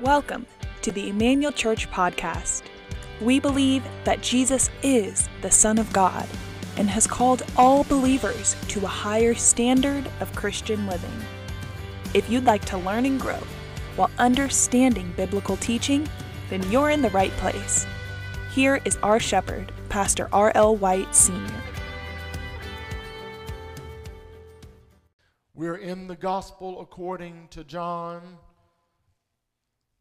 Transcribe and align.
Welcome 0.00 0.46
to 0.80 0.90
the 0.90 1.10
Emmanuel 1.10 1.52
Church 1.52 1.86
podcast. 1.90 2.62
We 3.20 3.38
believe 3.38 3.84
that 4.04 4.22
Jesus 4.22 4.70
is 4.82 5.28
the 5.42 5.50
Son 5.50 5.76
of 5.76 5.92
God 5.92 6.26
and 6.78 6.88
has 6.88 7.06
called 7.06 7.42
all 7.54 7.84
believers 7.84 8.56
to 8.68 8.82
a 8.82 8.88
higher 8.88 9.34
standard 9.34 10.10
of 10.20 10.34
Christian 10.34 10.86
living. 10.86 11.12
If 12.14 12.30
you'd 12.30 12.46
like 12.46 12.64
to 12.64 12.78
learn 12.78 13.04
and 13.04 13.20
grow 13.20 13.40
while 13.96 14.10
understanding 14.18 15.12
biblical 15.18 15.58
teaching, 15.58 16.08
then 16.48 16.62
you're 16.70 16.88
in 16.88 17.02
the 17.02 17.10
right 17.10 17.32
place. 17.32 17.84
Here 18.54 18.80
is 18.86 18.96
our 19.02 19.20
shepherd, 19.20 19.70
Pastor 19.90 20.30
R.L. 20.32 20.76
White 20.76 21.14
Sr. 21.14 21.62
We're 25.54 25.76
in 25.76 26.06
the 26.06 26.16
Gospel 26.16 26.80
according 26.80 27.48
to 27.50 27.64
John. 27.64 28.38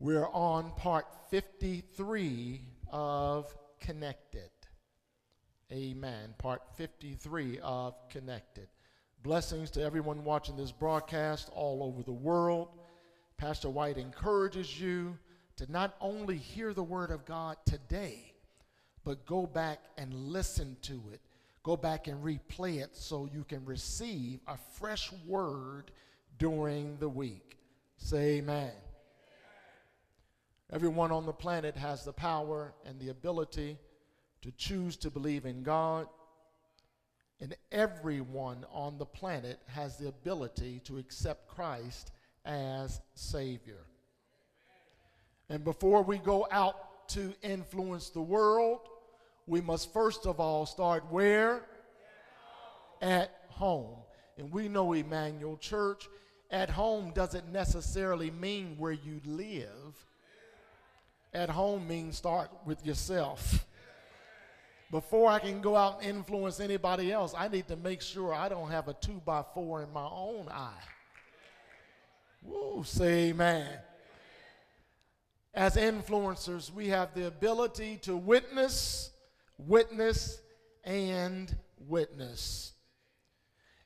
We're 0.02 0.27
on 0.27 0.71
part 0.77 1.08
53 1.30 2.62
of 2.89 3.53
Connected. 3.81 4.49
Amen. 5.73 6.34
Part 6.38 6.62
53 6.77 7.59
of 7.62 7.95
Connected. 8.08 8.70
Blessings 9.23 9.70
to 9.72 9.84
everyone 9.84 10.23
watching 10.23 10.55
this 10.55 10.72
broadcast 10.72 11.49
all 11.53 11.84
over 11.84 12.02
the 12.02 12.13
world. 12.13 12.70
Pastor 13.35 13.70
White 13.70 13.98
encourages 13.98 14.80
you 14.80 15.17
to 15.58 15.70
not 15.70 15.98
only 16.00 16.38
hear 16.38 16.73
the 16.73 16.81
Word 16.81 17.11
of 17.11 17.25
God 17.25 17.58
today, 17.66 18.34
but 19.03 19.25
go 19.25 19.45
back 19.45 19.80
and 19.97 20.13
listen 20.13 20.77
to 20.84 21.03
it. 21.11 21.20
Go 21.61 21.75
back 21.75 22.08
and 22.08 22.23
replay 22.23 22.81
it 22.81 22.95
so 22.95 23.27
you 23.34 23.44
can 23.44 23.66
receive 23.66 24.39
a 24.47 24.55
fresh 24.77 25.11
word 25.27 25.91
during 26.38 26.95
the 27.00 27.09
week. 27.09 27.58
Say 27.97 28.38
amen. 28.38 28.72
Everyone 30.72 31.12
on 31.12 31.25
the 31.25 31.34
planet 31.34 31.75
has 31.75 32.06
the 32.06 32.14
power 32.14 32.73
and 32.86 33.00
the 33.00 33.09
ability 33.09 33.78
to 34.42 34.52
choose 34.52 34.98
to 34.98 35.09
believe 35.09 35.45
in 35.45 35.64
God. 35.64 36.08
And 37.42 37.56
everyone 37.72 38.66
on 38.72 38.97
the 38.97 39.06
planet 39.06 39.59
has 39.67 39.97
the 39.97 40.09
ability 40.09 40.81
to 40.86 40.97
accept 40.97 41.47
Christ 41.47 42.12
as 42.45 43.02
Savior. 43.16 43.86
And 45.50 45.64
before 45.64 46.03
we 46.03 46.20
go 46.20 46.47
out 46.52 47.08
to 47.09 47.34
influence 47.42 48.09
the 48.09 48.22
world, 48.22 48.81
we 49.47 49.62
must 49.62 49.92
first 49.92 50.28
of 50.28 50.40
all 50.40 50.67
start 50.67 51.03
where? 51.09 51.66
At 53.02 53.31
home. 53.47 53.97
And 54.38 54.52
we 54.52 54.67
know 54.67 54.94
Emmanuel 54.94 55.58
Church, 55.58 56.08
at 56.52 56.70
home 56.70 57.12
doesn't 57.16 57.52
necessarily 57.52 58.30
mean 58.30 58.75
where 58.78 58.92
you 58.92 59.20
live. 59.25 60.06
At 61.33 61.49
home 61.49 61.88
means 61.88 62.17
start 62.17 62.49
with 62.66 62.85
yourself. 62.85 63.66
Before 64.91 65.30
I 65.30 65.38
can 65.38 65.61
go 65.61 65.75
out 65.75 65.99
and 66.02 66.17
influence 66.17 66.59
anybody 66.59 67.11
else, 67.11 67.35
I 67.38 67.47
need 67.47 67.67
to 67.67 67.75
make 67.75 68.02
sure 68.02 68.33
I 68.33 68.49
don't 68.49 68.72
have 68.72 68.88
a 68.88 68.94
two 68.94 69.22
by 69.23 69.44
four 69.53 69.83
in 69.83 69.94
my 69.94 70.07
own 70.07 70.47
eye. 70.50 70.81
Woo, 72.41 72.83
say 72.83 73.30
amen. 73.30 73.67
As 75.53 75.75
influencers, 75.75 76.73
we 76.73 76.88
have 76.88 77.13
the 77.13 77.27
ability 77.27 77.97
to 78.03 78.16
witness, 78.16 79.11
witness, 79.59 80.41
and 80.83 81.55
witness. 81.88 82.73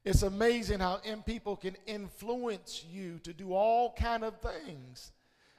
It's 0.05 0.23
amazing 0.23 0.79
how 0.79 1.01
people 1.25 1.57
can 1.57 1.75
influence 1.85 2.85
you 2.89 3.19
to 3.23 3.33
do 3.33 3.53
all 3.53 3.93
kind 3.93 4.23
of 4.23 4.39
things. 4.39 5.11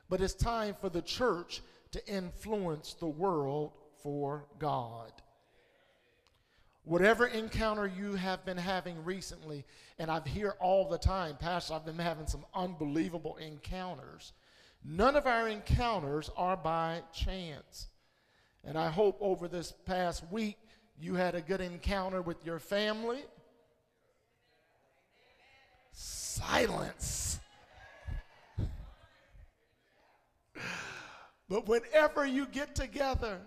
But 0.08 0.20
it's 0.20 0.34
time 0.34 0.76
for 0.80 0.88
the 0.88 1.02
church 1.02 1.62
to 1.94 2.06
influence 2.08 2.94
the 2.94 3.06
world 3.06 3.70
for 4.02 4.46
God. 4.58 5.12
Whatever 6.82 7.28
encounter 7.28 7.86
you 7.86 8.16
have 8.16 8.44
been 8.44 8.56
having 8.56 9.04
recently, 9.04 9.64
and 10.00 10.10
I've 10.10 10.26
hear 10.26 10.56
all 10.60 10.88
the 10.88 10.98
time, 10.98 11.36
Pastor, 11.36 11.74
I've 11.74 11.86
been 11.86 12.00
having 12.00 12.26
some 12.26 12.44
unbelievable 12.52 13.36
encounters. 13.36 14.32
None 14.84 15.14
of 15.14 15.28
our 15.28 15.48
encounters 15.48 16.30
are 16.36 16.56
by 16.56 17.02
chance. 17.12 17.86
And 18.64 18.76
I 18.76 18.90
hope 18.90 19.16
over 19.20 19.46
this 19.46 19.72
past 19.86 20.24
week 20.32 20.58
you 20.98 21.14
had 21.14 21.36
a 21.36 21.40
good 21.40 21.60
encounter 21.60 22.22
with 22.22 22.44
your 22.44 22.58
family. 22.58 23.22
Silence. 25.92 27.38
But 31.48 31.68
whenever 31.68 32.24
you 32.26 32.46
get 32.46 32.74
together, 32.74 33.38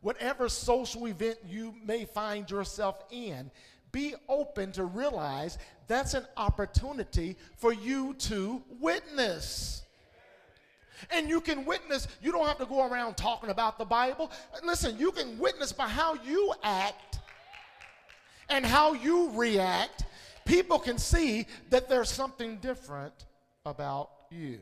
whatever 0.00 0.48
social 0.48 1.06
event 1.06 1.38
you 1.46 1.74
may 1.84 2.04
find 2.04 2.50
yourself 2.50 3.04
in, 3.10 3.50
be 3.92 4.14
open 4.28 4.72
to 4.72 4.84
realize 4.84 5.56
that's 5.86 6.14
an 6.14 6.26
opportunity 6.36 7.36
for 7.56 7.72
you 7.72 8.14
to 8.14 8.62
witness. 8.80 9.82
And 11.10 11.28
you 11.28 11.40
can 11.40 11.64
witness, 11.64 12.08
you 12.20 12.32
don't 12.32 12.46
have 12.46 12.58
to 12.58 12.66
go 12.66 12.86
around 12.86 13.16
talking 13.16 13.50
about 13.50 13.78
the 13.78 13.84
Bible. 13.84 14.30
Listen, 14.64 14.98
you 14.98 15.12
can 15.12 15.38
witness 15.38 15.72
by 15.72 15.88
how 15.88 16.14
you 16.24 16.52
act 16.62 17.20
and 18.48 18.66
how 18.66 18.94
you 18.94 19.30
react. 19.30 20.04
People 20.44 20.78
can 20.78 20.98
see 20.98 21.46
that 21.70 21.88
there's 21.88 22.10
something 22.10 22.56
different 22.56 23.26
about 23.64 24.10
you. 24.30 24.60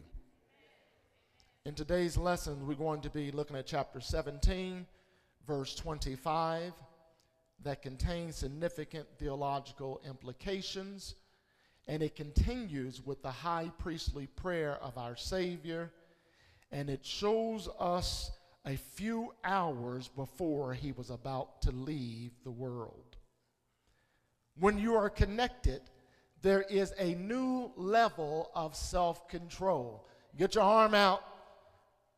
In 1.64 1.74
today's 1.76 2.16
lesson, 2.16 2.66
we're 2.66 2.74
going 2.74 3.02
to 3.02 3.10
be 3.10 3.30
looking 3.30 3.54
at 3.54 3.66
chapter 3.66 4.00
17, 4.00 4.84
verse 5.46 5.76
25, 5.76 6.72
that 7.62 7.82
contains 7.82 8.34
significant 8.34 9.06
theological 9.16 10.00
implications. 10.04 11.14
And 11.86 12.02
it 12.02 12.16
continues 12.16 13.06
with 13.06 13.22
the 13.22 13.30
high 13.30 13.70
priestly 13.78 14.26
prayer 14.26 14.76
of 14.82 14.98
our 14.98 15.14
Savior. 15.14 15.92
And 16.72 16.90
it 16.90 17.06
shows 17.06 17.68
us 17.78 18.32
a 18.66 18.76
few 18.76 19.32
hours 19.44 20.08
before 20.08 20.74
he 20.74 20.90
was 20.90 21.10
about 21.10 21.62
to 21.62 21.70
leave 21.70 22.32
the 22.42 22.50
world. 22.50 23.16
When 24.58 24.78
you 24.78 24.96
are 24.96 25.08
connected, 25.08 25.82
there 26.42 26.62
is 26.62 26.92
a 26.98 27.14
new 27.14 27.70
level 27.76 28.50
of 28.52 28.74
self 28.74 29.28
control. 29.28 30.08
Get 30.36 30.56
your 30.56 30.64
arm 30.64 30.94
out 30.94 31.22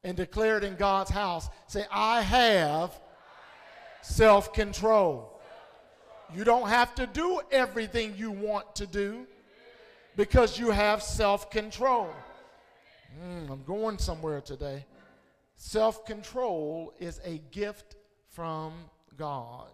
and 0.04 0.16
declare 0.16 0.59
it 0.59 0.65
in 0.65 0.76
God's 0.76 1.10
house. 1.10 1.48
Say, 1.66 1.84
I 1.91 2.20
have 2.20 3.00
self 4.03 4.53
control. 4.53 5.41
You 6.34 6.44
don't 6.44 6.69
have 6.69 6.94
to 6.97 7.06
do 7.06 7.41
everything 7.50 8.15
you 8.16 8.31
want 8.31 8.76
to 8.76 8.87
do 8.87 9.26
because 10.15 10.59
you 10.59 10.70
have 10.70 11.03
self 11.03 11.50
control. 11.50 12.10
Mm, 13.20 13.50
I'm 13.50 13.65
going 13.65 13.98
somewhere 13.98 14.42
today. 14.42 14.84
Self 15.56 16.04
control 16.04 16.92
is 17.00 17.21
a 17.25 17.41
gift 17.50 17.97
from 18.28 18.72
God. 19.16 19.69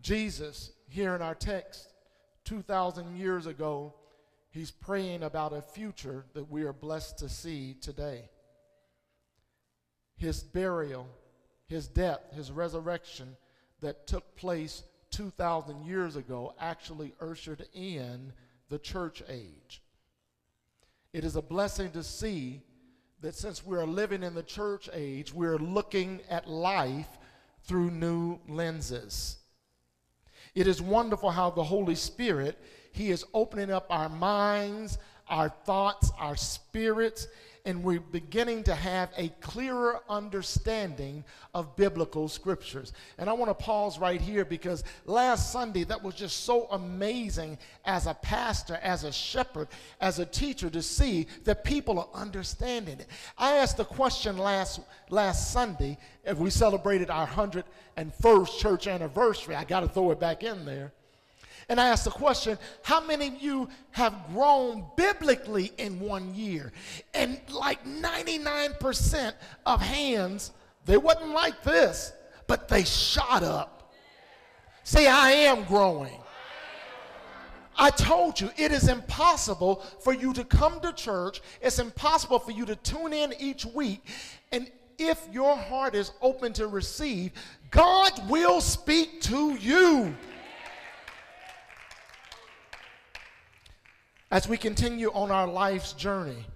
Jesus, 0.00 0.72
here 0.88 1.14
in 1.14 1.22
our 1.22 1.34
text, 1.34 1.92
2,000 2.44 3.16
years 3.16 3.46
ago, 3.46 3.92
he's 4.50 4.70
praying 4.70 5.22
about 5.24 5.52
a 5.52 5.60
future 5.60 6.24
that 6.34 6.48
we 6.48 6.62
are 6.62 6.72
blessed 6.72 7.18
to 7.18 7.28
see 7.28 7.74
today 7.80 8.28
his 10.16 10.42
burial, 10.42 11.08
his 11.66 11.88
death, 11.88 12.20
his 12.32 12.50
resurrection 12.50 13.36
that 13.80 14.06
took 14.06 14.36
place 14.36 14.82
2,000 15.10 15.84
years 15.84 16.16
ago 16.16 16.54
actually 16.60 17.14
ushered 17.20 17.66
in 17.74 18.32
the 18.68 18.78
church 18.78 19.22
age. 19.28 19.82
It 21.12 21.24
is 21.24 21.36
a 21.36 21.42
blessing 21.42 21.90
to 21.92 22.02
see 22.02 22.60
that 23.20 23.34
since 23.34 23.64
we 23.64 23.76
are 23.76 23.86
living 23.86 24.22
in 24.22 24.34
the 24.34 24.42
church 24.42 24.88
age, 24.92 25.32
we're 25.32 25.58
looking 25.58 26.20
at 26.28 26.48
life 26.48 27.08
through 27.64 27.90
new 27.90 28.38
lenses. 28.48 29.38
It 30.54 30.66
is 30.66 30.80
wonderful 30.80 31.30
how 31.30 31.50
the 31.50 31.64
Holy 31.64 31.94
Spirit, 31.94 32.58
He 32.92 33.10
is 33.10 33.24
opening 33.34 33.70
up 33.70 33.86
our 33.90 34.08
minds, 34.08 34.98
our 35.28 35.48
thoughts, 35.48 36.10
our 36.18 36.36
spirits, 36.36 37.28
and 37.66 37.82
we're 37.82 37.98
beginning 37.98 38.62
to 38.62 38.74
have 38.74 39.10
a 39.16 39.28
clearer 39.40 40.00
understanding 40.08 41.24
of 41.52 41.74
biblical 41.74 42.28
scriptures. 42.28 42.92
And 43.18 43.28
I 43.28 43.32
want 43.32 43.50
to 43.50 43.54
pause 43.54 43.98
right 43.98 44.20
here 44.20 44.44
because 44.44 44.84
last 45.04 45.52
Sunday 45.52 45.82
that 45.84 46.02
was 46.02 46.14
just 46.14 46.44
so 46.44 46.68
amazing 46.70 47.58
as 47.84 48.06
a 48.06 48.14
pastor, 48.14 48.78
as 48.82 49.02
a 49.02 49.10
shepherd, 49.10 49.66
as 50.00 50.20
a 50.20 50.24
teacher 50.24 50.70
to 50.70 50.80
see 50.80 51.26
that 51.42 51.64
people 51.64 51.98
are 51.98 52.08
understanding 52.14 53.00
it. 53.00 53.08
I 53.36 53.56
asked 53.56 53.78
the 53.78 53.84
question 53.84 54.38
last 54.38 54.80
last 55.10 55.52
Sunday 55.52 55.98
if 56.24 56.38
we 56.38 56.50
celebrated 56.50 57.10
our 57.10 57.26
101st 57.26 58.58
church 58.58 58.86
anniversary. 58.86 59.56
I 59.56 59.64
got 59.64 59.80
to 59.80 59.88
throw 59.88 60.12
it 60.12 60.20
back 60.20 60.44
in 60.44 60.64
there. 60.64 60.92
And 61.68 61.80
I 61.80 61.88
asked 61.88 62.04
the 62.04 62.10
question, 62.10 62.58
how 62.82 63.00
many 63.04 63.26
of 63.26 63.42
you 63.42 63.68
have 63.90 64.14
grown 64.32 64.84
biblically 64.96 65.72
in 65.78 65.98
one 65.98 66.34
year? 66.34 66.72
And 67.12 67.40
like 67.50 67.84
99% 67.84 69.32
of 69.64 69.80
hands, 69.80 70.52
they 70.84 70.96
wasn't 70.96 71.30
like 71.30 71.62
this, 71.64 72.12
but 72.46 72.68
they 72.68 72.84
shot 72.84 73.42
up. 73.42 73.92
Say, 74.84 75.08
I 75.08 75.30
am 75.30 75.64
growing. 75.64 76.20
I 77.76 77.90
told 77.90 78.40
you, 78.40 78.50
it 78.56 78.72
is 78.72 78.88
impossible 78.88 79.84
for 80.00 80.14
you 80.14 80.32
to 80.34 80.44
come 80.44 80.80
to 80.80 80.92
church. 80.92 81.42
It's 81.60 81.78
impossible 81.78 82.38
for 82.38 82.52
you 82.52 82.64
to 82.66 82.76
tune 82.76 83.12
in 83.12 83.34
each 83.38 83.66
week. 83.66 84.06
And 84.52 84.70
if 84.98 85.26
your 85.30 85.56
heart 85.56 85.94
is 85.94 86.12
open 86.22 86.52
to 86.54 86.68
receive, 86.68 87.32
God 87.70 88.12
will 88.30 88.60
speak 88.60 89.20
to 89.22 89.56
you. 89.56 90.14
As 94.30 94.48
we 94.48 94.56
continue 94.56 95.10
on 95.12 95.30
our 95.30 95.46
life's 95.46 95.92
journey, 95.92 96.46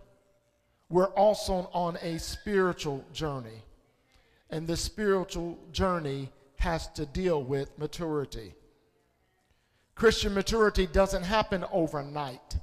we're 0.89 1.15
also 1.15 1.71
on 1.73 1.97
a 2.03 2.19
spiritual 2.19 3.05
journey. 3.13 3.63
And 4.51 4.67
this 4.67 4.81
spiritual 4.81 5.57
journey 5.71 6.31
has 6.57 6.89
to 6.89 7.07
deal 7.07 7.43
with 7.45 7.79
maturity. 7.79 8.55
Christian 9.95 10.35
maturity 10.35 10.87
doesn't 10.87 11.23
happen 11.23 11.65
overnight. 11.71 12.57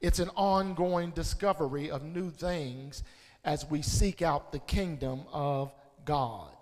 It's 0.00 0.18
an 0.18 0.30
ongoing 0.34 1.10
discovery 1.10 1.90
of 1.90 2.02
new 2.02 2.30
things 2.30 3.02
as 3.44 3.68
we 3.68 3.82
seek 3.82 4.22
out 4.22 4.52
the 4.52 4.60
kingdom 4.60 5.24
of 5.30 5.72
God. 6.06 6.52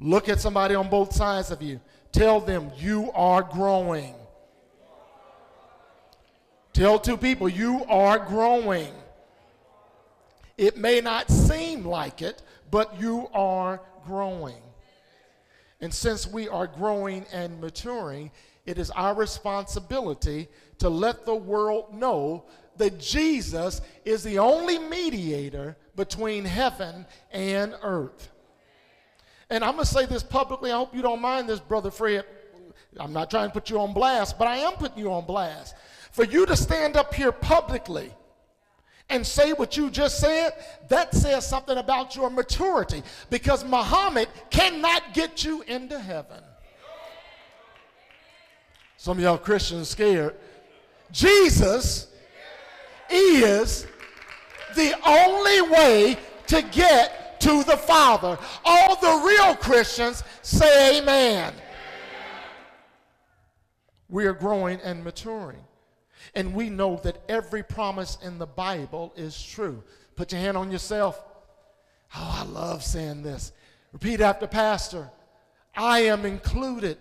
Look 0.00 0.28
at 0.28 0.40
somebody 0.40 0.74
on 0.74 0.90
both 0.90 1.14
sides 1.14 1.52
of 1.52 1.62
you. 1.62 1.80
Tell 2.10 2.40
them 2.40 2.72
you 2.76 3.12
are 3.12 3.42
growing. 3.42 4.14
Tell 6.74 6.98
two 6.98 7.16
people 7.16 7.48
you 7.48 7.84
are 7.88 8.18
growing. 8.18 8.92
It 10.58 10.76
may 10.76 11.00
not 11.00 11.30
seem 11.30 11.84
like 11.84 12.20
it, 12.20 12.42
but 12.70 13.00
you 13.00 13.28
are 13.32 13.80
growing. 14.04 14.60
And 15.80 15.94
since 15.94 16.26
we 16.26 16.48
are 16.48 16.66
growing 16.66 17.26
and 17.32 17.60
maturing, 17.60 18.32
it 18.66 18.78
is 18.78 18.90
our 18.90 19.14
responsibility 19.14 20.48
to 20.78 20.88
let 20.88 21.24
the 21.24 21.34
world 21.34 21.94
know 21.94 22.44
that 22.76 22.98
Jesus 22.98 23.80
is 24.04 24.24
the 24.24 24.40
only 24.40 24.78
mediator 24.78 25.76
between 25.94 26.44
heaven 26.44 27.06
and 27.30 27.76
earth. 27.82 28.32
And 29.48 29.62
I'm 29.62 29.74
going 29.74 29.84
to 29.84 29.90
say 29.92 30.06
this 30.06 30.24
publicly. 30.24 30.72
I 30.72 30.76
hope 30.76 30.92
you 30.92 31.02
don't 31.02 31.20
mind 31.20 31.48
this, 31.48 31.60
Brother 31.60 31.92
Fred. 31.92 32.24
I'm 32.98 33.12
not 33.12 33.30
trying 33.30 33.48
to 33.48 33.52
put 33.52 33.70
you 33.70 33.78
on 33.78 33.92
blast, 33.92 34.38
but 34.38 34.48
I 34.48 34.56
am 34.56 34.72
putting 34.72 34.98
you 34.98 35.12
on 35.12 35.24
blast. 35.24 35.74
For 36.14 36.24
you 36.24 36.46
to 36.46 36.54
stand 36.54 36.96
up 36.96 37.12
here 37.12 37.32
publicly 37.32 38.12
and 39.08 39.26
say 39.26 39.52
what 39.52 39.76
you 39.76 39.90
just 39.90 40.20
said, 40.20 40.52
that 40.88 41.12
says 41.12 41.44
something 41.44 41.76
about 41.76 42.14
your 42.14 42.30
maturity 42.30 43.02
because 43.30 43.64
Muhammad 43.64 44.28
cannot 44.48 45.12
get 45.12 45.42
you 45.42 45.62
into 45.62 45.98
heaven. 45.98 46.40
Some 48.96 49.18
of 49.18 49.24
y'all 49.24 49.36
Christians 49.36 49.88
scared. 49.88 50.36
Jesus 51.10 52.06
is 53.10 53.84
the 54.76 54.94
only 55.04 55.62
way 55.62 56.16
to 56.46 56.62
get 56.62 57.40
to 57.40 57.64
the 57.64 57.76
Father. 57.76 58.38
All 58.64 58.94
the 59.00 59.26
real 59.26 59.56
Christians 59.56 60.22
say 60.42 61.00
amen. 61.00 61.54
We 64.08 64.26
are 64.26 64.32
growing 64.32 64.78
and 64.82 65.02
maturing. 65.02 65.64
And 66.36 66.54
we 66.54 66.68
know 66.68 66.96
that 67.04 67.18
every 67.28 67.62
promise 67.62 68.18
in 68.22 68.38
the 68.38 68.46
Bible 68.46 69.12
is 69.16 69.40
true. 69.40 69.82
Put 70.16 70.32
your 70.32 70.40
hand 70.40 70.56
on 70.56 70.70
yourself. 70.70 71.20
Oh, 72.16 72.44
I 72.46 72.50
love 72.50 72.82
saying 72.82 73.22
this. 73.22 73.52
Repeat 73.92 74.20
after 74.20 74.46
Pastor. 74.46 75.10
I 75.76 76.00
am 76.00 76.24
included 76.24 76.98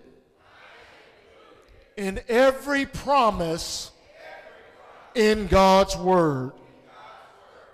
in 1.97 2.19
every 2.27 2.85
promise 2.85 3.91
in 5.15 5.47
God's 5.47 5.95
Word. 5.95 6.53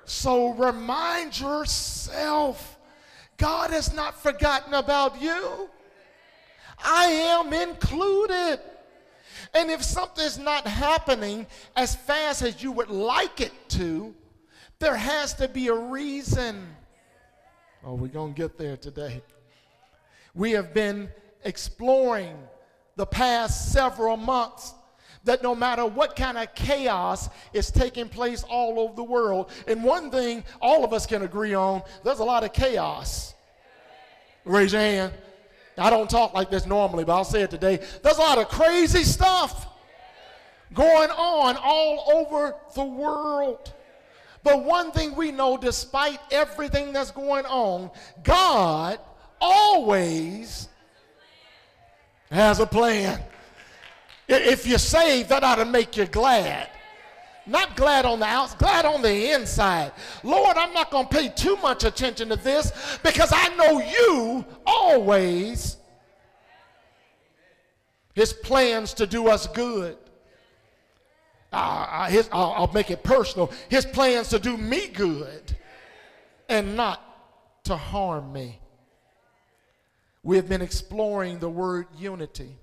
So 0.06 0.54
remind 0.54 1.40
yourself 1.40 2.78
God 3.38 3.72
has 3.72 3.94
not 3.94 4.22
forgotten 4.22 4.74
about 4.74 5.22
you. 5.22 5.70
I 6.84 7.06
am 7.06 7.54
included. 7.54 8.60
And 9.54 9.72
if 9.72 9.84
something's 9.84 10.38
not 10.38 10.68
happening 10.68 11.48
as 11.76 11.96
fast 11.96 12.42
as 12.42 12.62
you 12.62 12.72
would 12.72 12.90
like 12.90 13.42
it 13.42 13.54
to, 13.70 14.14
there 14.80 14.96
has 14.96 15.34
to 15.36 15.48
be 15.48 15.68
a 15.68 15.74
reason. 15.74 16.68
Oh, 17.84 17.96
we're 17.96 18.08
going 18.08 18.34
to 18.34 18.38
get 18.38 18.58
there 18.58 18.78
today. 18.78 19.22
We 20.36 20.52
have 20.52 20.74
been 20.74 21.10
exploring 21.44 22.38
the 22.96 23.06
past 23.06 23.72
several 23.72 24.18
months 24.18 24.74
that 25.24 25.44
no 25.44 25.54
matter 25.54 25.86
what 25.86 26.16
kind 26.16 26.38
of 26.38 26.54
chaos 26.56 27.30
is 27.54 27.72
taking 27.72 28.08
place 28.08 28.44
all 28.44 28.80
over 28.80 28.96
the 28.96 29.04
world, 29.04 29.52
and 29.68 29.84
one 29.84 30.12
thing 30.12 30.44
all 30.62 30.84
of 30.84 30.94
us 30.94 31.06
can 31.06 31.24
agree 31.24 31.54
on 31.54 31.82
there's 32.04 32.20
a 32.20 32.24
lot 32.24 32.44
of 32.44 32.54
chaos. 32.54 33.34
Raise 34.46 34.74
your 34.74 34.82
hand. 34.82 35.14
I 35.80 35.90
don't 35.90 36.10
talk 36.10 36.34
like 36.34 36.50
this 36.50 36.66
normally, 36.66 37.04
but 37.04 37.14
I'll 37.14 37.24
say 37.24 37.42
it 37.42 37.50
today. 37.50 37.80
There's 38.04 38.18
a 38.18 38.22
lot 38.22 38.38
of 38.38 38.50
crazy 38.50 39.04
stuff 39.04 39.68
going 40.74 41.10
on 41.10 41.58
all 41.58 42.12
over 42.14 42.56
the 42.76 42.84
world. 42.84 43.74
But 44.44 44.64
one 44.64 44.92
thing 44.92 45.16
we 45.16 45.32
know, 45.32 45.58
despite 45.58 46.20
everything 46.32 46.94
that's 46.94 47.12
going 47.12 47.46
on, 47.46 47.92
God 48.24 49.00
always 49.42 50.70
has 52.32 52.60
a 52.60 52.66
plan. 52.66 53.22
If 54.28 54.66
you're 54.68 54.78
saved, 54.78 55.30
that 55.30 55.44
ought 55.44 55.56
to 55.56 55.66
make 55.66 55.98
you 55.98 56.06
glad. 56.06 56.70
Not 57.50 57.76
glad 57.76 58.06
on 58.06 58.20
the 58.20 58.28
outside, 58.28 58.60
glad 58.60 58.86
on 58.86 59.02
the 59.02 59.32
inside. 59.34 59.92
Lord, 60.24 60.56
I'm 60.56 60.72
not 60.72 60.92
going 60.92 61.08
to 61.08 61.16
pay 61.16 61.30
too 61.30 61.56
much 61.58 61.84
attention 61.84 62.30
to 62.30 62.36
this 62.36 62.72
because 63.04 63.32
I 63.34 63.56
know 63.56 63.80
you 63.80 64.46
always 64.68 65.78
his 68.14 68.34
plans 68.34 68.94
to 68.96 69.08
do 69.08 69.30
us 69.30 69.48
good. 69.48 69.98
Uh, 71.52 72.08
his, 72.08 72.30
I'll, 72.32 72.54
I'll 72.56 72.74
make 72.74 72.92
it 72.92 73.02
personal. 73.02 73.52
His 73.70 73.86
plans 73.86 74.28
to 74.30 74.40
do 74.40 74.56
me 74.56 74.88
good 74.88 75.56
and 76.50 76.76
not 76.76 77.02
to 77.64 77.76
harm 77.76 78.32
me. 78.32 78.60
We 80.22 80.36
have 80.36 80.50
been 80.50 80.62
exploring 80.62 81.40
the 81.40 81.50
word 81.50 81.88
unity. 81.98 82.58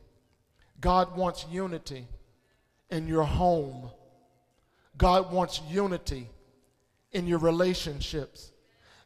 God 0.80 1.16
wants 1.16 1.46
unity 1.50 2.06
in 2.90 3.08
your 3.08 3.24
home. 3.24 3.90
God 4.98 5.32
wants 5.32 5.60
unity 5.68 6.28
in 7.12 7.26
your 7.26 7.38
relationships. 7.38 8.52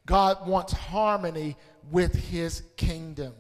God 0.07 0.47
wants 0.47 0.73
harmony 0.73 1.57
with 1.91 2.15
his 2.15 2.63
kingdom. 2.77 3.33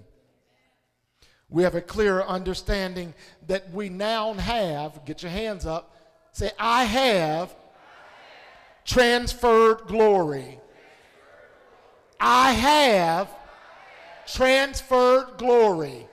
We 1.48 1.64
have 1.64 1.74
a 1.74 1.80
clearer 1.80 2.24
understanding 2.24 3.12
that 3.48 3.70
we 3.72 3.88
now 3.88 4.34
have, 4.34 5.04
get 5.04 5.22
your 5.22 5.32
hands 5.32 5.66
up, 5.66 5.96
say, 6.32 6.52
I 6.58 6.84
have 6.84 7.54
transferred 8.84 9.86
glory. 9.88 10.60
I 12.20 12.52
have 12.52 13.28
transferred 14.26 15.38
glory. 15.38 16.06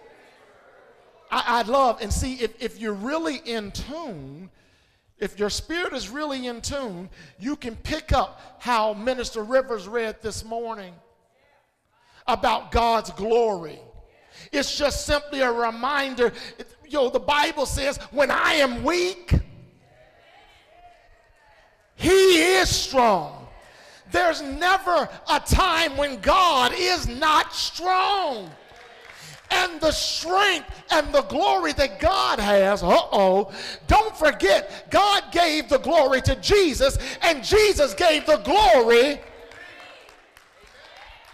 I, 1.30 1.62
would 1.62 1.68
love 1.68 2.02
and 2.02 2.12
see 2.12 2.36
if, 2.36 2.62
if 2.62 2.80
you're 2.80 2.94
really 2.94 3.38
in 3.38 3.72
tune, 3.72 4.50
if 5.20 5.40
your 5.40 5.50
spirit 5.50 5.94
is 5.94 6.10
really 6.10 6.48
in 6.48 6.62
tune, 6.62 7.10
you 7.40 7.56
can 7.56 7.76
pick 7.76 8.12
up 8.12 8.58
how 8.60 8.94
Minister 8.94 9.44
Rivers 9.44 9.88
read 9.88 10.22
this 10.22 10.46
morning 10.46 10.94
about 12.28 12.72
God's 12.72 13.12
glory. 13.12 13.80
It's 14.52 14.78
just 14.78 15.06
simply 15.06 15.42
a 15.42 15.52
reminder. 15.52 16.32
Know, 16.92 17.10
the 17.10 17.20
Bible 17.20 17.66
says, 17.66 17.98
when 18.12 18.32
I 18.32 18.54
am 18.54 18.84
weak, 18.84 19.34
He 21.96 22.38
is 22.42 22.70
strong. 22.70 23.48
There's 24.12 24.42
never 24.42 25.10
a 25.30 25.40
time 25.40 25.98
when 25.98 26.22
God 26.22 26.74
is 26.76 27.08
not 27.08 27.54
strong 27.54 28.50
and 29.50 29.80
the 29.82 29.92
strength 29.92 30.70
and 30.92 31.14
the 31.14 31.22
glory 31.24 31.74
that 31.74 32.00
God 32.00 32.40
has. 32.40 32.84
Uh 32.84 32.98
oh. 33.12 33.52
Don't 33.88 34.16
forget, 34.18 34.90
God 34.90 35.24
gave 35.32 35.70
the 35.70 35.80
glory 35.80 36.22
to 36.22 36.36
Jesus, 36.36 36.98
and 37.22 37.44
Jesus 37.44 37.94
gave 37.94 38.26
the 38.26 38.38
glory 38.38 39.20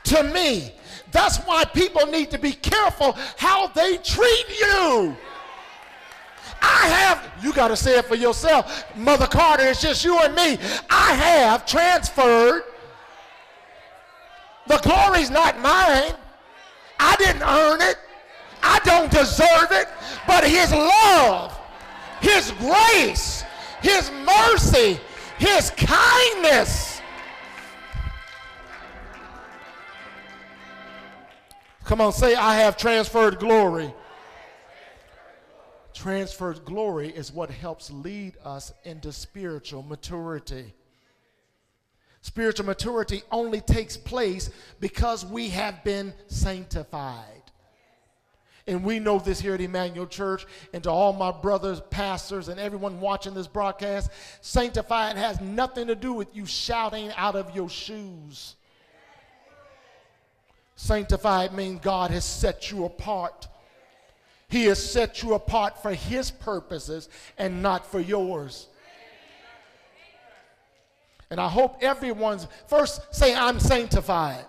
to 0.05 0.23
me. 0.23 0.73
That's 1.11 1.37
why 1.39 1.63
people 1.65 2.07
need 2.07 2.31
to 2.31 2.39
be 2.39 2.53
careful 2.53 3.15
how 3.37 3.67
they 3.67 3.97
treat 3.97 4.45
you. 4.59 5.15
I 6.61 6.87
have, 6.87 7.43
you 7.43 7.53
got 7.53 7.67
to 7.67 7.75
say 7.75 7.97
it 7.97 8.05
for 8.05 8.15
yourself. 8.15 8.85
Mother 8.95 9.27
Carter, 9.27 9.67
it's 9.67 9.81
just 9.81 10.03
you 10.05 10.17
and 10.19 10.33
me. 10.33 10.57
I 10.89 11.13
have 11.13 11.65
transferred. 11.65 12.63
The 14.67 14.77
glory's 14.77 15.29
not 15.29 15.59
mine. 15.59 16.13
I 16.99 17.15
didn't 17.17 17.43
earn 17.43 17.81
it. 17.81 17.97
I 18.61 18.79
don't 18.85 19.11
deserve 19.11 19.71
it. 19.71 19.87
But 20.25 20.43
His 20.43 20.71
love, 20.71 21.59
His 22.21 22.51
grace, 22.59 23.43
His 23.81 24.11
mercy, 24.25 24.99
His 25.37 25.71
kindness. 25.71 27.01
Come 31.83 31.99
on, 31.99 32.13
say, 32.13 32.35
I 32.35 32.55
have 32.55 32.77
transferred 32.77 33.39
glory. 33.39 33.93
Transferred 35.93 36.65
glory 36.65 37.09
is 37.09 37.31
what 37.31 37.51
helps 37.51 37.91
lead 37.91 38.35
us 38.43 38.73
into 38.83 39.11
spiritual 39.11 39.83
maturity. 39.83 40.73
Spiritual 42.23 42.65
maturity 42.65 43.21
only 43.33 43.59
takes 43.59 43.97
place 43.97 44.49
because 44.79 45.25
we 45.25 45.49
have 45.49 45.83
been 45.83 46.13
sanctified. 46.27 47.43
And 48.65 48.81
we 48.81 48.99
know 48.99 49.19
this 49.19 49.41
here 49.41 49.55
at 49.55 49.59
Emmanuel 49.59 50.07
Church, 50.07 50.45
and 50.71 50.81
to 50.83 50.89
all 50.89 51.11
my 51.11 51.31
brothers, 51.31 51.81
pastors, 51.89 52.47
and 52.47 52.61
everyone 52.61 53.01
watching 53.01 53.33
this 53.33 53.45
broadcast, 53.45 54.09
sanctified 54.39 55.17
has 55.17 55.41
nothing 55.41 55.87
to 55.87 55.95
do 55.95 56.13
with 56.13 56.33
you 56.33 56.45
shouting 56.45 57.11
out 57.17 57.35
of 57.35 57.53
your 57.53 57.69
shoes. 57.69 58.55
Sanctified 60.77 61.53
means 61.53 61.81
God 61.81 62.09
has 62.11 62.23
set 62.23 62.71
you 62.71 62.85
apart. 62.85 63.49
He 64.47 64.63
has 64.67 64.81
set 64.81 65.21
you 65.23 65.33
apart 65.33 65.81
for 65.81 65.93
His 65.93 66.31
purposes 66.31 67.09
and 67.37 67.61
not 67.61 67.85
for 67.85 67.99
yours. 67.99 68.67
And 71.33 71.41
I 71.41 71.49
hope 71.49 71.77
everyone's 71.81 72.45
first 72.67 73.01
say, 73.11 73.33
I'm 73.33 73.59
sanctified. 73.59 74.45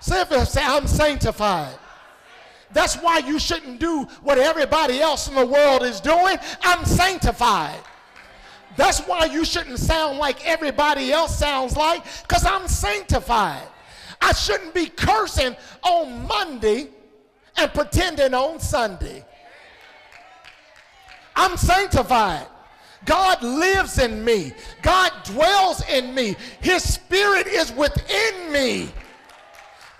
Say, 0.00 0.20
if, 0.20 0.48
say, 0.48 0.62
I'm 0.64 0.88
sanctified. 0.88 1.78
That's 2.72 2.96
why 2.96 3.18
you 3.18 3.38
shouldn't 3.38 3.78
do 3.78 4.02
what 4.24 4.38
everybody 4.38 5.00
else 5.00 5.28
in 5.28 5.36
the 5.36 5.46
world 5.46 5.84
is 5.84 6.00
doing. 6.00 6.38
I'm 6.62 6.84
sanctified. 6.84 7.78
That's 8.76 8.98
why 9.06 9.26
you 9.26 9.44
shouldn't 9.44 9.78
sound 9.78 10.18
like 10.18 10.44
everybody 10.44 11.12
else 11.12 11.38
sounds 11.38 11.76
like, 11.76 12.02
because 12.22 12.44
I'm 12.44 12.66
sanctified. 12.66 13.68
I 14.20 14.32
shouldn't 14.32 14.74
be 14.74 14.86
cursing 14.86 15.54
on 15.84 16.26
Monday 16.26 16.88
and 17.56 17.72
pretending 17.72 18.34
on 18.34 18.58
Sunday. 18.58 19.24
I'm 21.36 21.56
sanctified. 21.56 22.48
God 23.04 23.42
lives 23.42 23.98
in 23.98 24.24
me. 24.24 24.52
God 24.82 25.12
dwells 25.24 25.86
in 25.88 26.14
me. 26.14 26.36
His 26.60 26.82
spirit 26.82 27.46
is 27.46 27.72
within 27.72 28.52
me. 28.52 28.90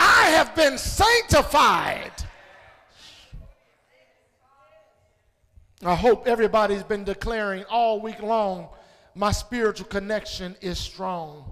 I 0.00 0.26
have 0.30 0.54
been 0.54 0.78
sanctified. 0.78 2.12
I 5.84 5.94
hope 5.94 6.26
everybody's 6.26 6.82
been 6.82 7.04
declaring 7.04 7.64
all 7.70 8.00
week 8.00 8.20
long 8.20 8.68
my 9.18 9.32
spiritual 9.32 9.88
connection 9.88 10.54
is 10.60 10.78
strong. 10.78 11.44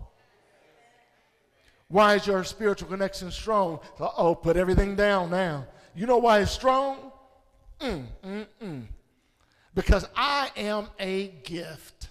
Why 1.88 2.14
is 2.14 2.26
your 2.26 2.44
spiritual 2.44 2.88
connection 2.88 3.32
strong? 3.32 3.80
Uh 3.98 4.08
oh, 4.16 4.34
put 4.36 4.56
everything 4.56 4.94
down 4.94 5.30
now. 5.30 5.66
You 5.94 6.06
know 6.06 6.18
why 6.18 6.40
it's 6.40 6.52
strong? 6.52 7.10
Mm, 7.80 8.06
mm, 8.24 8.46
mm. 8.62 8.86
Because 9.76 10.08
I 10.16 10.50
am 10.56 10.88
a 10.98 11.28
gift. 11.44 12.08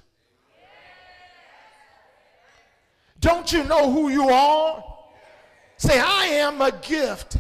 Don't 3.20 3.52
you 3.52 3.64
know 3.64 3.92
who 3.92 4.10
you 4.10 4.30
are? 4.30 4.84
Say, 5.78 6.00
I 6.00 6.26
am 6.28 6.62
a 6.62 6.72
gift. 6.72 7.38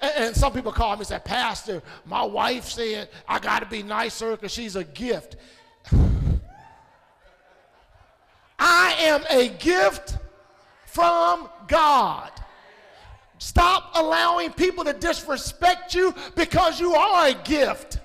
And, 0.00 0.36
some 0.36 0.52
people 0.52 0.70
call 0.70 0.92
me 0.92 0.98
and 0.98 1.06
say, 1.08 1.18
Pastor, 1.18 1.82
my 2.06 2.22
wife 2.22 2.68
said 2.68 3.08
I 3.26 3.40
got 3.40 3.58
to 3.58 3.66
be 3.66 3.82
nicer 3.82 4.30
because 4.30 4.52
she's 4.52 4.76
a 4.76 4.84
gift. 4.84 5.34
I 8.56 8.94
am 9.00 9.24
a 9.30 9.48
gift 9.48 10.16
from 10.86 11.48
God. 11.66 12.30
Stop 13.38 13.90
allowing 13.96 14.52
people 14.52 14.84
to 14.84 14.92
disrespect 14.92 15.92
you 15.92 16.14
because 16.36 16.78
you 16.78 16.94
are 16.94 17.26
a 17.26 17.34
gift. 17.34 17.98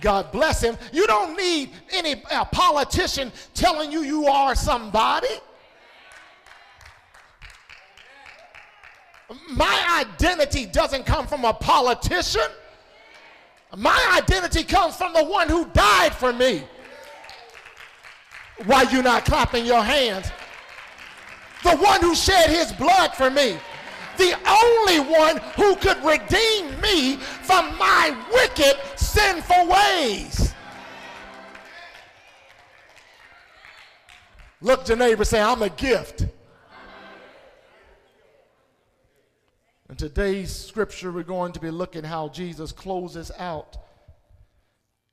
God 0.00 0.30
bless 0.30 0.62
him. 0.62 0.76
You 0.92 1.06
don't 1.06 1.36
need 1.36 1.70
any 1.92 2.16
politician 2.52 3.32
telling 3.54 3.90
you 3.90 4.02
you 4.02 4.26
are 4.26 4.54
somebody. 4.54 5.28
My 9.48 10.04
identity 10.04 10.66
doesn't 10.66 11.06
come 11.06 11.26
from 11.26 11.44
a 11.44 11.52
politician. 11.52 12.48
My 13.76 14.20
identity 14.20 14.64
comes 14.64 14.96
from 14.96 15.12
the 15.12 15.24
one 15.24 15.48
who 15.48 15.66
died 15.66 16.14
for 16.14 16.32
me. 16.32 16.64
Why 18.66 18.82
you 18.90 19.02
not 19.02 19.24
clapping 19.24 19.64
your 19.64 19.82
hands? 19.82 20.30
The 21.62 21.76
one 21.76 22.00
who 22.00 22.14
shed 22.14 22.50
his 22.50 22.72
blood 22.72 23.14
for 23.14 23.30
me. 23.30 23.56
The 24.20 24.36
only 24.46 25.00
one 25.00 25.38
who 25.56 25.74
could 25.76 25.96
redeem 26.04 26.80
me 26.80 27.16
from 27.16 27.76
my 27.78 28.14
wicked, 28.32 28.76
sinful 28.96 29.66
ways. 29.66 30.54
Look 34.60 34.84
to 34.84 34.96
neighbor 34.96 35.24
say, 35.24 35.40
I'm 35.40 35.62
a 35.62 35.70
gift. 35.70 36.26
In 39.88 39.96
today's 39.96 40.54
scripture, 40.54 41.10
we're 41.10 41.22
going 41.22 41.52
to 41.52 41.60
be 41.60 41.70
looking 41.70 42.04
how 42.04 42.28
Jesus 42.28 42.72
closes 42.72 43.32
out 43.38 43.78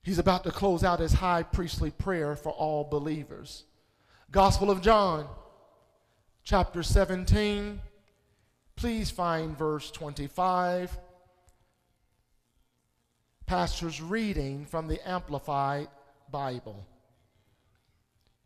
He's 0.07 0.19
about 0.19 0.45
to 0.45 0.51
close 0.51 0.85
out 0.85 1.01
his 1.01 1.11
high 1.11 1.43
priestly 1.43 1.91
prayer 1.91 2.37
for 2.37 2.53
all 2.53 2.85
believers. 2.85 3.65
Gospel 4.31 4.71
of 4.71 4.81
John, 4.81 5.27
chapter 6.45 6.81
17. 6.81 7.81
Please 8.77 9.09
find 9.09 9.57
verse 9.57 9.89
25. 9.89 10.95
Pastor's 13.47 13.99
reading 13.99 14.65
from 14.65 14.87
the 14.87 15.05
Amplified 15.09 15.87
Bible. 16.29 16.85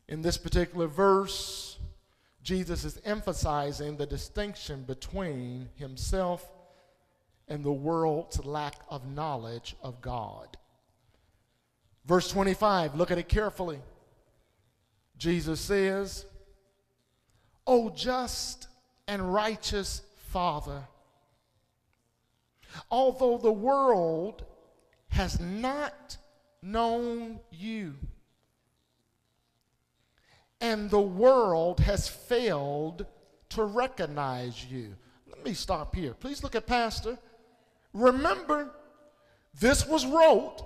In 0.07 0.21
this 0.21 0.37
particular 0.37 0.87
verse, 0.87 1.77
Jesus 2.43 2.85
is 2.85 2.97
emphasizing 3.03 3.97
the 3.97 4.05
distinction 4.05 4.83
between 4.83 5.67
himself 5.75 6.49
and 7.49 7.61
the 7.61 7.73
world's 7.73 8.45
lack 8.45 8.75
of 8.87 9.05
knowledge 9.05 9.75
of 9.83 10.01
God. 10.01 10.55
Verse 12.05 12.31
25, 12.31 12.95
look 12.95 13.11
at 13.11 13.17
it 13.17 13.27
carefully. 13.27 13.79
Jesus 15.17 15.59
says, 15.59 16.25
O 17.67 17.89
just 17.89 18.69
and 19.09 19.33
righteous 19.33 20.03
Father, 20.31 20.83
although 22.89 23.37
the 23.37 23.51
world 23.51 24.45
has 25.09 25.39
not 25.39 26.17
known 26.61 27.39
you, 27.51 27.95
and 30.61 30.89
the 30.89 31.01
world 31.01 31.81
has 31.81 32.07
failed 32.07 33.05
to 33.49 33.63
recognize 33.63 34.65
you. 34.65 34.95
Let 35.27 35.43
me 35.43 35.53
stop 35.53 35.95
here. 35.95 36.13
Please 36.13 36.43
look 36.43 36.55
at 36.55 36.65
Pastor. 36.65 37.17
Remember, 37.93 38.71
this 39.59 39.85
was 39.85 40.05
wrote 40.05 40.65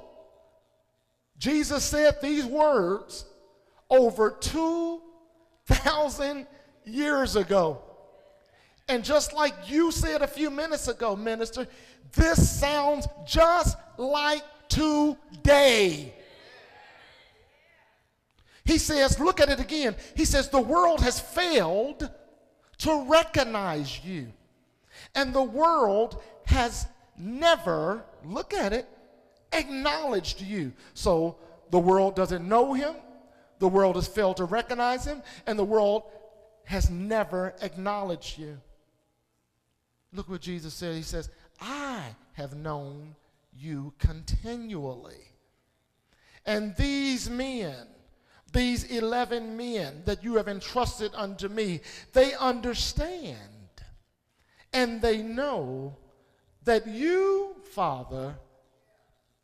Jesus 1.38 1.84
said 1.84 2.22
these 2.22 2.46
words 2.46 3.26
over 3.90 4.32
2,000 4.32 6.48
years 6.86 7.36
ago. 7.36 7.85
And 8.88 9.04
just 9.04 9.34
like 9.34 9.70
you 9.70 9.92
said 9.92 10.22
a 10.22 10.28
few 10.28 10.50
minutes 10.50 10.88
ago, 10.88 11.16
minister, 11.16 11.68
this 12.14 12.60
sounds 12.60 13.08
just 13.26 13.78
like 13.98 14.44
today. 14.70 16.14
He 18.64 18.78
says, 18.78 19.20
look 19.20 19.40
at 19.40 19.50
it 19.50 19.60
again. 19.60 19.96
He 20.16 20.26
says, 20.26 20.50
the 20.50 20.62
world 20.62 21.02
has 21.02 21.20
failed 21.20 22.10
to 22.80 23.06
recognize 23.08 24.04
you. 24.04 24.28
And 25.14 25.34
the 25.34 25.44
world 25.44 26.22
has 26.46 26.88
never, 27.18 28.04
look 28.24 28.54
at 28.54 28.74
it, 28.74 28.88
acknowledged 29.52 30.42
you. 30.42 30.74
So 30.94 31.38
the 31.72 31.80
world 31.80 32.16
doesn't 32.16 32.48
know 32.48 32.74
him, 32.74 32.96
the 33.60 33.68
world 33.68 33.96
has 33.96 34.08
failed 34.08 34.38
to 34.38 34.46
recognize 34.46 35.06
him, 35.06 35.22
and 35.48 35.58
the 35.58 35.64
world 35.64 36.04
has 36.66 36.90
never 36.90 37.56
acknowledged 37.62 38.38
you. 38.38 38.58
Look 40.16 40.30
what 40.30 40.42
Jesus 40.42 40.74
said. 40.74 40.96
He 40.96 41.02
says, 41.02 41.30
I 41.60 42.04
have 42.34 42.56
known 42.56 43.16
you 43.54 43.94
continually. 44.00 45.32
And 46.46 46.76
these 46.76 47.30
men, 47.30 47.76
these 48.54 48.86
11 48.86 49.58
men 49.58 50.04
that 50.06 50.24
you 50.24 50.36
have 50.36 50.48
entrusted 50.48 51.12
unto 51.16 51.50
me, 51.50 51.82
they 52.14 52.34
understand 52.36 53.40
and 54.72 55.02
they 55.02 55.22
know 55.22 55.96
that 56.64 56.88
you, 56.88 57.56
Father, 57.72 58.36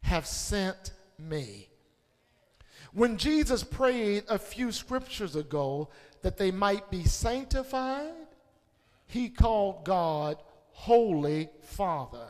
have 0.03 0.25
sent 0.25 0.91
me. 1.17 1.67
When 2.93 3.17
Jesus 3.17 3.63
prayed 3.63 4.23
a 4.27 4.37
few 4.37 4.71
scriptures 4.71 5.35
ago 5.35 5.89
that 6.21 6.37
they 6.37 6.51
might 6.51 6.91
be 6.91 7.05
sanctified, 7.05 8.11
he 9.07 9.29
called 9.29 9.85
God 9.85 10.37
Holy 10.81 11.47
Father. 11.61 12.25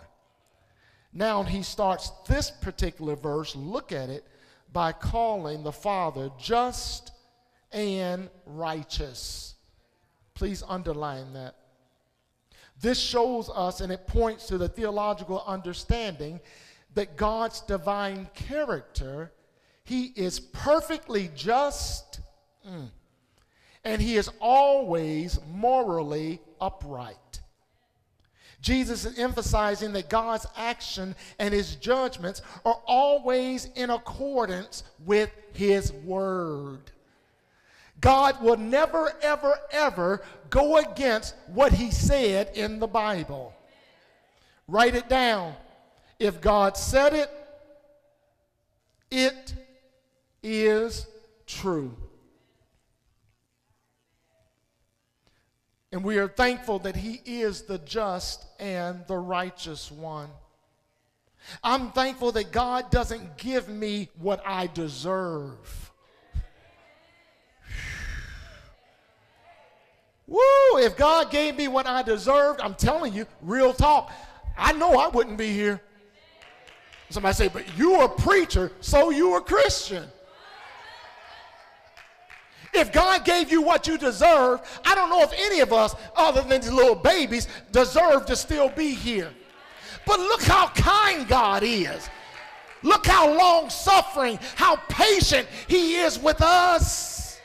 Now 1.14 1.42
he 1.44 1.64
starts 1.64 2.12
this 2.28 2.52
particular 2.52 3.16
verse, 3.16 3.56
look 3.56 3.94
at 3.94 4.10
it, 4.10 4.28
by 4.74 4.92
calling 4.92 5.64
the 5.64 5.72
Father 5.72 6.30
just 6.38 7.14
and 7.72 8.30
righteous. 8.46 9.56
Please 10.34 10.64
underline 10.68 11.32
that. 11.32 11.56
This 12.82 13.00
shows 13.00 13.50
us 13.50 13.80
and 13.80 13.90
it 13.90 14.06
points 14.06 14.48
to 14.48 14.58
the 14.58 14.68
theological 14.68 15.42
understanding 15.48 16.42
that 16.94 17.16
God's 17.16 17.62
divine 17.62 18.28
character, 18.34 19.32
He 19.86 20.08
is 20.18 20.42
perfectly 20.42 21.30
just 21.38 22.20
mm, 22.70 22.90
and 23.86 24.02
He 24.02 24.18
is 24.18 24.30
always 24.42 25.40
morally 25.48 26.42
upright. 26.60 27.41
Jesus 28.62 29.06
is 29.06 29.18
emphasizing 29.18 29.92
that 29.94 30.10
God's 30.10 30.46
action 30.56 31.16
and 31.40 31.54
his 31.54 31.76
judgments 31.76 32.42
are 32.64 32.80
always 32.86 33.66
in 33.76 33.90
accordance 33.90 34.84
with 35.04 35.32
his 35.54 35.92
word. 35.92 36.92
God 38.00 38.42
will 38.42 38.58
never, 38.58 39.14
ever, 39.22 39.54
ever 39.72 40.22
go 40.50 40.78
against 40.78 41.36
what 41.48 41.72
he 41.72 41.92
said 41.92 42.52
in 42.56 42.80
the 42.80 42.88
Bible. 42.88 43.54
Write 44.68 44.96
it 44.96 45.10
down. 45.10 45.54
If 46.20 46.40
God 46.40 46.78
said 46.78 47.14
it, 47.14 47.30
it 49.10 49.54
is 50.44 51.08
true. 51.46 51.96
And 56.02 56.08
we 56.08 56.18
are 56.18 56.28
thankful 56.28 56.80
that 56.80 56.96
He 56.96 57.22
is 57.28 57.62
the 57.62 57.78
just 57.78 58.48
and 58.60 59.06
the 59.06 59.18
righteous 59.18 59.92
one. 59.92 60.30
I'm 61.64 61.92
thankful 61.92 62.32
that 62.32 62.52
God 62.52 62.90
doesn't 62.90 63.38
give 63.38 63.70
me 63.70 64.10
what 64.18 64.42
I 64.44 64.66
deserve. 64.66 65.92
Woo! 70.26 70.40
If 70.78 70.98
God 70.98 71.30
gave 71.30 71.56
me 71.56 71.68
what 71.68 71.86
I 71.86 72.02
deserved, 72.02 72.62
I'm 72.62 72.74
telling 72.74 73.14
you, 73.14 73.28
real 73.44 73.72
talk, 73.72 74.12
I 74.58 74.74
know 74.74 74.98
I 74.98 75.08
wouldn't 75.08 75.38
be 75.38 75.54
here. 75.54 75.84
Somebody 77.12 77.36
say, 77.36 77.48
but 77.48 77.78
you're 77.78 78.06
a 78.06 78.10
preacher, 78.10 78.72
so 78.82 79.12
you're 79.12 79.38
a 79.38 79.42
Christian. 79.42 80.06
If 82.74 82.92
God 82.92 83.26
gave 83.26 83.52
you 83.52 83.62
what 83.62 83.88
you 83.88 83.98
deserve, 83.98 84.62
I 84.86 84.96
don't 84.96 85.10
know 85.10 85.22
if 85.22 85.34
any 85.36 85.60
of 85.60 85.74
us, 85.74 85.94
other 86.16 86.42
than 86.42 86.62
these 86.62 86.72
little 86.72 86.96
babies, 86.96 87.48
deserve 87.72 88.26
to 88.28 88.36
still 88.36 88.70
be 88.70 88.94
here. 88.94 89.30
But 90.06 90.20
look 90.20 90.42
how 90.44 90.70
kind 90.70 91.28
God 91.28 91.64
is. 91.64 92.10
Look 92.84 93.06
how 93.06 93.38
long 93.38 93.70
suffering, 93.70 94.40
how 94.56 94.78
patient 94.88 95.48
He 95.68 95.96
is 95.96 96.18
with 96.18 96.42
us. 96.42 97.40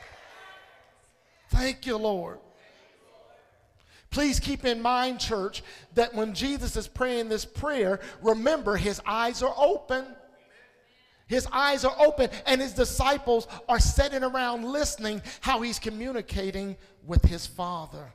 Thank 1.49 1.85
you, 1.85 1.97
Lord. 1.97 2.39
Please 4.09 4.39
keep 4.39 4.65
in 4.65 4.81
mind, 4.81 5.19
church, 5.19 5.61
that 5.93 6.13
when 6.13 6.33
Jesus 6.33 6.75
is 6.75 6.87
praying 6.87 7.29
this 7.29 7.45
prayer, 7.45 7.99
remember 8.21 8.75
his 8.75 9.01
eyes 9.05 9.43
are 9.43 9.53
open. 9.57 10.05
His 11.27 11.47
eyes 11.51 11.83
are 11.83 11.95
open, 11.99 12.29
and 12.45 12.61
his 12.61 12.73
disciples 12.73 13.47
are 13.67 13.79
sitting 13.79 14.23
around 14.23 14.63
listening 14.63 15.21
how 15.41 15.61
he's 15.61 15.77
communicating 15.77 16.77
with 17.05 17.23
his 17.25 17.45
Father. 17.45 18.13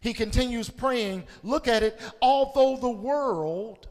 He 0.00 0.12
continues 0.12 0.68
praying. 0.68 1.24
Look 1.42 1.66
at 1.68 1.82
it. 1.82 2.00
Although 2.20 2.76
the 2.76 2.90
world 2.90 3.88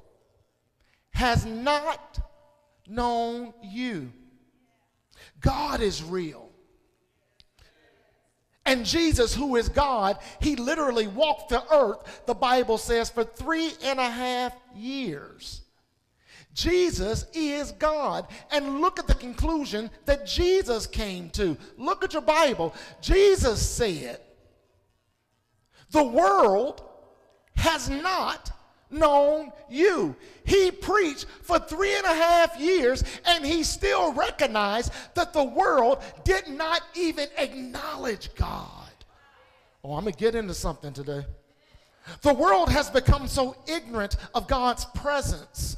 has 1.12 1.46
not 1.46 2.20
known 2.88 3.54
you, 3.64 4.12
God 5.40 5.82
is 5.82 6.04
real. 6.04 6.50
And 8.66 8.86
Jesus, 8.86 9.34
who 9.34 9.56
is 9.56 9.68
God, 9.70 10.20
he 10.40 10.56
literally 10.56 11.08
walked 11.08 11.50
the 11.50 11.64
earth, 11.74 12.22
the 12.26 12.34
Bible 12.34 12.78
says, 12.78 13.10
for 13.10 13.24
three 13.24 13.72
and 13.84 14.00
a 14.00 14.10
half 14.10 14.54
years. 14.76 15.63
Jesus 16.54 17.26
is 17.34 17.72
God. 17.74 18.28
And 18.52 18.82
look 18.82 19.00
at 19.00 19.08
the 19.08 19.16
conclusion 19.16 19.90
that 20.06 20.26
Jesus 20.26 20.86
came 20.88 21.30
to. 21.32 21.58
Look 21.78 22.04
at 22.04 22.14
your 22.14 22.22
Bible. 22.22 22.74
Jesus 23.02 23.68
said, 23.68 24.20
The 25.92 26.04
world 26.04 26.84
has 27.56 27.90
not 27.90 28.52
known 28.92 29.52
you. 29.70 30.16
He 30.46 30.70
preached 30.70 31.26
for 31.42 31.58
three 31.58 31.96
and 31.96 32.06
a 32.06 32.14
half 32.14 32.60
years, 32.60 33.04
and 33.26 33.44
he 33.46 33.64
still 33.64 34.14
recognized 34.14 34.92
that 35.16 35.34
the 35.34 35.44
world 35.44 36.04
did 36.24 36.48
not 36.48 36.82
even 36.96 37.28
acknowledge 37.38 38.34
God. 38.36 38.70
Oh, 39.84 39.96
I'm 39.96 40.04
going 40.04 40.14
to 40.14 40.20
get 40.20 40.36
into 40.36 40.54
something 40.54 40.94
today. 40.94 41.26
The 42.22 42.34
world 42.34 42.70
has 42.70 42.90
become 42.90 43.28
so 43.28 43.56
ignorant 43.66 44.18
of 44.36 44.48
God's 44.48 44.86
presence 44.86 45.78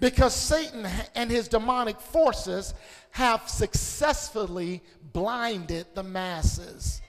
because 0.00 0.34
Satan 0.34 0.86
and 1.14 1.30
his 1.30 1.48
demonic 1.48 2.00
forces 2.00 2.74
have 3.10 3.48
successfully 3.48 4.82
blinded 5.12 5.86
the 5.94 6.02
masses. 6.02 7.00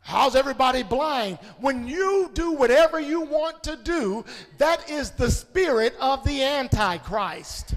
How's 0.00 0.36
everybody 0.36 0.82
blind? 0.82 1.38
When 1.60 1.88
you 1.88 2.30
do 2.34 2.52
whatever 2.52 3.00
you 3.00 3.22
want 3.22 3.64
to 3.64 3.76
do, 3.76 4.26
that 4.58 4.90
is 4.90 5.10
the 5.12 5.30
spirit 5.30 5.94
of 5.98 6.22
the 6.24 6.42
Antichrist. 6.42 7.74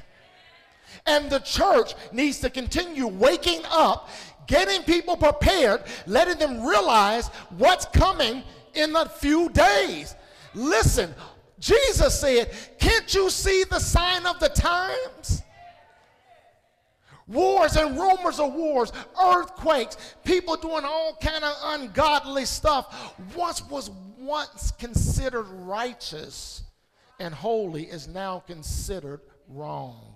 And 1.06 1.30
the 1.30 1.40
church 1.40 1.94
needs 2.12 2.40
to 2.40 2.50
continue 2.50 3.08
waking 3.08 3.62
up, 3.70 4.10
getting 4.46 4.84
people 4.84 5.16
prepared, 5.16 5.84
letting 6.06 6.38
them 6.38 6.66
realize 6.66 7.30
what's 7.58 7.86
coming 7.86 8.44
in 8.74 8.94
a 8.94 9.08
few 9.08 9.48
days. 9.50 10.14
Listen, 10.54 11.16
Jesus 11.60 12.20
said, 12.20 12.52
Can't 12.80 13.14
you 13.14 13.30
see 13.30 13.64
the 13.64 13.80
sign 13.80 14.26
of 14.26 14.40
the 14.40 14.50
times? 14.50 15.44
Wars 17.28 17.76
and 17.76 17.98
rumors 17.98 18.40
of 18.40 18.54
wars, 18.54 18.94
earthquakes, 19.22 19.98
people 20.24 20.56
doing 20.56 20.86
all 20.86 21.18
kind 21.22 21.44
of 21.44 21.54
ungodly 21.64 22.46
stuff. 22.46 23.14
What 23.34 23.62
was 23.70 23.90
once 24.18 24.72
considered 24.72 25.44
righteous 25.44 26.64
and 27.20 27.34
holy 27.34 27.84
is 27.84 28.08
now 28.08 28.40
considered 28.40 29.22
wrong. 29.50 30.16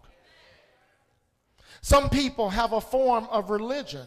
Some 1.82 2.10
people 2.10 2.50
have 2.50 2.74
a 2.74 2.82
form 2.82 3.28
of 3.32 3.50
religion. 3.50 4.06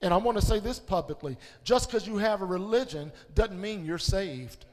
And 0.00 0.14
I 0.14 0.18
want 0.18 0.38
to 0.38 0.44
say 0.44 0.60
this 0.60 0.78
publicly 0.78 1.36
just 1.64 1.88
because 1.88 2.06
you 2.06 2.18
have 2.18 2.42
a 2.42 2.44
religion 2.44 3.10
doesn't 3.34 3.60
mean 3.60 3.84
you're 3.84 3.98
saved. 3.98 4.64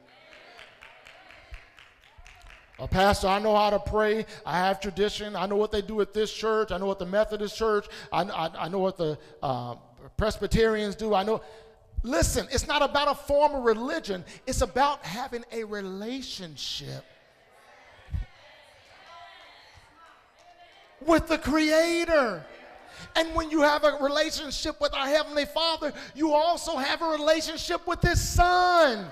Uh, 2.81 2.87
Pastor, 2.87 3.27
I 3.27 3.37
know 3.37 3.55
how 3.55 3.69
to 3.69 3.77
pray. 3.77 4.25
I 4.43 4.57
have 4.57 4.81
tradition. 4.81 5.35
I 5.35 5.45
know 5.45 5.55
what 5.55 5.71
they 5.71 5.83
do 5.83 6.01
at 6.01 6.13
this 6.13 6.33
church. 6.33 6.71
I 6.71 6.79
know 6.79 6.87
what 6.87 6.97
the 6.97 7.05
Methodist 7.05 7.55
church. 7.55 7.85
I, 8.11 8.23
I, 8.23 8.65
I 8.65 8.69
know 8.69 8.79
what 8.79 8.97
the 8.97 9.19
uh, 9.43 9.75
Presbyterians 10.17 10.95
do. 10.95 11.13
I 11.13 11.21
know. 11.21 11.41
Listen, 12.01 12.47
it's 12.51 12.67
not 12.67 12.81
about 12.81 13.07
a 13.07 13.13
form 13.13 13.53
of 13.53 13.63
religion. 13.65 14.25
It's 14.47 14.61
about 14.61 15.05
having 15.05 15.45
a 15.51 15.63
relationship 15.63 17.05
with 21.05 21.27
the 21.27 21.37
Creator. 21.37 22.43
And 23.15 23.35
when 23.35 23.51
you 23.51 23.61
have 23.61 23.83
a 23.83 23.99
relationship 24.01 24.81
with 24.81 24.95
our 24.95 25.05
Heavenly 25.05 25.45
Father, 25.45 25.93
you 26.15 26.33
also 26.33 26.77
have 26.77 27.03
a 27.03 27.09
relationship 27.09 27.85
with 27.85 28.01
His 28.01 28.19
Son. 28.19 29.05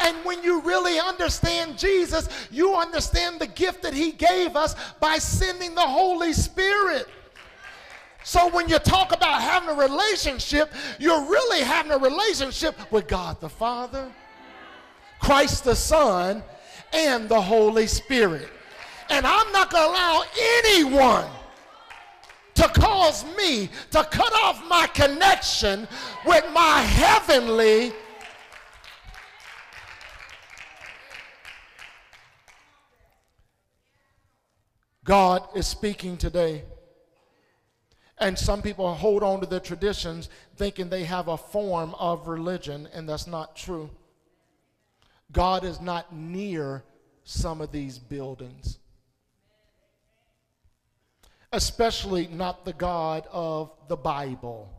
And 0.00 0.16
when 0.24 0.42
you 0.42 0.60
really 0.62 0.98
understand 0.98 1.78
Jesus, 1.78 2.28
you 2.50 2.74
understand 2.74 3.38
the 3.38 3.46
gift 3.46 3.82
that 3.82 3.94
He 3.94 4.12
gave 4.12 4.56
us 4.56 4.74
by 4.98 5.18
sending 5.18 5.74
the 5.74 5.80
Holy 5.86 6.32
Spirit. 6.32 7.06
So 8.22 8.48
when 8.48 8.68
you 8.68 8.78
talk 8.78 9.12
about 9.12 9.40
having 9.40 9.70
a 9.70 9.74
relationship, 9.74 10.72
you're 10.98 11.22
really 11.22 11.62
having 11.62 11.92
a 11.92 11.98
relationship 11.98 12.76
with 12.92 13.08
God 13.08 13.40
the 13.40 13.48
Father, 13.48 14.10
Christ 15.20 15.64
the 15.64 15.76
Son, 15.76 16.42
and 16.92 17.28
the 17.28 17.40
Holy 17.40 17.86
Spirit. 17.86 18.48
And 19.10 19.26
I'm 19.26 19.50
not 19.52 19.70
going 19.70 19.84
to 19.84 19.90
allow 19.90 20.24
anyone 20.64 21.26
to 22.54 22.68
cause 22.68 23.24
me 23.36 23.68
to 23.90 24.04
cut 24.04 24.32
off 24.34 24.62
my 24.68 24.86
connection 24.88 25.88
with 26.26 26.44
my 26.52 26.80
heavenly 26.80 27.92
God 35.10 35.42
is 35.56 35.66
speaking 35.66 36.16
today. 36.16 36.62
And 38.18 38.38
some 38.38 38.62
people 38.62 38.94
hold 38.94 39.24
on 39.24 39.40
to 39.40 39.46
their 39.46 39.58
traditions 39.58 40.28
thinking 40.54 40.88
they 40.88 41.02
have 41.02 41.26
a 41.26 41.36
form 41.36 41.96
of 41.96 42.28
religion, 42.28 42.88
and 42.94 43.08
that's 43.08 43.26
not 43.26 43.56
true. 43.56 43.90
God 45.32 45.64
is 45.64 45.80
not 45.80 46.14
near 46.14 46.84
some 47.24 47.60
of 47.60 47.72
these 47.72 47.98
buildings, 47.98 48.78
especially 51.52 52.28
not 52.28 52.64
the 52.64 52.72
God 52.72 53.26
of 53.32 53.72
the 53.88 53.96
Bible. 53.96 54.70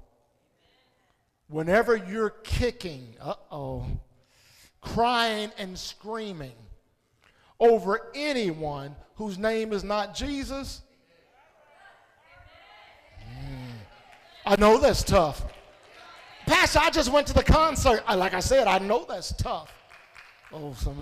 Whenever 1.49 1.97
you're 1.97 2.29
kicking, 2.29 3.15
uh 3.19 3.33
oh, 3.51 3.85
crying 4.79 5.51
and 5.57 5.77
screaming 5.77 6.55
over 7.61 8.09
anyone 8.15 8.95
whose 9.15 9.37
name 9.37 9.71
is 9.71 9.83
not 9.83 10.15
Jesus, 10.15 10.81
mm. 13.23 13.73
I 14.45 14.55
know 14.57 14.79
that's 14.79 15.03
tough. 15.03 15.45
Pastor, 16.47 16.79
I 16.79 16.89
just 16.89 17.11
went 17.11 17.27
to 17.27 17.33
the 17.33 17.43
concert. 17.43 18.03
Like 18.07 18.33
I 18.33 18.39
said, 18.39 18.67
I 18.67 18.79
know 18.79 19.05
that's 19.07 19.31
tough. 19.33 19.71
Oh, 20.51 20.73
some. 20.73 20.97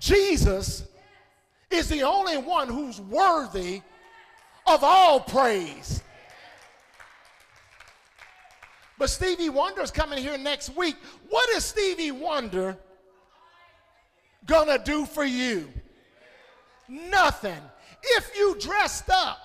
Jesus 0.00 0.88
is 1.70 1.88
the 1.88 2.02
only 2.02 2.38
one 2.38 2.68
who's 2.68 3.00
worthy 3.00 3.82
of 4.66 4.82
all 4.82 5.20
praise. 5.20 6.02
But 8.98 9.10
Stevie 9.10 9.50
Wonder 9.50 9.82
is 9.82 9.90
coming 9.90 10.22
here 10.22 10.38
next 10.38 10.74
week. 10.74 10.96
What 11.28 11.48
is 11.50 11.64
Stevie 11.64 12.12
Wonder 12.12 12.78
gonna 14.46 14.78
do 14.78 15.06
for 15.06 15.24
you? 15.24 15.72
Nothing. 16.88 17.60
If 18.02 18.36
you 18.36 18.56
dressed 18.60 19.08
up 19.10 19.38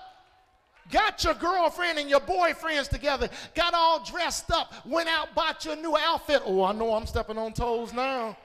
got 0.90 1.22
your 1.24 1.34
girlfriend 1.34 1.98
and 1.98 2.10
your 2.10 2.20
boyfriends 2.20 2.88
together, 2.88 3.28
got 3.54 3.74
all 3.74 4.04
dressed 4.04 4.50
up, 4.50 4.72
went 4.84 5.08
out, 5.08 5.34
bought 5.34 5.64
you 5.64 5.72
a 5.72 5.76
new 5.76 5.96
outfit. 5.96 6.42
Oh, 6.44 6.64
I 6.64 6.72
know 6.72 6.94
I'm 6.94 7.06
stepping 7.06 7.38
on 7.38 7.52
toes 7.52 7.92
now. 7.92 8.36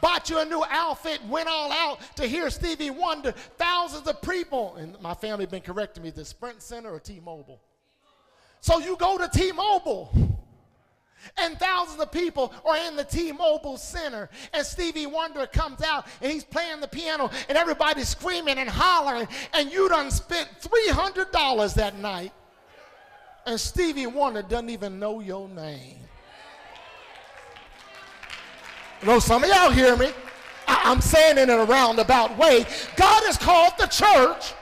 Bought 0.00 0.30
you 0.30 0.38
a 0.38 0.44
new 0.44 0.62
outfit, 0.68 1.24
went 1.26 1.48
all 1.48 1.72
out 1.72 1.98
to 2.16 2.26
hear 2.26 2.50
Stevie 2.50 2.90
Wonder. 2.90 3.32
Thousands 3.32 4.06
of 4.06 4.22
people, 4.22 4.76
and 4.76 5.00
my 5.00 5.14
family 5.14 5.44
been 5.46 5.60
correcting 5.60 6.04
me, 6.04 6.10
the 6.10 6.24
Sprint 6.24 6.62
Center 6.62 6.90
or 6.90 7.00
T-Mobile. 7.00 7.60
So 8.60 8.78
you 8.78 8.96
go 8.96 9.18
to 9.18 9.28
T-Mobile 9.28 10.27
and 11.36 11.58
thousands 11.58 12.00
of 12.00 12.10
people 12.10 12.52
are 12.64 12.76
in 12.76 12.96
the 12.96 13.04
T-Mobile 13.04 13.76
Center, 13.76 14.28
and 14.52 14.64
Stevie 14.64 15.06
Wonder 15.06 15.46
comes 15.46 15.82
out 15.82 16.06
and 16.20 16.32
he's 16.32 16.44
playing 16.44 16.80
the 16.80 16.88
piano, 16.88 17.30
and 17.48 17.58
everybody's 17.58 18.08
screaming 18.08 18.58
and 18.58 18.68
hollering, 18.68 19.28
and 19.52 19.70
you 19.72 19.88
done 19.88 20.10
spent 20.10 20.48
$300 20.60 21.74
that 21.74 21.98
night, 21.98 22.32
and 23.46 23.60
Stevie 23.60 24.06
Wonder 24.06 24.42
doesn't 24.42 24.70
even 24.70 24.98
know 24.98 25.20
your 25.20 25.48
name. 25.48 25.96
know 29.04 29.18
some 29.20 29.44
of 29.44 29.48
y'all 29.48 29.70
hear 29.70 29.96
me. 29.96 30.10
I- 30.66 30.90
am 30.90 31.00
saying 31.00 31.38
it 31.38 31.48
in 31.48 31.50
a 31.50 31.64
roundabout 31.64 32.36
way. 32.36 32.66
God 32.96 33.22
has 33.24 33.38
called 33.38 33.72
the 33.78 33.86
church 33.86 34.54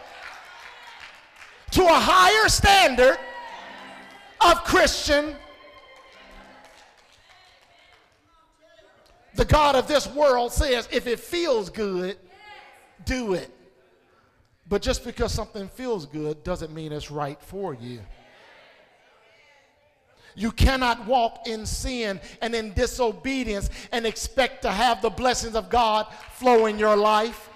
to 1.73 1.85
a 1.85 1.92
higher 1.92 2.49
standard 2.49 3.19
of 4.40 4.62
Christian 4.64 5.37
the 9.37 9.44
God 9.44 9.77
of 9.77 9.87
this 9.87 10.07
world 10.09 10.53
says, 10.53 10.88
if 10.90 11.07
it 11.07 11.20
feels 11.20 11.70
good, 11.70 12.16
do 13.05 13.35
it. 13.35 13.51
But 14.68 14.83
just 14.83 15.05
because 15.05 15.33
something 15.33 15.68
feels 15.68 16.07
good 16.07 16.42
doesn't 16.42 16.75
mean 16.75 16.92
it's 16.92 17.11
right 17.11 17.40
for 17.40 17.75
you. 17.75 18.01
You 20.35 20.53
cannot 20.53 21.07
walk 21.07 21.46
in 21.46 21.64
sin 21.64 22.20
and 22.42 22.55
in 22.55 22.75
disobedience 22.75 23.70
and 23.90 24.05
expect 24.05 24.62
to 24.62 24.70
have 24.70 25.01
the 25.01 25.09
blessings 25.09 25.55
of 25.55 25.70
God 25.70 26.07
flow 26.33 26.66
in 26.66 26.79
your 26.79 26.96
life. 26.96 27.49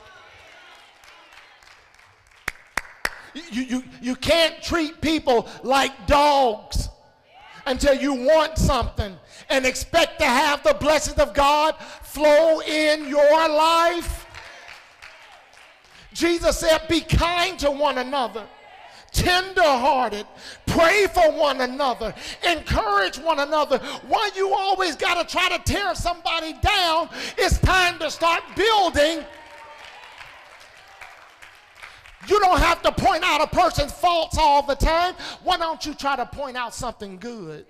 You, 3.34 3.62
you, 3.62 3.84
you 4.00 4.16
can't 4.16 4.62
treat 4.62 5.00
people 5.00 5.48
like 5.62 6.06
dogs 6.06 6.88
until 7.66 7.94
you 7.94 8.14
want 8.14 8.56
something 8.56 9.16
and 9.50 9.66
expect 9.66 10.18
to 10.20 10.26
have 10.26 10.62
the 10.62 10.74
blessings 10.74 11.18
of 11.18 11.34
God 11.34 11.76
flow 12.02 12.60
in 12.60 13.08
your 13.08 13.48
life? 13.48 14.26
Jesus 16.12 16.58
said, 16.58 16.82
Be 16.88 17.00
kind 17.00 17.58
to 17.60 17.70
one 17.70 17.98
another, 17.98 18.46
tenderhearted, 19.12 20.26
pray 20.66 21.06
for 21.12 21.30
one 21.32 21.60
another, 21.60 22.14
encourage 22.46 23.18
one 23.18 23.38
another. 23.38 23.78
Why 24.08 24.30
you 24.34 24.52
always 24.52 24.96
got 24.96 25.20
to 25.26 25.30
try 25.30 25.56
to 25.56 25.62
tear 25.62 25.94
somebody 25.94 26.54
down? 26.54 27.08
It's 27.38 27.58
time 27.58 27.98
to 27.98 28.10
start 28.10 28.42
building. 28.56 29.24
You 32.28 32.38
don't 32.40 32.58
have 32.58 32.82
to 32.82 32.92
point 32.92 33.24
out 33.24 33.40
a 33.40 33.46
person's 33.46 33.92
faults 33.92 34.36
all 34.38 34.62
the 34.62 34.74
time. 34.74 35.14
Why 35.42 35.56
don't 35.56 35.84
you 35.86 35.94
try 35.94 36.16
to 36.16 36.26
point 36.26 36.56
out 36.56 36.74
something 36.74 37.16
good? 37.16 37.66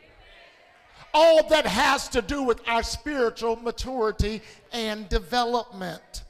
All 1.13 1.49
that 1.49 1.67
has 1.67 2.09
to 2.11 2.23
do 2.23 2.43
with 2.43 2.61
our 2.69 2.83
spiritual 2.83 3.57
maturity 3.57 4.43
and 4.73 5.09
development. 5.09 6.25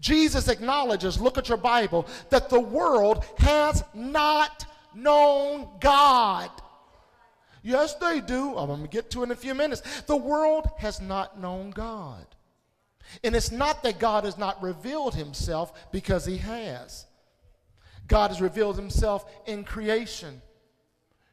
Jesus 0.00 0.48
acknowledges, 0.48 1.20
look 1.20 1.38
at 1.38 1.48
your 1.48 1.58
Bible, 1.58 2.06
that 2.30 2.48
the 2.48 2.60
world 2.60 3.24
has 3.38 3.84
not 3.94 4.66
known 4.94 5.68
God. 5.80 6.50
Yes, 7.62 7.94
they 7.94 8.20
do. 8.20 8.54
Oh, 8.56 8.62
I'm 8.62 8.66
going 8.66 8.82
to 8.82 8.88
get 8.88 9.10
to 9.12 9.20
it 9.20 9.26
in 9.26 9.30
a 9.30 9.36
few 9.36 9.54
minutes. 9.54 10.02
The 10.02 10.16
world 10.16 10.68
has 10.78 11.00
not 11.00 11.40
known 11.40 11.70
God. 11.70 12.26
And 13.22 13.36
it's 13.36 13.52
not 13.52 13.82
that 13.84 13.98
God 13.98 14.24
has 14.24 14.36
not 14.36 14.60
revealed 14.62 15.14
himself 15.14 15.90
because 15.92 16.26
he 16.26 16.38
has. 16.38 17.06
God 18.08 18.30
has 18.30 18.40
revealed 18.40 18.76
himself 18.76 19.24
in 19.46 19.62
creation. 19.62 20.42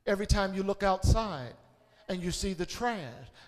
Every 0.05 0.27
time 0.27 0.53
you 0.53 0.61
look 0.61 0.83
outside, 0.83 1.53
and 2.09 2.21
you 2.21 2.31
see 2.31 2.53
the 2.53 2.65
trash. 2.65 2.99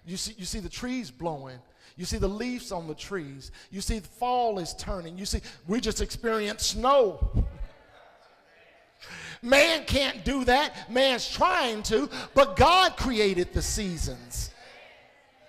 You 0.06 0.17
see, 0.17 0.36
you 0.38 0.45
see 0.45 0.60
the 0.60 0.69
trees 0.69 1.12
blowing. 1.12 1.60
You 1.97 2.06
see 2.06 2.17
the 2.17 2.28
leaves 2.28 2.71
on 2.71 2.88
the 2.88 2.95
trees. 2.95 3.52
You 3.69 3.82
see 3.82 4.00
the 4.00 4.08
fall 4.08 4.60
is 4.60 4.74
turning. 4.76 5.17
You 5.17 5.26
see, 5.26 5.41
we 5.67 5.82
just 5.82 6.02
experienced 6.02 6.71
snow. 6.71 7.45
Man 9.41 9.84
can't 9.86 10.24
do 10.24 10.45
that. 10.45 10.89
Man's 10.89 11.30
trying 11.30 11.82
to, 11.84 12.10
but 12.36 12.56
God 12.56 12.95
created 12.95 13.54
the 13.54 13.62
seasons, 13.62 14.52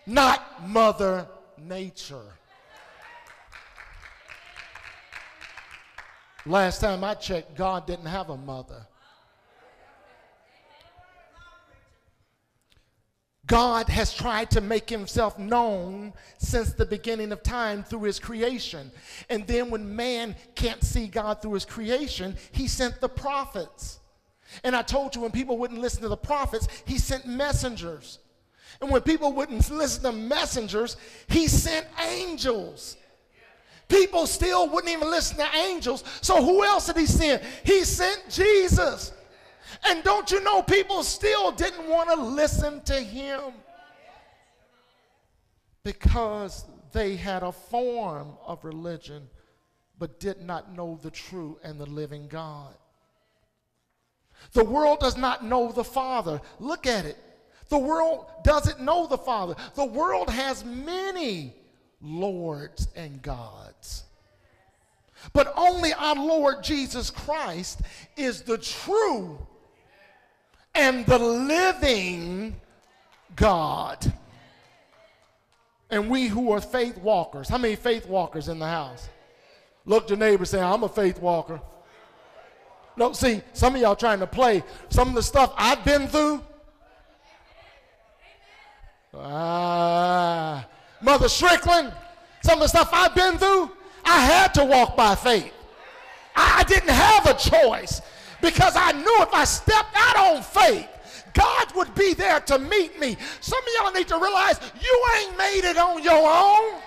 not 0.06 0.66
Mother 0.66 1.28
Nature. 1.58 2.24
Last 6.46 6.80
time 6.80 7.04
I 7.04 7.14
checked, 7.14 7.54
God 7.54 7.86
didn't 7.86 8.06
have 8.06 8.30
a 8.30 8.36
mother. 8.36 8.86
God 13.52 13.90
has 13.90 14.14
tried 14.14 14.50
to 14.52 14.62
make 14.62 14.88
himself 14.88 15.38
known 15.38 16.14
since 16.38 16.72
the 16.72 16.86
beginning 16.86 17.32
of 17.32 17.42
time 17.42 17.82
through 17.82 18.04
his 18.04 18.18
creation. 18.18 18.90
And 19.28 19.46
then 19.46 19.68
when 19.68 19.94
man 19.94 20.36
can't 20.54 20.82
see 20.82 21.06
God 21.06 21.42
through 21.42 21.52
his 21.52 21.66
creation, 21.66 22.34
he 22.52 22.66
sent 22.66 23.02
the 23.02 23.10
prophets. 23.10 24.00
And 24.64 24.74
I 24.74 24.80
told 24.80 25.14
you 25.14 25.20
when 25.20 25.32
people 25.32 25.58
wouldn't 25.58 25.82
listen 25.82 26.00
to 26.00 26.08
the 26.08 26.16
prophets, 26.16 26.66
he 26.86 26.96
sent 26.96 27.26
messengers. 27.26 28.20
And 28.80 28.90
when 28.90 29.02
people 29.02 29.34
wouldn't 29.34 29.70
listen 29.70 30.02
to 30.04 30.12
messengers, 30.12 30.96
he 31.26 31.46
sent 31.46 31.86
angels. 32.08 32.96
People 33.86 34.26
still 34.26 34.66
wouldn't 34.70 34.90
even 34.90 35.10
listen 35.10 35.36
to 35.36 35.56
angels. 35.58 36.04
So 36.22 36.42
who 36.42 36.64
else 36.64 36.86
did 36.86 36.96
he 36.96 37.04
send? 37.04 37.42
He 37.64 37.84
sent 37.84 38.30
Jesus. 38.30 39.12
And 39.84 40.02
don't 40.02 40.30
you 40.30 40.40
know, 40.40 40.62
people 40.62 41.02
still 41.02 41.52
didn't 41.52 41.88
want 41.88 42.10
to 42.10 42.16
listen 42.16 42.82
to 42.82 42.94
him 42.94 43.52
because 45.84 46.64
they 46.92 47.16
had 47.16 47.42
a 47.42 47.52
form 47.52 48.36
of 48.46 48.64
religion 48.64 49.28
but 49.98 50.20
did 50.20 50.42
not 50.42 50.76
know 50.76 50.98
the 51.02 51.10
true 51.10 51.58
and 51.62 51.78
the 51.78 51.86
living 51.86 52.26
God. 52.28 52.74
The 54.52 54.64
world 54.64 55.00
does 55.00 55.16
not 55.16 55.44
know 55.44 55.70
the 55.70 55.84
Father. 55.84 56.40
Look 56.58 56.86
at 56.86 57.04
it. 57.04 57.16
The 57.68 57.78
world 57.78 58.26
doesn't 58.42 58.80
know 58.80 59.06
the 59.06 59.18
Father. 59.18 59.54
The 59.74 59.84
world 59.84 60.28
has 60.28 60.64
many 60.64 61.54
lords 62.00 62.88
and 62.96 63.22
gods. 63.22 64.04
But 65.32 65.52
only 65.56 65.92
our 65.92 66.16
Lord 66.16 66.64
Jesus 66.64 67.10
Christ 67.10 67.82
is 68.16 68.42
the 68.42 68.58
true 68.58 69.46
and 70.74 71.04
the 71.06 71.18
living 71.18 72.60
God. 73.36 74.12
And 75.90 76.08
we 76.08 76.26
who 76.26 76.52
are 76.52 76.60
faith 76.60 76.96
walkers, 76.98 77.48
how 77.48 77.58
many 77.58 77.76
faith 77.76 78.06
walkers 78.06 78.48
in 78.48 78.58
the 78.58 78.66
house? 78.66 79.08
Look 79.84 80.08
your 80.08 80.18
neighbor 80.18 80.44
say, 80.44 80.60
I'm 80.60 80.82
a 80.84 80.88
faith 80.88 81.20
walker. 81.20 81.60
No, 82.96 83.12
see, 83.12 83.42
some 83.52 83.74
of 83.74 83.80
y'all 83.80 83.96
trying 83.96 84.20
to 84.20 84.26
play 84.26 84.62
some 84.88 85.08
of 85.08 85.14
the 85.14 85.22
stuff 85.22 85.52
I've 85.56 85.84
been 85.84 86.08
through. 86.08 86.42
Ah, 89.14 90.66
Mother 91.00 91.28
Strickland, 91.28 91.92
some 92.42 92.54
of 92.54 92.60
the 92.60 92.68
stuff 92.68 92.90
I've 92.92 93.14
been 93.14 93.36
through, 93.36 93.70
I 94.04 94.20
had 94.20 94.54
to 94.54 94.64
walk 94.64 94.96
by 94.96 95.14
faith. 95.14 95.52
I 96.34 96.64
didn't 96.64 96.90
have 96.90 97.26
a 97.26 97.34
choice 97.34 98.00
because 98.42 98.74
I 98.76 98.92
knew 98.92 99.22
if 99.22 99.32
I 99.32 99.44
stepped 99.44 99.96
out 99.96 100.16
on 100.16 100.42
faith, 100.42 100.88
God 101.32 101.74
would 101.74 101.94
be 101.94 102.12
there 102.12 102.40
to 102.40 102.58
meet 102.58 103.00
me. 103.00 103.16
Some 103.40 103.60
of 103.60 103.68
y'all 103.78 103.92
need 103.92 104.08
to 104.08 104.18
realize 104.18 104.60
you 104.80 105.04
ain't 105.18 105.38
made 105.38 105.62
it 105.64 105.78
on 105.78 106.02
your 106.02 106.28
own. 106.28 106.80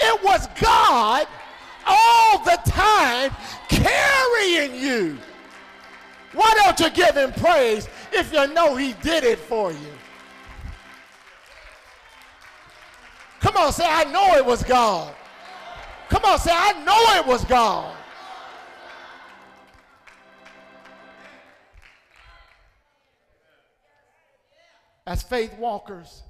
It 0.00 0.24
was 0.24 0.46
God 0.60 1.26
all 1.86 2.38
the 2.44 2.58
time 2.64 3.30
carrying 3.68 4.74
you. 4.74 5.18
Why 6.32 6.50
don't 6.62 6.78
you 6.80 6.90
give 6.90 7.16
him 7.16 7.32
praise 7.32 7.88
if 8.12 8.32
you 8.32 8.46
know 8.54 8.76
he 8.76 8.94
did 9.02 9.24
it 9.24 9.38
for 9.38 9.72
you? 9.72 9.92
Come 13.40 13.56
on, 13.56 13.72
say, 13.72 13.84
I 13.86 14.04
know 14.04 14.36
it 14.36 14.46
was 14.46 14.62
God. 14.62 15.12
Come 16.08 16.24
on, 16.24 16.38
say, 16.38 16.52
I 16.54 16.72
know 16.84 17.20
it 17.20 17.26
was 17.26 17.44
God. 17.44 17.96
As 25.06 25.22
faith 25.22 25.56
walkers, 25.58 26.22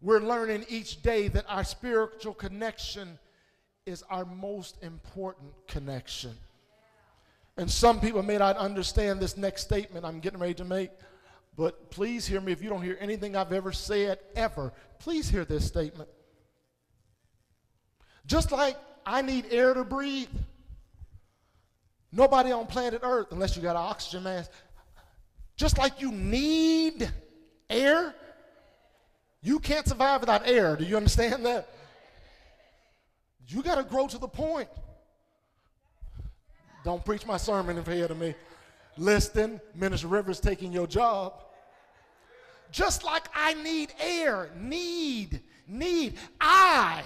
we're 0.00 0.20
learning 0.20 0.64
each 0.68 1.02
day 1.02 1.28
that 1.28 1.44
our 1.48 1.64
spiritual 1.64 2.34
connection 2.34 3.18
is 3.86 4.02
our 4.10 4.24
most 4.24 4.82
important 4.82 5.52
connection. 5.68 6.32
And 7.56 7.70
some 7.70 8.00
people 8.00 8.22
may 8.22 8.36
not 8.36 8.56
understand 8.56 9.20
this 9.20 9.36
next 9.36 9.62
statement 9.62 10.04
I'm 10.04 10.20
getting 10.20 10.38
ready 10.38 10.54
to 10.54 10.64
make, 10.64 10.90
but 11.56 11.90
please 11.90 12.26
hear 12.26 12.40
me. 12.40 12.52
If 12.52 12.62
you 12.62 12.68
don't 12.68 12.82
hear 12.82 12.98
anything 13.00 13.36
I've 13.36 13.52
ever 13.52 13.72
said, 13.72 14.18
ever, 14.34 14.72
please 14.98 15.30
hear 15.30 15.44
this 15.44 15.64
statement. 15.64 16.10
Just 18.26 18.50
like 18.52 18.76
I 19.06 19.22
need 19.22 19.46
air 19.50 19.72
to 19.72 19.84
breathe, 19.84 20.28
nobody 22.12 22.50
on 22.50 22.66
planet 22.66 23.00
Earth, 23.04 23.28
unless 23.30 23.56
you 23.56 23.62
got 23.62 23.76
an 23.76 23.82
oxygen 23.82 24.24
mask, 24.24 24.50
just 25.56 25.78
like 25.78 26.00
you 26.00 26.10
need 26.10 27.10
air, 27.68 28.14
you 29.42 29.58
can't 29.58 29.86
survive 29.86 30.20
without 30.20 30.46
air. 30.46 30.76
Do 30.76 30.84
you 30.84 30.96
understand 30.96 31.44
that? 31.46 31.68
You 33.48 33.62
got 33.62 33.76
to 33.76 33.84
grow 33.84 34.08
to 34.08 34.18
the 34.18 34.28
point. 34.28 34.68
Don't 36.84 37.04
preach 37.04 37.26
my 37.26 37.36
sermon 37.36 37.78
if 37.78 37.86
here 37.86 38.08
to 38.08 38.14
me. 38.14 38.34
Listen, 38.96 39.60
Minister 39.74 40.08
Rivers 40.08 40.40
taking 40.40 40.72
your 40.72 40.86
job. 40.86 41.34
Just 42.70 43.04
like 43.04 43.28
I 43.34 43.54
need 43.54 43.92
air, 44.00 44.50
need, 44.56 45.40
need, 45.68 46.14
I. 46.40 47.02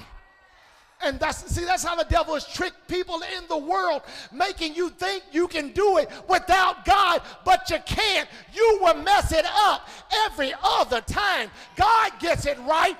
And 1.03 1.19
that's 1.19 1.51
see, 1.51 1.65
that's 1.65 1.83
how 1.83 1.97
the 1.97 2.05
devil 2.05 2.35
has 2.35 2.47
tricked 2.47 2.87
people 2.87 3.23
in 3.37 3.47
the 3.49 3.57
world, 3.57 4.03
making 4.33 4.75
you 4.75 4.91
think 4.91 5.23
you 5.33 5.49
can 5.49 5.73
do 5.73 5.97
it 5.97 6.11
without 6.29 6.85
God, 6.85 7.23
but 7.45 7.71
you 7.71 7.79
can't. 7.87 8.29
You 8.53 8.81
will 8.83 8.97
mess 8.97 9.33
it 9.33 9.47
up 9.47 9.89
every 10.27 10.53
other 10.63 11.01
time. 11.01 11.51
God 11.77 12.13
gets 12.21 12.45
it 12.45 12.59
right 12.61 12.97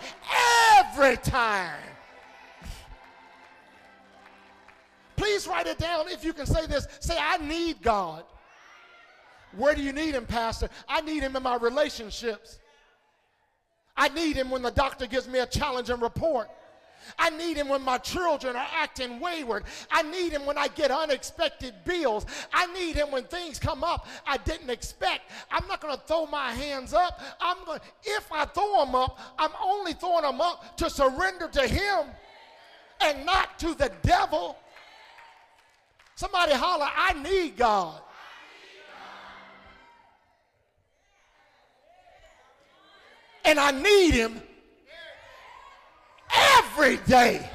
every 0.79 1.19
time. 1.19 1.79
Please 5.17 5.47
write 5.47 5.67
it 5.67 5.77
down 5.77 6.09
if 6.09 6.25
you 6.25 6.33
can 6.33 6.47
say 6.47 6.67
this. 6.67 6.89
Say, 7.01 7.19
I 7.21 7.37
need 7.37 7.83
God. 7.83 8.25
Where 9.55 9.75
do 9.75 9.83
you 9.83 9.93
need 9.93 10.15
him, 10.15 10.25
Pastor? 10.25 10.71
I 10.89 11.03
need 11.03 11.23
him 11.23 11.37
in 11.37 11.43
my 11.43 11.57
relationships. 11.57 12.59
I 13.95 14.09
need 14.09 14.37
him 14.37 14.51
when 14.51 14.63
the 14.63 14.71
doctor 14.71 15.07
gives 15.07 15.29
me 15.29 15.41
a 15.41 15.47
challenging 15.47 16.01
report. 16.01 16.49
I 17.19 17.31
need 17.31 17.57
him 17.57 17.69
when 17.69 17.83
my 17.83 17.99
children 17.99 18.57
are 18.57 18.69
acting 18.75 19.21
wayward. 19.21 19.65
I 19.91 20.03
need 20.03 20.33
him 20.33 20.47
when 20.47 20.59
I 20.59 20.69
get 20.69 20.91
unexpected 20.91 21.75
bills. 21.85 22.27
I 22.53 22.67
need 22.73 22.97
him 22.97 23.11
when 23.11 23.25
things 23.25 23.59
come 23.59 23.85
up 23.85 24.07
I 24.27 24.37
didn't 24.39 24.71
expect. 24.71 25.31
I'm 25.51 25.67
not 25.67 25.81
going 25.81 25.97
to 25.97 26.03
throw 26.05 26.27
my 26.27 26.53
hands 26.53 26.93
up. 26.93 27.21
I'm 27.41 27.57
going 27.65 27.81
if 28.05 28.31
I 28.33 28.45
throw 28.45 28.85
them 28.85 28.95
up, 28.95 29.19
I'm 29.39 29.51
only 29.63 29.93
throwing 29.93 30.23
them 30.23 30.41
up 30.41 30.77
to 30.79 30.91
surrender 30.91 31.49
to 31.49 31.67
him 31.67 32.07
and 33.01 33.25
not 33.27 33.59
to 33.61 33.75
the 33.75 33.91
devil. 34.03 34.57
Somebody 36.15 36.53
holler, 36.53 36.89
I 36.95 37.15
need 37.15 37.57
God. 37.57 38.01
And 43.45 43.59
I 43.59 43.71
need 43.71 44.13
him 44.13 44.43
every 46.71 46.97
day. 46.99 47.49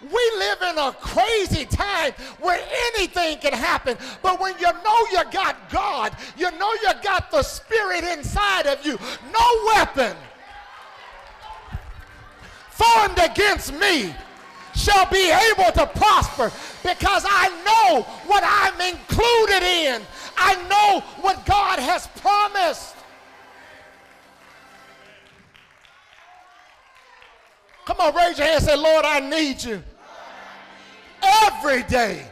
We 0.00 0.32
live 0.38 0.62
in 0.62 0.78
a 0.78 0.92
crazy 0.92 1.64
time 1.64 2.12
where 2.38 2.60
anything 2.94 3.38
can 3.38 3.52
happen. 3.52 3.96
But 4.22 4.40
when 4.40 4.54
you 4.58 4.66
know 4.84 5.06
you 5.10 5.22
got 5.32 5.68
God, 5.70 6.16
you 6.36 6.50
know 6.52 6.72
you 6.74 6.90
got 7.02 7.30
the 7.32 7.42
Spirit 7.42 8.04
inside 8.04 8.66
of 8.66 8.84
you, 8.86 8.96
no 9.32 9.74
weapon 9.74 10.16
formed 12.70 13.18
against 13.18 13.74
me 13.74 14.14
shall 14.76 15.10
be 15.10 15.32
able 15.50 15.72
to 15.72 15.84
prosper 15.96 16.52
because 16.84 17.24
I 17.28 17.48
know 17.66 18.02
what 18.28 18.44
I'm 18.46 18.80
included 18.80 19.64
in. 19.64 20.02
I 20.36 20.54
know 20.68 21.00
what 21.22 21.44
God 21.44 21.80
has 21.80 22.06
promised. 22.18 22.94
Come 27.88 28.00
on, 28.00 28.14
raise 28.14 28.36
your 28.36 28.46
hand 28.46 28.58
and 28.58 28.64
say, 28.66 28.76
Lord, 28.76 29.06
I 29.06 29.18
need 29.18 29.64
you 29.64 29.82
every 31.22 31.84
day. 31.84 32.22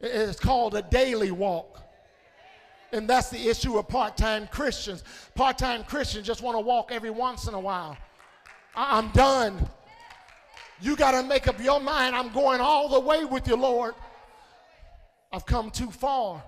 It's 0.00 0.40
called 0.40 0.74
a 0.74 0.82
daily 0.82 1.30
walk. 1.30 1.80
And 2.90 3.08
that's 3.08 3.30
the 3.30 3.38
issue 3.48 3.78
of 3.78 3.86
part 3.86 4.16
time 4.16 4.48
Christians. 4.48 5.04
Part 5.36 5.58
time 5.58 5.84
Christians 5.84 6.26
just 6.26 6.42
want 6.42 6.56
to 6.56 6.60
walk 6.60 6.90
every 6.90 7.10
once 7.10 7.46
in 7.46 7.54
a 7.54 7.60
while. 7.60 7.96
I- 8.74 8.98
am 8.98 9.12
done. 9.12 9.70
You 10.80 10.96
got 10.96 11.12
to 11.12 11.22
make 11.22 11.46
up 11.46 11.60
your 11.60 11.78
mind. 11.78 12.16
I'm 12.16 12.32
going 12.32 12.60
all 12.60 12.88
the 12.88 12.98
way 12.98 13.24
with 13.24 13.46
you, 13.46 13.54
Lord. 13.54 13.94
I've 15.32 15.46
come 15.46 15.70
too 15.70 15.92
far. 15.92 16.42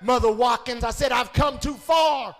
Mother 0.00 0.30
Watkins, 0.30 0.84
I 0.84 0.90
said, 0.90 1.12
I've 1.12 1.32
come 1.32 1.58
too 1.58 1.74
far. 1.74 2.34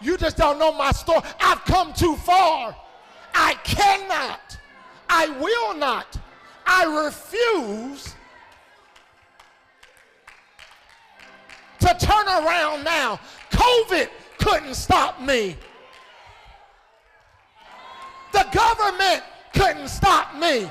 You 0.00 0.16
just 0.16 0.36
don't 0.36 0.58
know 0.58 0.72
my 0.72 0.92
story. 0.92 1.20
I've 1.40 1.64
come 1.64 1.92
too 1.92 2.16
far. 2.16 2.76
I 3.34 3.54
cannot. 3.64 4.58
I 5.08 5.28
will 5.28 5.74
not. 5.74 6.18
I 6.66 7.04
refuse 7.04 8.14
to 11.80 11.96
turn 11.98 12.26
around 12.26 12.84
now. 12.84 13.20
COVID 13.50 14.08
couldn't 14.38 14.74
stop 14.74 15.20
me. 15.20 15.56
The 18.32 18.46
government 18.52 19.22
couldn't 19.54 19.88
stop 19.88 20.34
me. 20.36 20.70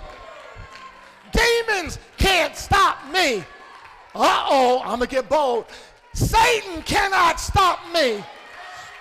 Demons 1.31 1.99
can't 2.17 2.55
stop 2.55 2.97
me. 3.11 3.43
Uh 4.13 4.45
oh, 4.49 4.81
I'm 4.81 4.99
going 4.99 5.01
to 5.01 5.07
get 5.07 5.27
bold. 5.27 5.65
Satan 6.15 6.81
cannot 6.81 7.39
stop 7.39 7.79
me. 7.93 8.23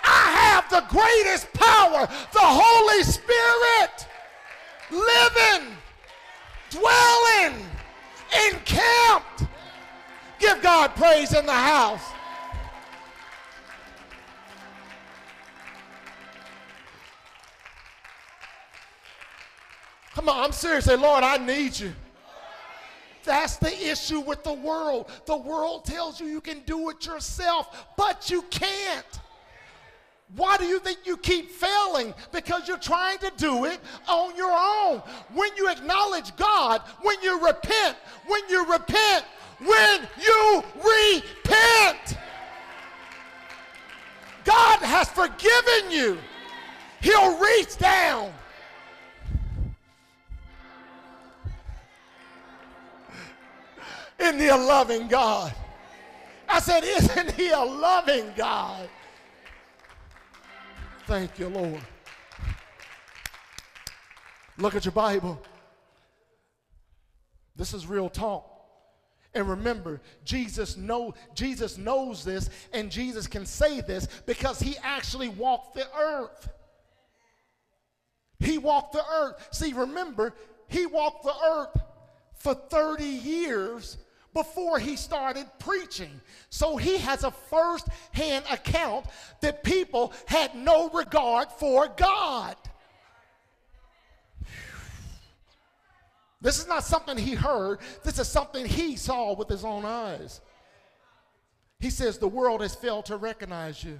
I 0.03 0.29
have 0.43 0.69
the 0.69 0.85
greatest 0.89 1.51
power, 1.53 2.07
the 2.31 2.39
Holy 2.39 3.03
Spirit, 3.03 4.07
living, 4.91 5.75
dwelling, 6.69 7.65
encamped 8.51 9.45
Give 10.39 10.61
God 10.61 10.95
praise 10.95 11.33
in 11.33 11.45
the 11.45 11.51
house. 11.51 12.01
Come 20.13 20.29
on, 20.29 20.45
I'm 20.45 20.51
serious. 20.51 20.85
Say, 20.85 20.95
Lord, 20.95 21.23
I 21.23 21.37
need 21.37 21.77
you. 21.77 21.93
That's 23.25 23.57
the 23.57 23.73
issue 23.89 24.19
with 24.19 24.43
the 24.43 24.53
world. 24.53 25.09
The 25.25 25.37
world 25.37 25.85
tells 25.85 26.19
you 26.19 26.27
you 26.27 26.41
can 26.41 26.59
do 26.65 26.89
it 26.89 27.05
yourself, 27.05 27.87
but 27.97 28.29
you 28.29 28.43
can't. 28.43 29.19
Why 30.35 30.57
do 30.57 30.65
you 30.65 30.79
think 30.79 30.99
you 31.05 31.17
keep 31.17 31.51
failing? 31.51 32.13
Because 32.31 32.67
you're 32.67 32.77
trying 32.77 33.19
to 33.19 33.31
do 33.37 33.65
it 33.65 33.79
on 34.07 34.35
your 34.35 34.51
own. 34.51 35.01
When 35.33 35.49
you 35.55 35.69
acknowledge 35.69 36.35
God, 36.35 36.81
when 37.01 37.21
you 37.21 37.45
repent, 37.45 37.97
when 38.27 38.41
you 38.49 38.65
repent, 38.65 39.25
when 39.59 40.01
you 40.21 40.63
repent, 40.77 42.17
God 44.43 44.79
has 44.79 45.09
forgiven 45.09 45.91
you. 45.91 46.17
He'll 47.01 47.37
reach 47.37 47.77
down. 47.77 48.33
Isn't 54.19 54.39
he 54.39 54.47
a 54.47 54.55
loving 54.55 55.07
God? 55.07 55.53
I 56.47 56.59
said, 56.59 56.83
Isn't 56.83 57.31
he 57.31 57.49
a 57.49 57.59
loving 57.59 58.31
God? 58.35 58.89
Thank 61.05 61.37
you, 61.37 61.49
Lord. 61.49 61.81
Look 64.57 64.75
at 64.75 64.85
your 64.85 64.93
Bible. 64.93 65.41
This 67.55 67.73
is 67.73 67.87
real 67.87 68.09
talk. 68.09 68.51
And 69.33 69.49
remember, 69.49 70.01
Jesus 70.23 70.77
know 70.77 71.13
Jesus 71.33 71.77
knows 71.77 72.23
this 72.23 72.49
and 72.71 72.89
Jesus 72.89 73.27
can 73.27 73.45
say 73.45 73.81
this 73.81 74.07
because 74.25 74.61
he 74.61 74.77
actually 74.81 75.27
walked 75.27 75.75
the 75.75 75.85
earth. 75.99 76.49
He 78.39 78.57
walked 78.57 78.93
the 78.93 79.03
earth. 79.05 79.47
See, 79.51 79.73
remember, 79.73 80.33
he 80.67 80.85
walked 80.85 81.23
the 81.23 81.33
earth 81.45 81.81
for 82.33 82.53
30 82.53 83.03
years 83.03 83.97
before 84.35 84.77
he 84.77 84.97
started 84.97 85.47
preaching. 85.59 86.11
So 86.49 86.75
he 86.75 86.97
has 86.97 87.23
a 87.23 87.31
first 87.31 87.87
hand 88.11 88.43
account 88.51 89.05
that 89.41 89.63
people 89.63 90.13
had 90.27 90.53
no 90.53 90.89
regard 90.89 91.47
for 91.57 91.87
God. 91.87 92.55
This 96.41 96.59
is 96.59 96.67
not 96.67 96.83
something 96.83 97.17
he 97.17 97.33
heard, 97.33 97.79
this 98.03 98.19
is 98.19 98.27
something 98.27 98.65
he 98.65 98.97
saw 98.97 99.33
with 99.33 99.47
his 99.47 99.63
own 99.63 99.85
eyes. 99.85 100.41
He 101.79 101.89
says 101.89 102.17
the 102.17 102.27
world 102.27 102.61
has 102.61 102.75
failed 102.75 103.05
to 103.05 103.17
recognize 103.17 103.83
you. 103.83 103.99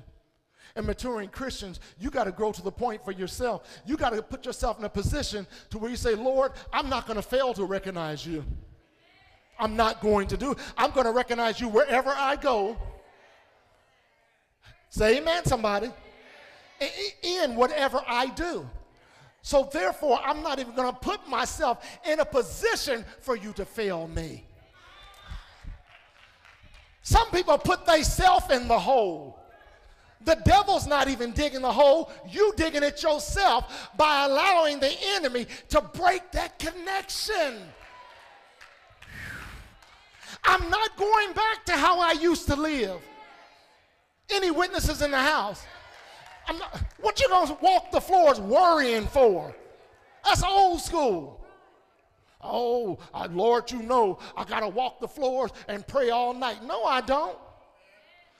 And 0.76 0.86
maturing 0.86 1.30
Christians, 1.30 1.80
you 1.98 2.10
got 2.10 2.26
to 2.26 2.34
grow 2.34 2.52
to 2.52 2.62
the 2.62 2.72
point 2.72 3.06
for 3.06 3.14
yourself. 3.14 3.82
You 3.86 3.96
got 3.96 4.10
to 4.12 4.22
put 4.22 4.46
yourself 4.46 4.78
in 4.78 4.84
a 4.84 4.90
position 4.90 5.48
to 5.70 5.78
where 5.78 5.90
you 5.90 5.96
say, 5.96 6.14
Lord, 6.14 6.52
I'm 6.74 6.90
not 6.90 7.08
going 7.08 7.16
to 7.16 7.22
fail 7.22 7.54
to 7.54 7.64
recognize 7.64 8.26
you. 8.28 8.44
I'm 9.60 9.76
not 9.76 10.02
going 10.02 10.28
to 10.28 10.38
do. 10.38 10.56
I'm 10.78 10.92
going 10.92 11.06
to 11.06 11.12
recognize 11.12 11.60
you 11.60 11.70
wherever 11.70 12.10
I 12.10 12.36
go. 12.36 12.78
Say 14.90 15.18
amen, 15.18 15.46
somebody. 15.46 15.92
In 17.24 17.56
whatever 17.56 18.02
I 18.08 18.28
do. 18.28 18.70
So 19.42 19.70
therefore, 19.72 20.20
I'm 20.24 20.42
not 20.42 20.60
even 20.60 20.76
going 20.76 20.92
to 20.92 21.00
put 21.00 21.28
myself 21.30 21.86
in 22.06 22.20
a 22.20 22.26
position 22.26 23.06
for 23.22 23.36
you 23.36 23.54
to 23.54 23.66
fail 23.66 24.08
me. 24.08 24.44
Some 27.02 27.30
people 27.30 27.58
put 27.60 27.86
themselves 27.86 28.50
in 28.50 28.68
the 28.68 28.80
hole. 28.80 29.40
The 30.24 30.36
devil's 30.44 30.88
not 30.88 31.08
even 31.08 31.32
digging 31.32 31.62
the 31.62 31.72
hole. 31.72 32.12
You 32.28 32.54
digging 32.58 32.82
it 32.82 33.04
yourself 33.04 33.92
by 33.96 34.26
allowing 34.26 34.80
the 34.80 34.92
enemy 35.16 35.46
to 35.70 35.82
break 35.82 36.32
that 36.32 36.58
connection. 36.58 37.60
I'm 40.46 40.70
not 40.70 40.96
going 40.98 41.34
back 41.34 41.66
to 41.66 41.74
how 41.74 42.00
I 42.00 42.14
used 42.14 42.48
to 42.48 42.56
live. 42.56 43.02
Any 44.30 44.52
witnesses 44.52 45.02
in 45.02 45.12
the 45.12 45.20
house? 45.20 45.66
I'm 46.48 46.58
not, 46.58 46.84
what 47.00 47.20
you 47.20 47.28
gonna 47.30 47.58
walk 47.62 47.92
the 47.92 48.02
floors 48.02 48.40
worrying 48.40 49.08
for? 49.08 49.56
That's 50.24 50.44
old 50.44 50.82
school. 50.82 51.46
Oh, 52.42 53.00
uh, 53.14 53.28
Lord, 53.32 53.72
you 53.72 53.82
know 53.82 54.20
I 54.38 54.44
gotta 54.44 54.68
walk 54.68 55.00
the 55.00 55.08
floors 55.08 55.52
and 55.68 55.86
pray 55.88 56.10
all 56.12 56.34
night. 56.34 56.64
No, 56.64 56.84
I 56.84 57.02
don't. 57.02 57.38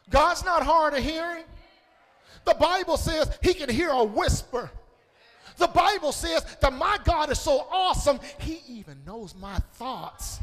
God's 0.10 0.46
not 0.46 0.64
hard 0.64 0.94
of 0.94 1.04
hearing. 1.04 1.44
The 2.46 2.54
Bible 2.54 2.98
says 2.98 3.38
he 3.42 3.54
can 3.54 3.70
hear 3.70 3.90
a 3.90 4.04
whisper. 4.04 4.70
The 5.58 5.68
Bible 5.68 6.12
says 6.12 6.46
that 6.62 6.74
my 6.74 6.98
God 7.04 7.32
is 7.32 7.40
so 7.40 7.66
awesome, 7.72 8.20
he 8.40 8.62
even 8.68 8.98
knows 9.06 9.34
my 9.36 9.58
thoughts. 9.74 10.40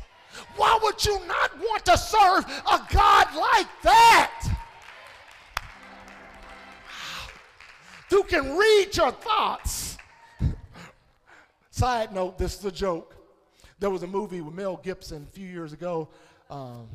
Why 0.56 0.78
would 0.82 1.04
you 1.04 1.20
not 1.26 1.58
want 1.58 1.84
to 1.86 1.96
serve 1.96 2.44
a 2.46 2.80
God 2.92 3.34
like 3.34 3.68
that? 3.82 4.48
Who 8.10 8.22
can 8.24 8.56
read 8.56 8.96
your 8.96 9.10
thoughts? 9.10 9.96
Side 11.70 12.12
note, 12.12 12.36
this 12.36 12.58
is 12.58 12.64
a 12.64 12.70
joke. 12.70 13.16
There 13.78 13.90
was 13.90 14.02
a 14.02 14.06
movie 14.06 14.42
with 14.42 14.54
Mel 14.54 14.76
Gibson 14.76 15.26
a 15.28 15.32
few 15.32 15.48
years 15.48 15.72
ago, 15.72 16.08
um, 16.50 16.86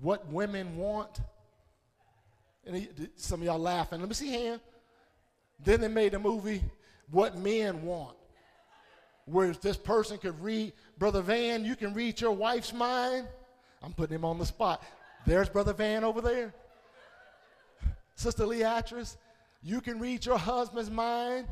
What 0.00 0.28
Women 0.28 0.76
Want. 0.76 1.20
And 2.66 2.76
he, 2.76 2.88
some 3.16 3.40
of 3.40 3.46
y'all 3.46 3.58
laughing. 3.58 4.00
Let 4.00 4.08
me 4.08 4.14
see 4.14 4.28
hand. 4.28 4.60
Then 5.64 5.80
they 5.80 5.88
made 5.88 6.14
a 6.14 6.18
movie, 6.18 6.62
What 7.10 7.38
Men 7.38 7.82
Want, 7.82 8.16
where 9.26 9.52
this 9.52 9.76
person 9.76 10.18
could 10.18 10.40
read 10.40 10.72
Brother 10.98 11.22
Van, 11.22 11.64
you 11.64 11.76
can 11.76 11.94
read 11.94 12.20
your 12.20 12.32
wife's 12.32 12.72
mind. 12.72 13.26
I'm 13.82 13.92
putting 13.92 14.16
him 14.16 14.24
on 14.24 14.38
the 14.38 14.46
spot. 14.46 14.82
There's 15.26 15.48
Brother 15.48 15.72
Van 15.72 16.04
over 16.04 16.20
there. 16.20 16.52
Sister 18.14 18.44
Leatrice, 18.44 19.16
you 19.62 19.80
can 19.80 19.98
read 19.98 20.26
your 20.26 20.38
husband's 20.38 20.90
mind. 20.90 21.46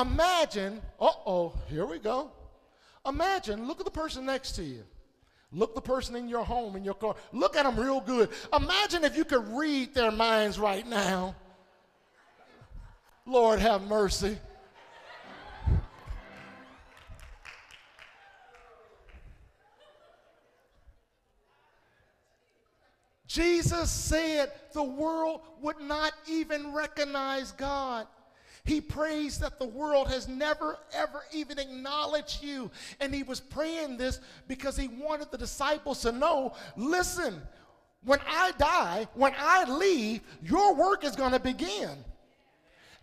Imagine, 0.00 0.80
uh 1.00 1.10
oh, 1.26 1.52
here 1.68 1.86
we 1.86 1.98
go. 1.98 2.30
Imagine, 3.06 3.66
look 3.66 3.80
at 3.80 3.84
the 3.84 3.90
person 3.90 4.24
next 4.26 4.52
to 4.52 4.62
you. 4.62 4.84
Look 5.52 5.74
the 5.74 5.80
person 5.80 6.14
in 6.14 6.28
your 6.28 6.44
home, 6.44 6.76
in 6.76 6.84
your 6.84 6.94
car. 6.94 7.16
Look 7.32 7.56
at 7.56 7.64
them 7.64 7.78
real 7.78 8.00
good. 8.00 8.28
Imagine 8.56 9.04
if 9.04 9.16
you 9.16 9.24
could 9.24 9.46
read 9.48 9.94
their 9.94 10.12
minds 10.12 10.58
right 10.58 10.86
now. 10.86 11.34
Lord 13.26 13.58
have 13.58 13.82
mercy. 13.82 14.38
Jesus 23.30 23.92
said 23.92 24.50
the 24.72 24.82
world 24.82 25.42
would 25.62 25.80
not 25.80 26.10
even 26.28 26.72
recognize 26.72 27.52
God. 27.52 28.08
He 28.64 28.80
prays 28.80 29.38
that 29.38 29.60
the 29.60 29.68
world 29.68 30.08
has 30.08 30.26
never, 30.26 30.76
ever 30.92 31.22
even 31.32 31.60
acknowledged 31.60 32.42
you. 32.42 32.72
And 32.98 33.14
he 33.14 33.22
was 33.22 33.38
praying 33.38 33.98
this 33.98 34.18
because 34.48 34.76
he 34.76 34.88
wanted 34.88 35.30
the 35.30 35.38
disciples 35.38 36.00
to 36.02 36.10
know 36.10 36.54
listen, 36.76 37.40
when 38.02 38.18
I 38.28 38.50
die, 38.58 39.06
when 39.14 39.32
I 39.38 39.62
leave, 39.62 40.22
your 40.42 40.74
work 40.74 41.04
is 41.04 41.14
going 41.14 41.32
to 41.32 41.38
begin. 41.38 42.02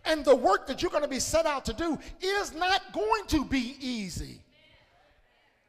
And 0.04 0.26
the 0.26 0.36
work 0.36 0.66
that 0.66 0.82
you're 0.82 0.90
going 0.90 1.04
to 1.04 1.08
be 1.08 1.20
set 1.20 1.46
out 1.46 1.64
to 1.64 1.72
do 1.72 1.98
is 2.20 2.54
not 2.54 2.92
going 2.92 3.24
to 3.28 3.46
be 3.46 3.76
easy 3.80 4.42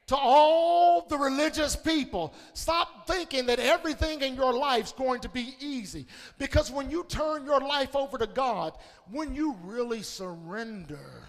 to 0.10 0.17
all 0.17 1.06
the 1.10 1.17
religious 1.17 1.76
people. 1.76 2.34
Stop 2.54 3.08
thinking 3.08 3.45
that 3.48 3.60
everything 3.60 4.22
in 4.22 4.36
your 4.36 4.54
life 4.54 4.86
is 4.86 4.91
going 4.91 5.22
to 5.22 5.30
be 5.30 5.56
easy. 5.60 6.06
Because 6.38 6.69
when 6.69 6.91
you 6.91 7.06
turn 7.08 7.45
your 7.45 7.60
life 7.60 7.95
over 7.95 8.17
to 8.17 8.28
god 8.28 8.74
when 9.10 9.34
you 9.34 9.56
really 9.63 10.04
surrender 10.04 11.24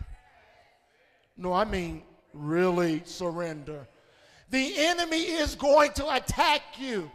no 1.39 1.53
i 1.53 1.65
mean 1.65 2.03
really 2.35 3.01
surrender 3.07 3.87
the 4.51 4.75
enemy 4.79 5.23
is 5.23 5.55
going 5.55 5.93
to 5.93 6.15
attack 6.15 6.63
you. 6.79 7.11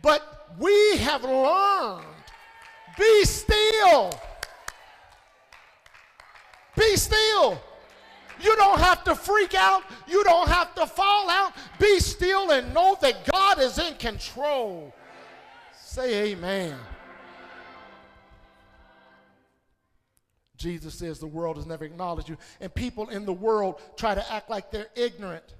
But 0.00 0.54
we 0.58 0.96
have 0.98 1.24
learned 1.24 2.04
be 2.96 3.24
still. 3.24 4.18
Be 6.76 6.96
still 6.96 7.60
you 8.40 8.54
don't 8.56 8.78
have 8.78 9.04
to 9.04 9.14
freak 9.14 9.54
out. 9.54 9.82
You 10.06 10.22
don't 10.24 10.48
have 10.48 10.74
to 10.74 10.86
fall 10.86 11.30
out. 11.30 11.52
Be 11.78 11.98
still 12.00 12.50
and 12.50 12.72
know 12.74 12.96
that 13.00 13.24
God 13.24 13.60
is 13.60 13.78
in 13.78 13.94
control. 13.94 14.94
Say 15.74 16.32
amen. 16.32 16.76
Jesus 20.56 20.94
says 20.94 21.18
the 21.18 21.26
world 21.26 21.56
has 21.56 21.66
never 21.66 21.84
acknowledged 21.84 22.28
you. 22.28 22.36
And 22.60 22.74
people 22.74 23.08
in 23.08 23.26
the 23.26 23.32
world 23.32 23.80
try 23.96 24.14
to 24.14 24.32
act 24.32 24.50
like 24.50 24.70
they're 24.70 24.88
ignorant 24.94 25.54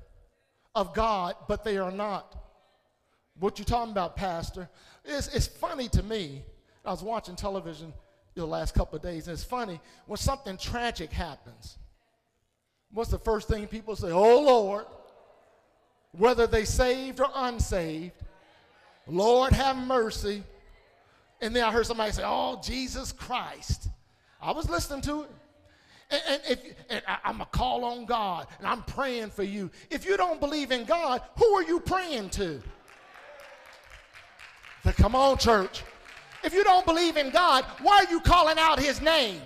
of 0.74 0.95
God, 0.95 1.37
but 1.49 1.64
they 1.64 1.79
are 1.79 1.91
not. 1.91 2.35
What 3.39 3.59
you 3.59 3.64
talking 3.64 3.93
about, 3.93 4.16
Pastor? 4.16 4.68
It's, 5.05 5.29
it's 5.35 5.47
funny 5.47 5.89
to 5.89 6.03
me. 6.03 6.43
I 6.85 6.91
was 6.91 7.03
watching 7.03 7.37
television 7.37 7.93
the 8.35 8.47
last 8.47 8.74
couple 8.74 8.97
of 8.97 9.03
days, 9.03 9.29
and 9.29 9.35
it's 9.35 9.45
funny 9.45 9.81
when 10.07 10.18
something 10.18 10.57
tragic 10.57 11.11
happens 11.11 11.79
What's 12.97 13.11
the 13.11 13.18
first 13.18 13.47
thing 13.47 13.66
people 13.66 13.94
say? 13.94 14.11
Oh, 14.11 14.40
Lord. 14.40 14.86
whether 16.12 16.47
they 16.47 16.64
saved 16.64 17.20
or 17.20 17.28
unsaved. 17.34 18.14
Lord 19.07 19.53
have 19.53 19.76
mercy. 19.76 20.42
And 21.42 21.55
then 21.55 21.62
I 21.62 21.72
heard 21.72 21.84
somebody 21.84 22.12
say, 22.12 22.22
Oh, 22.24 22.59
Jesus 22.64 23.12
Christ. 23.12 23.88
I 24.40 24.53
was 24.53 24.70
listening 24.70 25.03
to 25.03 25.24
it. 25.24 25.30
And, 26.11 26.22
and 26.26 26.42
if 26.49 26.74
and 26.88 27.03
I, 27.07 27.18
I'm 27.22 27.42
a 27.42 27.44
call 27.44 27.84
on 27.84 28.07
God 28.07 28.47
and 28.57 28.66
I'm 28.66 28.82
praying 28.84 29.28
for 29.28 29.42
you. 29.42 29.70
If 29.90 30.07
you 30.07 30.16
don't 30.16 30.40
believe 30.40 30.72
in 30.72 30.86
God, 30.86 31.20
who 31.36 31.44
are 31.53 31.64
you 31.64 31.80
praying 31.80 32.30
to? 32.30 32.62
Come 34.97 35.14
on, 35.14 35.36
church. 35.36 35.84
If 36.42 36.55
you 36.55 36.64
don't 36.64 36.86
believe 36.86 37.18
in 37.18 37.28
God, 37.28 37.66
why 37.82 38.07
are 38.07 38.11
you 38.11 38.20
calling 38.20 38.57
out 38.57 38.78
his 38.78 39.03
name? 39.03 39.42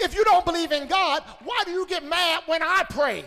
If 0.00 0.14
you 0.14 0.24
don't 0.24 0.44
believe 0.44 0.72
in 0.72 0.86
God, 0.86 1.22
why 1.44 1.62
do 1.64 1.70
you 1.70 1.86
get 1.86 2.04
mad 2.04 2.42
when 2.46 2.62
I 2.62 2.84
pray? 2.88 3.24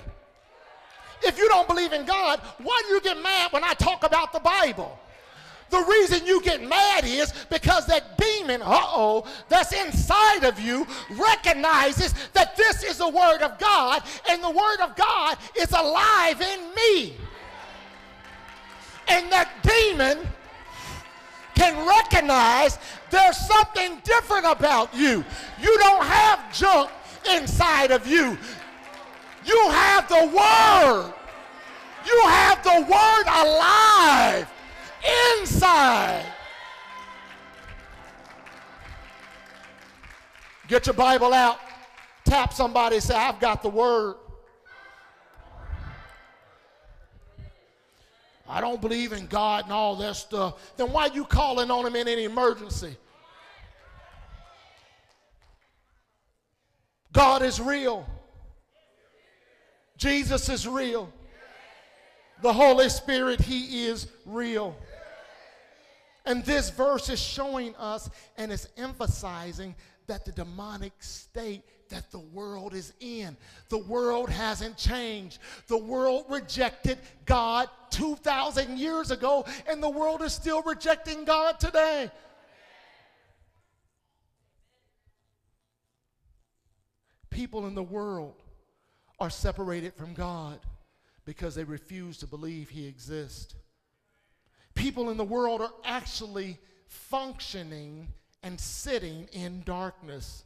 If 1.24 1.38
you 1.38 1.48
don't 1.48 1.68
believe 1.68 1.94
in 1.94 2.06
God, 2.06 2.40
why 2.60 2.82
do 2.88 2.94
you 2.94 3.02
get 3.02 3.22
mad 3.22 3.52
when 3.52 3.64
I 3.64 3.74
talk 3.74 4.04
about 4.04 4.34
the 4.34 4.40
Bible? 4.40 4.98
The 5.70 5.86
reason 5.90 6.26
you 6.26 6.42
get 6.42 6.62
mad 6.62 7.06
is 7.06 7.34
because 7.50 7.86
that 7.88 8.18
demon, 8.18 8.62
uh 8.62 8.68
oh, 8.68 9.26
that's 9.48 9.72
inside 9.72 10.44
of 10.44 10.60
you 10.60 10.86
recognizes 11.12 12.14
that 12.34 12.58
this 12.58 12.84
is 12.84 12.98
the 12.98 13.08
Word 13.08 13.42
of 13.42 13.58
God 13.58 14.04
and 14.30 14.44
the 14.44 14.50
Word 14.50 14.82
of 14.82 14.96
God 14.98 15.38
is 15.58 15.72
alive 15.72 16.42
in 16.42 16.60
me. 16.76 17.16
And 19.08 19.32
that 19.32 19.50
demon 19.64 20.28
can 21.56 21.88
recognize 21.88 22.78
there's 23.10 23.38
something 23.38 24.00
different 24.04 24.46
about 24.46 24.94
you. 24.94 25.24
You 25.62 25.78
don't 25.80 26.04
have 26.06 26.54
junk 26.54 26.90
inside 27.30 27.92
of 27.92 28.08
you. 28.08 28.38
You 29.46 29.68
have 29.70 30.08
the 30.08 30.26
Word. 30.26 31.14
You 32.06 32.22
have 32.26 32.64
the 32.64 32.82
Word 32.90 33.24
alive 33.28 34.52
inside. 35.40 36.26
Get 40.68 40.86
your 40.86 40.94
Bible 40.94 41.34
out. 41.34 41.60
Tap 42.24 42.54
somebody 42.54 43.00
say, 43.00 43.16
I've 43.16 43.40
got 43.40 43.62
the 43.62 43.70
Word. 43.70 44.16
I 48.52 48.60
don't 48.60 48.82
believe 48.82 49.14
in 49.14 49.28
God 49.28 49.64
and 49.64 49.74
all 49.74 49.96
that 49.96 50.18
stuff. 50.18 50.74
Then 50.76 50.92
why 50.92 51.08
are 51.08 51.16
you 51.16 51.24
calling 51.24 51.72
on 51.72 51.86
Him 51.86 51.96
in 51.96 52.08
any 52.08 52.26
emergency? 52.26 52.98
God 57.14 57.42
is 57.44 57.62
real. 57.62 58.06
Jesus 59.96 60.50
is 60.50 60.68
real. 60.68 61.12
The 62.42 62.52
Holy 62.52 62.90
Spirit, 62.90 63.40
He 63.40 63.86
is 63.86 64.08
real. 64.26 64.76
And 66.26 66.44
this 66.44 66.70
verse 66.70 67.10
is 67.10 67.22
showing 67.22 67.74
us 67.78 68.10
and 68.38 68.52
it's 68.52 68.68
emphasizing 68.76 69.76
that 70.08 70.26
the 70.26 70.32
demonic 70.34 70.94
state 71.00 71.64
that 71.92 72.12
the 72.12 72.20
world 72.20 72.74
is 72.74 72.92
in. 73.00 73.38
The 73.70 73.78
world 73.78 74.30
hasn't 74.30 74.76
changed. 74.76 75.40
The 75.68 75.78
world 75.78 76.26
rejected 76.30 76.98
God 77.26 77.70
2,000 77.92 78.78
years 78.78 79.12
ago, 79.12 79.46
and 79.68 79.82
the 79.82 79.90
world 79.90 80.22
is 80.22 80.34
still 80.34 80.62
rejecting 80.64 81.24
God 81.24 81.60
today. 81.60 82.10
People 87.30 87.68
in 87.68 87.76
the 87.76 87.84
world 87.84 88.36
are 89.20 89.30
separated 89.30 89.94
from 89.94 90.14
God 90.14 90.60
because 91.26 91.56
they 91.56 91.64
refuse 91.64 92.18
to 92.18 92.28
believe 92.28 92.70
He 92.70 92.88
exists. 92.88 93.56
People 94.74 95.10
in 95.10 95.18
the 95.18 95.24
world 95.24 95.62
are 95.62 95.74
actually 95.86 96.58
functioning 96.88 98.08
and 98.44 98.60
sitting 98.60 99.28
in 99.32 99.62
darkness. 99.64 100.44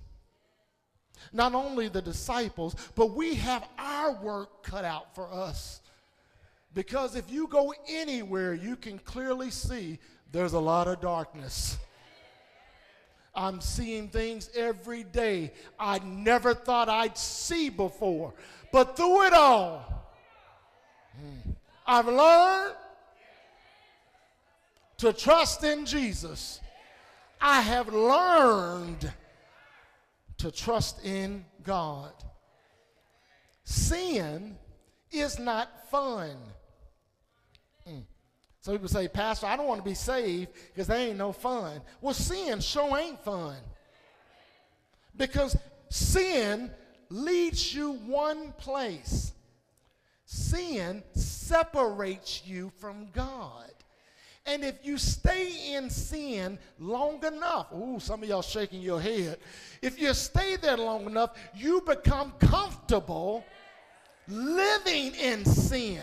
Not 1.34 1.54
only 1.54 1.88
the 1.88 2.02
disciples, 2.02 2.76
but 2.96 3.16
we 3.16 3.36
have 3.36 3.68
our 3.78 4.14
work 4.14 4.64
cut 4.64 4.86
out 4.86 5.14
for 5.16 5.32
us. 5.32 5.82
Because 6.74 7.16
if 7.16 7.32
you 7.32 7.48
go 7.48 7.74
anywhere, 7.88 8.54
you 8.54 8.76
can 8.76 9.00
clearly 9.00 9.50
see 9.50 9.98
there's 10.32 10.54
a 10.54 10.60
lot 10.60 10.88
of 10.88 11.00
darkness. 11.00 11.78
I'm 13.34 13.60
seeing 13.62 14.08
things 14.10 14.50
every 14.56 15.04
day 15.04 15.52
I 15.80 16.00
never 16.00 16.54
thought 16.54 16.90
I'd 16.90 17.18
see 17.18 17.70
before. 17.70 18.34
But 18.72 18.96
through 18.96 19.28
it 19.28 19.34
all, 19.34 20.14
hmm, 21.14 21.52
I've 21.86 22.08
learned 22.08 22.76
to 24.98 25.14
trust 25.14 25.64
in 25.64 25.86
Jesus. 25.86 26.62
I 27.40 27.62
have 27.62 27.94
learned 27.94 29.12
to 30.46 30.52
trust 30.52 31.04
in 31.04 31.44
God. 31.64 32.14
Sin 33.64 34.56
is 35.12 35.40
not 35.40 35.90
fun. 35.90 36.36
Mm. 37.90 38.04
Some 38.62 38.76
people 38.76 38.88
say, 38.88 39.08
Pastor, 39.08 39.48
I 39.48 39.58
don't 39.58 39.66
want 39.66 39.84
to 39.84 39.90
be 39.90 39.96
saved 39.96 40.52
because 40.68 40.86
they 40.86 41.08
ain't 41.08 41.18
no 41.18 41.32
fun. 41.32 41.82
Well, 42.00 42.14
sin 42.14 42.60
sure 42.60 42.96
ain't 42.96 43.24
fun. 43.24 43.56
Because 45.18 45.58
sin 45.90 46.70
leads 47.10 47.74
you 47.74 47.94
one 47.94 48.54
place. 48.60 49.34
Sin 50.26 51.02
separates 51.14 52.44
you 52.46 52.72
from 52.78 53.08
God. 53.14 53.72
And 54.46 54.64
if 54.64 54.76
you 54.84 54.98
stay 54.98 55.74
in 55.74 55.90
sin 55.90 56.60
long 56.80 57.24
enough, 57.26 57.74
ooh, 57.74 58.00
some 58.00 58.22
of 58.22 58.30
y'all 58.30 58.44
shaking 58.44 58.82
your 58.82 59.02
head. 59.02 59.40
If 59.82 60.00
you 60.00 60.14
stay 60.14 60.56
there 60.56 60.78
long 60.78 61.08
enough, 61.08 61.32
you 61.56 61.82
become 61.82 62.32
comfortable 62.40 63.44
living 64.28 65.16
in 65.16 65.46
sin. 65.46 66.02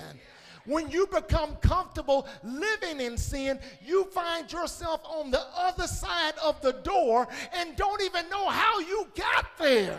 When 0.65 0.91
you 0.91 1.07
become 1.07 1.57
comfortable 1.57 2.27
living 2.43 3.01
in 3.01 3.17
sin, 3.17 3.61
you 3.85 4.05
find 4.05 4.51
yourself 4.51 5.03
on 5.05 5.31
the 5.31 5.45
other 5.57 5.87
side 5.87 6.35
of 6.43 6.61
the 6.63 6.73
door 6.73 7.29
and 7.53 7.77
don't 7.77 8.03
even 8.03 8.29
know 8.29 8.49
how 8.49 8.81
you 8.81 9.07
got 9.17 9.47
there. 9.59 9.99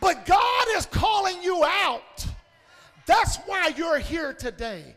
But 0.00 0.26
God 0.26 0.64
is 0.76 0.86
calling 0.86 1.42
you 1.42 1.64
out. 1.64 2.26
That's 3.06 3.36
why 3.46 3.72
you're 3.76 3.98
here 3.98 4.32
today. 4.32 4.96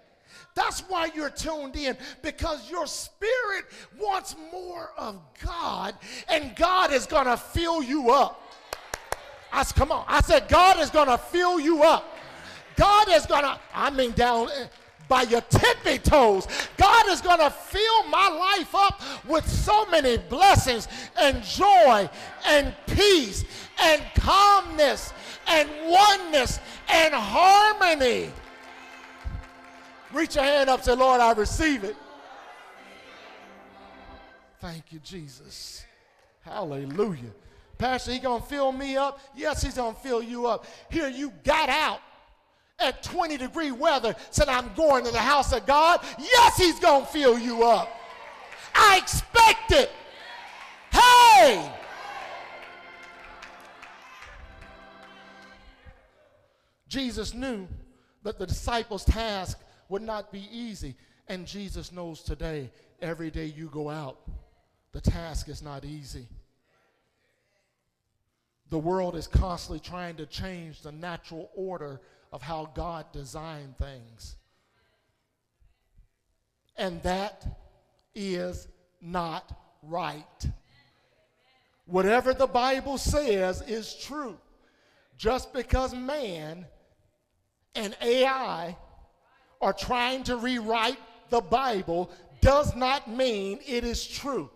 That's 0.55 0.79
why 0.81 1.09
you're 1.13 1.29
tuned 1.29 1.75
in 1.75 1.97
because 2.21 2.71
your 2.71 2.87
spirit 2.87 3.65
wants 3.99 4.35
more 4.53 4.91
of 4.97 5.19
God 5.43 5.95
and 6.29 6.55
God 6.55 6.93
is 6.93 7.05
going 7.05 7.25
to 7.25 7.35
fill 7.35 7.83
you 7.83 8.11
up. 8.11 8.41
I 9.51 9.63
said, 9.63 9.75
come 9.75 9.91
on. 9.91 10.05
I 10.07 10.21
said, 10.21 10.47
God 10.47 10.79
is 10.79 10.89
going 10.89 11.07
to 11.07 11.17
fill 11.17 11.59
you 11.59 11.83
up. 11.83 12.17
God 12.77 13.07
is 13.09 13.25
going 13.25 13.43
to, 13.43 13.59
I 13.73 13.89
mean, 13.89 14.11
down 14.11 14.49
eh, 14.49 14.67
by 15.07 15.23
your 15.23 15.41
tippy 15.41 15.97
toes. 15.97 16.47
God 16.77 17.07
is 17.09 17.21
going 17.21 17.39
to 17.39 17.49
fill 17.49 18.07
my 18.07 18.29
life 18.29 18.73
up 18.73 19.01
with 19.27 19.47
so 19.47 19.85
many 19.87 20.17
blessings 20.17 20.87
and 21.19 21.43
joy 21.43 22.09
and 22.47 22.73
peace 22.87 23.43
and 23.81 24.01
calmness 24.15 25.13
and 25.47 25.69
oneness 25.85 26.59
and 26.89 27.13
harmony. 27.13 28.31
Reach 30.15 30.35
your 30.35 30.45
hand 30.45 30.69
up, 30.69 30.81
say, 30.81 30.95
Lord, 30.95 31.19
I 31.19 31.33
receive 31.33 31.83
it. 31.83 31.97
Thank 34.61 34.93
you, 34.93 34.99
Jesus. 34.99 35.83
Hallelujah. 36.39 37.33
Pastor, 37.77 38.13
he 38.13 38.19
gonna 38.19 38.41
fill 38.41 38.71
me 38.71 38.95
up? 38.95 39.19
Yes, 39.35 39.61
he's 39.61 39.75
gonna 39.75 39.93
fill 39.93 40.23
you 40.23 40.47
up. 40.47 40.67
Here 40.89 41.09
you 41.09 41.33
got 41.43 41.67
out 41.67 41.99
at 42.79 43.03
20 43.03 43.35
degree 43.35 43.71
weather, 43.71 44.15
said, 44.31 44.47
I'm 44.47 44.73
going 44.73 45.03
to 45.03 45.11
the 45.11 45.17
house 45.17 45.51
of 45.51 45.65
God. 45.65 45.99
Yes, 46.17 46.55
he's 46.55 46.79
gonna 46.79 47.05
fill 47.05 47.37
you 47.37 47.65
up. 47.65 47.89
I 48.73 48.99
expect 48.99 49.73
it. 49.73 49.91
Hey! 50.93 51.69
Jesus 56.87 57.33
knew 57.33 57.67
that 58.23 58.39
the 58.39 58.47
disciples' 58.47 59.03
task 59.03 59.59
would 59.89 60.01
not 60.01 60.31
be 60.31 60.47
easy. 60.51 60.95
And 61.27 61.45
Jesus 61.45 61.91
knows 61.91 62.21
today, 62.21 62.71
every 63.01 63.31
day 63.31 63.45
you 63.45 63.67
go 63.67 63.89
out, 63.89 64.19
the 64.91 65.01
task 65.01 65.49
is 65.49 65.61
not 65.61 65.85
easy. 65.85 66.27
The 68.69 68.79
world 68.79 69.15
is 69.15 69.27
constantly 69.27 69.79
trying 69.79 70.15
to 70.17 70.25
change 70.25 70.81
the 70.81 70.91
natural 70.91 71.49
order 71.55 72.01
of 72.31 72.41
how 72.41 72.71
God 72.73 73.05
designed 73.11 73.77
things. 73.77 74.35
And 76.77 77.01
that 77.03 77.45
is 78.13 78.67
not 79.01 79.57
right. 79.83 80.45
Whatever 81.85 82.33
the 82.33 82.47
Bible 82.47 82.97
says 82.97 83.61
is 83.61 83.95
true. 83.95 84.37
Just 85.17 85.53
because 85.53 85.93
man 85.93 86.65
and 87.75 87.95
AI 88.01 88.75
are 89.61 89.73
trying 89.73 90.23
to 90.23 90.37
rewrite 90.37 90.97
the 91.29 91.41
Bible 91.41 92.09
does 92.41 92.75
not 92.75 93.09
mean 93.09 93.59
it 93.65 93.83
is 93.83 94.05
true. 94.07 94.49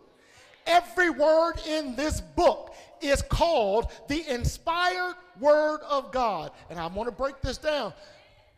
Every 0.68 1.10
word 1.10 1.56
in 1.68 1.95
this 1.95 2.22
book 2.22 2.76
is 3.02 3.22
called 3.24 3.91
the 4.08 4.28
inspired 4.32 5.16
word 5.39 5.80
of 5.89 6.12
God. 6.12 6.52
And 6.70 6.80
I 6.80 6.88
want 6.88 7.08
to 7.08 7.16
break 7.16 7.41
this 7.41 7.58
down. 7.58 7.93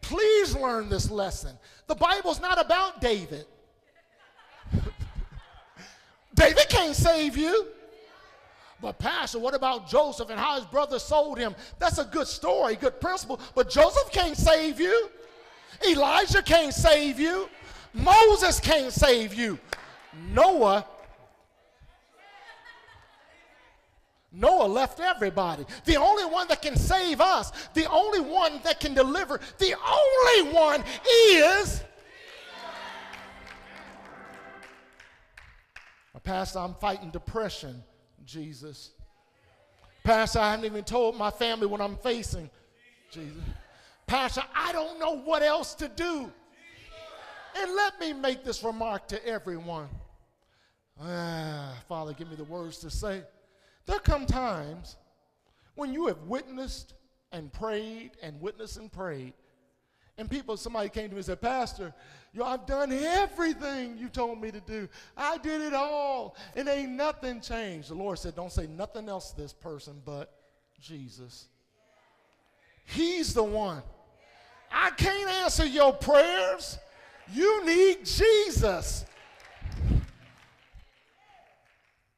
Please 0.01 0.55
learn 0.55 0.89
this 0.89 1.09
lesson. 1.09 1.55
The 1.87 1.95
Bible's 1.95 2.41
not 2.41 2.59
about 2.59 2.99
David. 2.99 3.45
David 6.35 6.65
can't 6.69 6.95
save 6.95 7.37
you. 7.37 7.67
But, 8.81 8.97
Pastor, 8.97 9.37
what 9.37 9.53
about 9.53 9.87
Joseph 9.87 10.29
and 10.31 10.39
how 10.39 10.55
his 10.55 10.65
brother 10.65 10.97
sold 10.97 11.37
him? 11.37 11.55
That's 11.77 11.99
a 11.99 12.05
good 12.05 12.25
story, 12.27 12.75
good 12.75 12.99
principle. 12.99 13.39
But 13.53 13.69
Joseph 13.69 14.11
can't 14.11 14.35
save 14.35 14.79
you. 14.79 15.09
Elijah 15.87 16.41
can't 16.41 16.73
save 16.73 17.19
you. 17.19 17.49
Moses 17.93 18.59
can't 18.59 18.91
save 18.91 19.33
you. 19.33 19.59
Noah 20.33 20.85
Noah 24.31 24.67
left 24.67 25.01
everybody. 25.01 25.65
The 25.83 25.97
only 25.97 26.23
one 26.23 26.47
that 26.47 26.61
can 26.61 26.77
save 26.77 27.19
us, 27.19 27.51
the 27.73 27.89
only 27.91 28.21
one 28.21 28.61
that 28.63 28.79
can 28.79 28.93
deliver, 28.93 29.41
the 29.57 29.75
only 29.75 30.53
one 30.53 30.83
is. 31.05 31.83
Pastor, 36.23 36.59
I'm 36.59 36.75
fighting 36.75 37.09
depression, 37.09 37.83
Jesus. 38.25 38.91
Pastor, 40.03 40.39
I 40.39 40.51
haven't 40.51 40.65
even 40.65 40.83
told 40.83 41.17
my 41.17 41.31
family 41.31 41.65
what 41.65 41.81
I'm 41.81 41.97
facing, 41.97 42.49
Jesus. 43.11 43.41
Pastor, 44.11 44.43
I 44.53 44.73
don't 44.73 44.99
know 44.99 45.19
what 45.19 45.41
else 45.41 45.73
to 45.75 45.87
do. 45.87 46.29
And 47.57 47.75
let 47.75 47.97
me 47.97 48.11
make 48.11 48.43
this 48.43 48.61
remark 48.61 49.07
to 49.07 49.25
everyone. 49.25 49.87
Ah, 51.01 51.81
Father, 51.87 52.11
give 52.11 52.29
me 52.29 52.35
the 52.35 52.43
words 52.43 52.79
to 52.79 52.89
say. 52.89 53.23
There 53.85 53.99
come 53.99 54.25
times 54.25 54.97
when 55.75 55.93
you 55.93 56.07
have 56.07 56.21
witnessed 56.23 56.93
and 57.31 57.53
prayed 57.53 58.11
and 58.21 58.41
witnessed 58.41 58.75
and 58.75 58.91
prayed, 58.91 59.31
and 60.17 60.29
people, 60.29 60.57
somebody 60.57 60.89
came 60.89 61.07
to 61.07 61.15
me 61.15 61.19
and 61.19 61.25
said, 61.25 61.39
Pastor, 61.39 61.93
yo, 62.33 62.43
I've 62.43 62.65
done 62.65 62.91
everything 62.91 63.97
you 63.97 64.09
told 64.09 64.41
me 64.41 64.51
to 64.51 64.59
do. 64.59 64.89
I 65.15 65.37
did 65.37 65.61
it 65.61 65.73
all, 65.73 66.35
and 66.57 66.67
ain't 66.67 66.91
nothing 66.91 67.39
changed. 67.39 67.91
The 67.91 67.95
Lord 67.95 68.19
said, 68.19 68.35
Don't 68.35 68.51
say 68.51 68.67
nothing 68.67 69.07
else 69.07 69.31
to 69.31 69.41
this 69.41 69.53
person 69.53 70.01
but 70.03 70.33
Jesus. 70.81 71.45
He's 72.83 73.33
the 73.33 73.43
one. 73.43 73.81
I 74.71 74.91
can't 74.91 75.29
answer 75.29 75.65
your 75.65 75.93
prayers. 75.93 76.77
You 77.33 77.65
need 77.65 78.05
Jesus. 78.05 79.05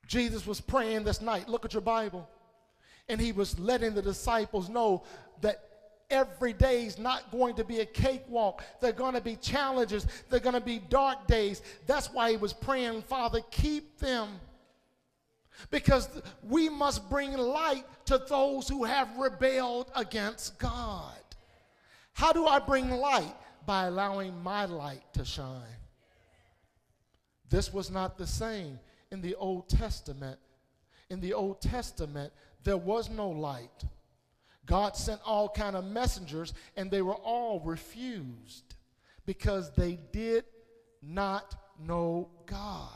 Jesus 0.08 0.46
was 0.46 0.62
praying 0.62 1.04
this 1.04 1.22
night. 1.22 1.50
Look 1.50 1.66
at 1.66 1.74
your 1.74 1.82
Bible. 1.82 2.30
And 3.10 3.20
he 3.20 3.32
was 3.32 3.58
letting 3.60 3.94
the 3.94 4.02
disciples 4.02 4.70
know 4.70 5.04
that 5.42 5.64
every 6.10 6.54
day 6.54 6.86
is 6.86 7.00
not 7.00 7.32
going 7.32 7.56
to 7.56 7.64
be 7.64 7.80
a 7.80 7.86
cakewalk. 7.86 8.64
There 8.80 8.92
are 8.92 8.94
going 8.94 9.16
to 9.16 9.22
be 9.22 9.36
challenges. 9.36 10.06
There 10.30 10.38
are 10.38 10.44
going 10.44 10.54
to 10.54 10.62
be 10.62 10.80
dark 10.80 11.26
days. 11.28 11.62
That's 11.88 12.14
why 12.14 12.32
he 12.32 12.38
was 12.38 12.54
praying, 12.54 13.02
Father, 13.02 13.42
keep 13.50 13.98
them. 13.98 14.30
Because 15.72 16.08
we 16.44 16.70
must 16.70 17.10
bring 17.10 17.34
light 17.34 17.86
to 18.06 18.20
those 18.30 18.68
who 18.68 18.84
have 18.84 19.18
rebelled 19.18 19.92
against 19.96 20.60
God. 20.60 21.14
How 22.14 22.32
do 22.32 22.46
I 22.46 22.60
bring 22.60 22.90
light? 22.90 23.36
By 23.66 23.86
allowing 23.86 24.42
my 24.44 24.66
light 24.66 25.04
to 25.14 25.24
shine. 25.24 25.80
This 27.50 27.74
was 27.74 27.90
not 27.90 28.18
the 28.18 28.28
same 28.28 28.80
in 29.12 29.22
the 29.22 29.36
Old 29.36 29.70
Testament. 29.70 30.40
In 31.10 31.22
the 31.22 31.34
Old 31.34 31.62
Testament, 31.62 32.34
there 32.64 32.78
was 32.78 33.10
no 33.10 33.30
light. 33.30 33.86
God 34.66 34.96
sent 34.96 35.22
all 35.26 35.50
kind 35.50 35.76
of 35.76 35.86
messengers 35.86 36.54
and 36.76 36.90
they 36.90 37.02
were 37.02 37.16
all 37.16 37.60
refused 37.60 38.76
because 39.26 39.72
they 39.72 40.00
did 40.12 40.46
not 41.02 41.56
know 41.80 42.30
God. 42.46 42.90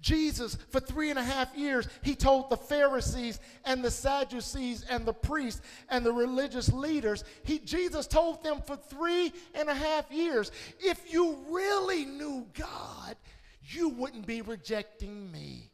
Jesus, 0.00 0.56
for 0.70 0.80
three 0.80 1.10
and 1.10 1.18
a 1.18 1.22
half 1.22 1.54
years, 1.56 1.88
he 2.02 2.14
told 2.14 2.50
the 2.50 2.56
Pharisees 2.56 3.40
and 3.64 3.84
the 3.84 3.90
Sadducees 3.90 4.84
and 4.88 5.04
the 5.04 5.12
priests 5.12 5.62
and 5.88 6.04
the 6.04 6.12
religious 6.12 6.72
leaders, 6.72 7.24
he, 7.44 7.58
Jesus 7.58 8.06
told 8.06 8.42
them 8.42 8.60
for 8.66 8.76
three 8.76 9.32
and 9.54 9.68
a 9.68 9.74
half 9.74 10.10
years, 10.10 10.52
if 10.78 11.12
you 11.12 11.38
really 11.48 12.04
knew 12.04 12.46
God, 12.54 13.16
you 13.62 13.90
wouldn't 13.90 14.26
be 14.26 14.42
rejecting 14.42 15.30
me. 15.30 15.70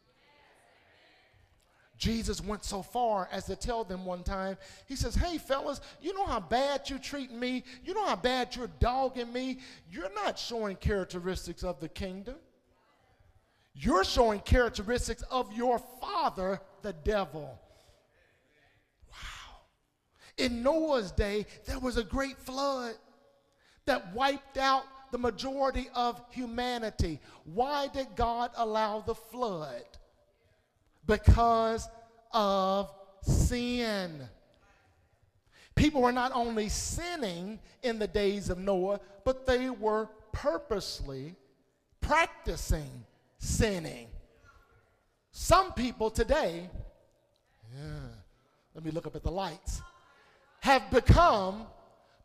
Jesus 1.97 2.41
went 2.41 2.63
so 2.63 2.81
far 2.81 3.27
as 3.31 3.45
to 3.45 3.55
tell 3.55 3.83
them 3.83 4.05
one 4.05 4.23
time, 4.23 4.57
he 4.85 4.95
says, 4.95 5.15
Hey, 5.15 5.37
fellas, 5.37 5.81
you 5.99 6.13
know 6.13 6.25
how 6.25 6.39
bad 6.39 6.89
you 6.89 6.99
treat 6.99 7.31
me? 7.31 7.63
You 7.83 7.95
know 7.95 8.05
how 8.05 8.15
bad 8.15 8.55
you're 8.55 8.69
dogging 8.79 9.33
me? 9.33 9.59
You're 9.91 10.13
not 10.13 10.37
showing 10.37 10.75
characteristics 10.75 11.63
of 11.63 11.79
the 11.79 11.89
kingdom. 11.89 12.35
You're 13.79 14.03
showing 14.03 14.39
characteristics 14.39 15.21
of 15.29 15.51
your 15.53 15.79
father, 16.01 16.61
the 16.81 16.93
devil. 16.93 17.59
Wow. 19.09 19.57
In 20.37 20.63
Noah's 20.63 21.11
day, 21.11 21.45
there 21.65 21.79
was 21.79 21.97
a 21.97 22.03
great 22.03 22.37
flood 22.37 22.95
that 23.85 24.13
wiped 24.13 24.57
out 24.57 24.83
the 25.11 25.17
majority 25.17 25.87
of 25.93 26.21
humanity. 26.31 27.19
Why 27.45 27.87
did 27.87 28.07
God 28.15 28.51
allow 28.55 29.01
the 29.01 29.15
flood? 29.15 29.85
because 31.07 31.87
of 32.31 32.93
sin. 33.21 34.21
People 35.75 36.01
were 36.01 36.11
not 36.11 36.31
only 36.33 36.69
sinning 36.69 37.59
in 37.81 37.97
the 37.97 38.07
days 38.07 38.49
of 38.49 38.57
Noah, 38.57 38.99
but 39.23 39.45
they 39.47 39.69
were 39.69 40.09
purposely 40.31 41.35
practicing 42.01 43.05
sinning. 43.47 44.07
Some 45.31 45.73
people 45.73 46.11
today, 46.11 46.69
yeah, 47.73 48.09
let 48.75 48.83
me 48.83 48.91
look 48.91 49.07
up 49.07 49.15
at 49.15 49.23
the 49.23 49.31
lights, 49.31 49.81
have 50.59 50.89
become 50.91 51.63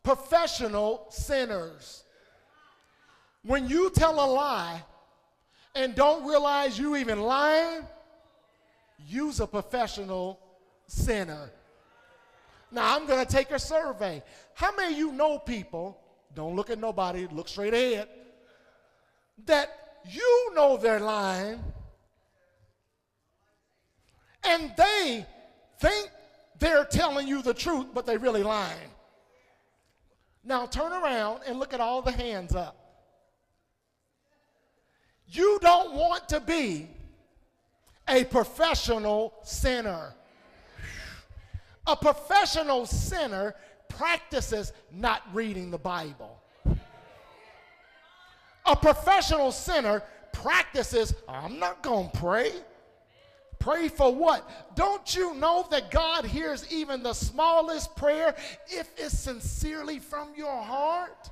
professional 0.03 1.05
sinners. 1.09 2.03
When 3.43 3.69
you 3.69 3.89
tell 3.91 4.13
a 4.23 4.27
lie 4.27 4.83
and 5.75 5.95
don't 5.95 6.27
realize 6.27 6.77
you 6.77 6.95
even 6.95 7.21
lying, 7.21 7.81
use 9.07 9.39
a 9.39 9.47
professional 9.47 10.39
sinner. 10.87 11.51
Now, 12.71 12.95
I'm 12.95 13.07
to 13.07 13.25
take 13.25 13.51
a 13.51 13.59
survey. 13.59 14.23
How 14.55 14.75
many 14.75 14.93
of 14.93 14.97
you 14.97 15.11
know 15.11 15.39
people, 15.39 15.99
don't 16.35 16.55
look 16.55 16.69
at 16.69 16.79
nobody, 16.79 17.27
look 17.31 17.47
straight 17.47 17.73
ahead, 17.73 18.07
that 19.45 19.82
you 20.09 20.51
know 20.55 20.77
they're 20.77 20.99
lying 20.99 21.59
and 24.43 24.73
they 24.77 25.25
think 25.79 26.09
they're 26.59 26.85
telling 26.85 27.27
you 27.27 27.41
the 27.41 27.53
truth, 27.53 27.87
but 27.93 28.05
they're 28.05 28.19
really 28.19 28.43
lying? 28.43 28.89
Now, 30.43 30.65
turn 30.65 30.91
around 30.91 31.41
and 31.47 31.59
look 31.59 31.73
at 31.73 31.79
all 31.79 32.01
the 32.01 32.11
hands 32.11 32.53
up. 32.53 32.77
You 35.27 35.57
don't 35.61 35.93
want 35.93 36.29
to 36.29 36.39
be 36.39 36.89
a 38.07 38.25
professional 38.25 39.33
sinner. 39.43 40.13
A 41.87 41.95
professional 41.95 42.85
sinner 42.85 43.55
practices 43.89 44.73
not 44.91 45.21
reading 45.33 45.71
the 45.71 45.77
Bible. 45.77 46.42
A 48.65 48.75
professional 48.75 49.51
sinner 49.51 50.03
practices, 50.31 51.13
I'm 51.27 51.59
not 51.59 51.83
going 51.83 52.09
to 52.09 52.17
pray. 52.17 52.51
Pray 53.59 53.87
for 53.87 54.13
what? 54.13 54.75
Don't 54.75 55.15
you 55.15 55.33
know 55.35 55.65
that 55.71 55.89
God 55.89 56.25
hears 56.25 56.69
even 56.71 57.01
the 57.01 57.13
smallest 57.13 57.95
prayer 57.95 58.35
if 58.67 58.89
it's 58.97 59.17
sincerely 59.17 59.99
from 59.99 60.29
your 60.35 60.61
heart? 60.61 61.29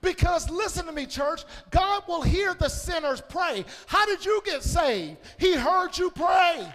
Because 0.00 0.50
listen 0.50 0.86
to 0.86 0.92
me, 0.92 1.06
church, 1.06 1.44
God 1.70 2.02
will 2.06 2.22
hear 2.22 2.54
the 2.54 2.68
sinners 2.68 3.22
pray. 3.28 3.64
How 3.86 4.04
did 4.06 4.24
you 4.24 4.42
get 4.44 4.62
saved? 4.62 5.16
He 5.38 5.54
heard 5.54 5.96
you 5.96 6.10
pray. 6.10 6.68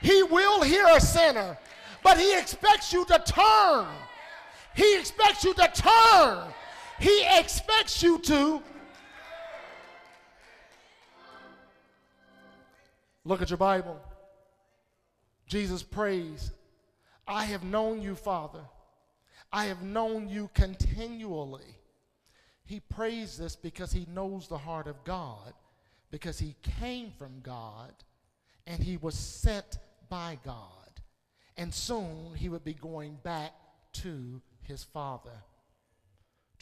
He 0.00 0.22
will 0.24 0.62
hear 0.62 0.86
a 0.88 1.00
sinner, 1.00 1.56
but 2.02 2.18
He 2.18 2.36
expects 2.36 2.92
you 2.92 3.04
to 3.06 3.22
turn. 3.24 3.86
He 4.74 4.98
expects 4.98 5.44
you 5.44 5.54
to 5.54 5.70
turn. 5.72 6.52
He 7.02 7.26
expects 7.38 8.02
you 8.02 8.18
to. 8.20 8.62
Look 13.24 13.42
at 13.42 13.50
your 13.50 13.58
Bible. 13.58 14.00
Jesus 15.46 15.82
prays, 15.82 16.50
I 17.28 17.44
have 17.44 17.62
known 17.62 18.00
you, 18.00 18.14
Father 18.14 18.62
I 19.52 19.66
have 19.66 19.82
known 19.82 20.28
you 20.28 20.48
continually. 20.54 21.76
He 22.64 22.80
prays 22.80 23.36
this 23.36 23.54
because 23.54 23.92
he 23.92 24.06
knows 24.10 24.48
the 24.48 24.56
heart 24.56 24.86
of 24.86 25.04
God, 25.04 25.52
because 26.10 26.38
he 26.38 26.56
came 26.80 27.12
from 27.18 27.40
God, 27.42 27.92
and 28.66 28.82
he 28.82 28.96
was 28.96 29.14
sent 29.14 29.78
by 30.08 30.38
God. 30.42 30.66
And 31.58 31.72
soon 31.72 32.34
he 32.34 32.48
would 32.48 32.64
be 32.64 32.72
going 32.72 33.18
back 33.22 33.52
to 33.94 34.40
his 34.62 34.84
Father. 34.84 35.42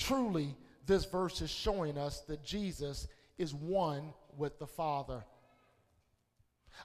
Truly, 0.01 0.57
this 0.87 1.05
verse 1.05 1.43
is 1.43 1.51
showing 1.51 1.99
us 1.99 2.21
that 2.23 2.43
Jesus 2.43 3.07
is 3.37 3.55
one 3.55 4.15
with 4.37 4.59
the 4.59 4.67
Father. 4.67 5.23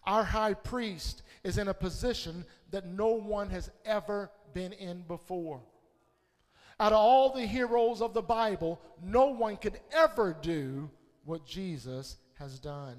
Our 0.03 0.25
high 0.25 0.53
priest 0.53 1.23
is 1.43 1.57
in 1.57 1.69
a 1.69 1.73
position 1.73 2.43
that 2.71 2.85
no 2.85 3.07
one 3.07 3.49
has 3.49 3.71
ever 3.85 4.29
been 4.53 4.73
in 4.73 5.03
before. 5.03 5.61
Out 6.77 6.91
of 6.91 6.97
all 6.97 7.33
the 7.33 7.45
heroes 7.45 8.01
of 8.01 8.13
the 8.13 8.21
Bible, 8.21 8.81
no 9.01 9.27
one 9.27 9.55
could 9.55 9.79
ever 9.93 10.35
do 10.41 10.91
what 11.23 11.45
Jesus 11.45 12.17
has 12.37 12.59
done. 12.59 12.97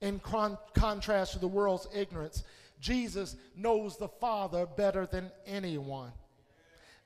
In 0.00 0.18
con- 0.18 0.58
contrast 0.74 1.34
to 1.34 1.38
the 1.38 1.46
world's 1.46 1.86
ignorance, 1.94 2.42
Jesus 2.80 3.36
knows 3.54 3.96
the 3.96 4.08
Father 4.08 4.66
better 4.66 5.06
than 5.06 5.30
anyone. 5.46 6.10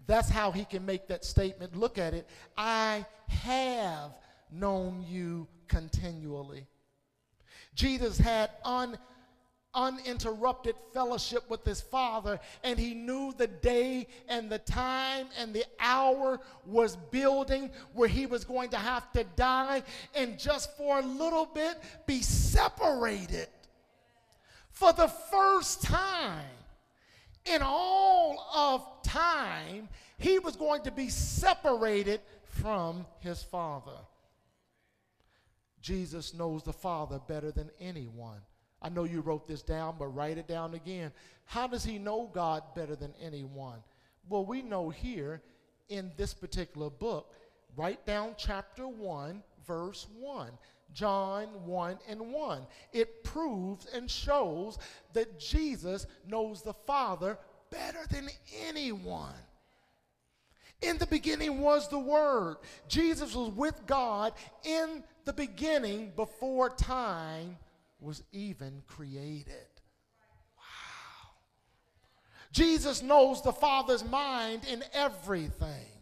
That's 0.07 0.29
how 0.29 0.51
he 0.51 0.65
can 0.65 0.85
make 0.85 1.09
that 1.09 1.25
statement. 1.25 1.77
Look 1.77 1.99
at 1.99 2.15
it. 2.15 2.29
I 2.57 3.07
have 3.29 4.13
known 4.51 5.05
you 5.09 5.49
continually. 5.69 6.67
Jesus 7.75 8.19
had 8.19 8.51
un, 8.65 8.97
uninterrupted 9.75 10.77
fellowship 10.93 11.49
with 11.49 11.65
his 11.65 11.81
Father, 11.81 12.39
and 12.63 12.79
he 12.79 12.95
knew 12.95 13.35
the 13.37 13.47
day 13.47 14.07
and 14.29 14.51
the 14.51 14.59
time 14.59 15.27
and 15.39 15.53
the 15.53 15.65
hour 15.81 16.41
was 16.67 16.97
building 16.97 17.71
where 17.93 18.09
he 18.09 18.27
was 18.27 18.45
going 18.45 18.71
to 18.71 18.77
have 18.77 19.11
to 19.13 19.25
die 19.37 19.83
and 20.15 20.39
just 20.39 20.77
for 20.77 21.01
a 21.01 21.03
little 21.03 21.47
bit 21.47 21.77
be 22.07 22.23
separated. 22.23 23.49
For 24.71 24.93
the 24.93 25.09
first 25.09 25.83
time 25.83 26.45
in 27.45 27.63
all 27.63 28.47
of 28.55 29.03
time, 29.03 29.89
he 30.19 30.39
was 30.39 30.57
going 30.57 30.83
to 30.83 30.91
be 30.91 31.09
separated 31.09 32.21
from 32.45 33.07
his 33.21 33.43
Father. 33.43 33.99
Jesus 35.81 36.33
knows 36.33 36.63
the 36.63 36.73
Father 36.73 37.21
better 37.29 37.53
than 37.53 37.71
anyone. 37.79 38.41
I 38.81 38.89
know 38.89 39.05
you 39.05 39.21
wrote 39.21 39.47
this 39.47 39.63
down, 39.63 39.97
but 39.99 40.07
write 40.09 40.39
it 40.39 40.49
down 40.49 40.75
again. 40.75 41.13
How 41.45 41.67
does 41.67 41.85
he 41.85 41.99
know 41.99 42.31
God 42.33 42.63
better 42.75 42.97
than 42.97 43.13
anyone? 43.21 43.79
Well, 44.29 44.47
we 44.47 44.63
know 44.63 44.89
here 44.89 45.43
in 45.89 46.11
this 46.17 46.33
particular 46.33 46.91
book. 46.91 47.35
Write 47.77 48.07
down 48.07 48.35
chapter 48.37 48.87
1, 48.87 49.43
verse 49.67 50.07
1. 50.19 50.51
John 50.95 51.49
1 51.67 51.99
and 52.09 52.33
1. 52.33 52.67
It 52.93 53.25
proves 53.25 53.87
and 53.93 54.11
shows 54.11 54.79
that 55.13 55.39
Jesus 55.39 56.07
knows 56.27 56.63
the 56.63 56.73
Father 56.73 57.39
better 57.71 58.07
than 58.09 58.29
anyone. 58.69 59.35
In 60.81 60.99
the 60.99 61.07
beginning 61.07 61.61
was 61.61 61.89
the 61.89 61.99
Word. 61.99 62.57
Jesus 62.89 63.35
was 63.35 63.51
with 63.51 63.87
God 63.87 64.33
in 64.65 65.03
the 65.25 65.33
beginning 65.33 66.13
before 66.15 66.71
time 66.71 67.57
was 68.01 68.23
even 68.33 68.83
created. 68.87 69.67
Wow. 70.57 71.33
Jesus 72.53 73.03
knows 73.03 73.43
the 73.43 73.53
Father's 73.53 74.05
mind 74.05 74.63
in 74.71 74.85
everything. 74.93 75.94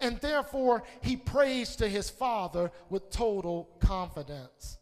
And 0.00 0.20
therefore, 0.20 0.82
he 1.00 1.16
prays 1.16 1.76
to 1.76 1.88
his 1.88 2.10
Father 2.10 2.70
with 2.90 3.10
total 3.10 3.68
confidence. 3.80 4.78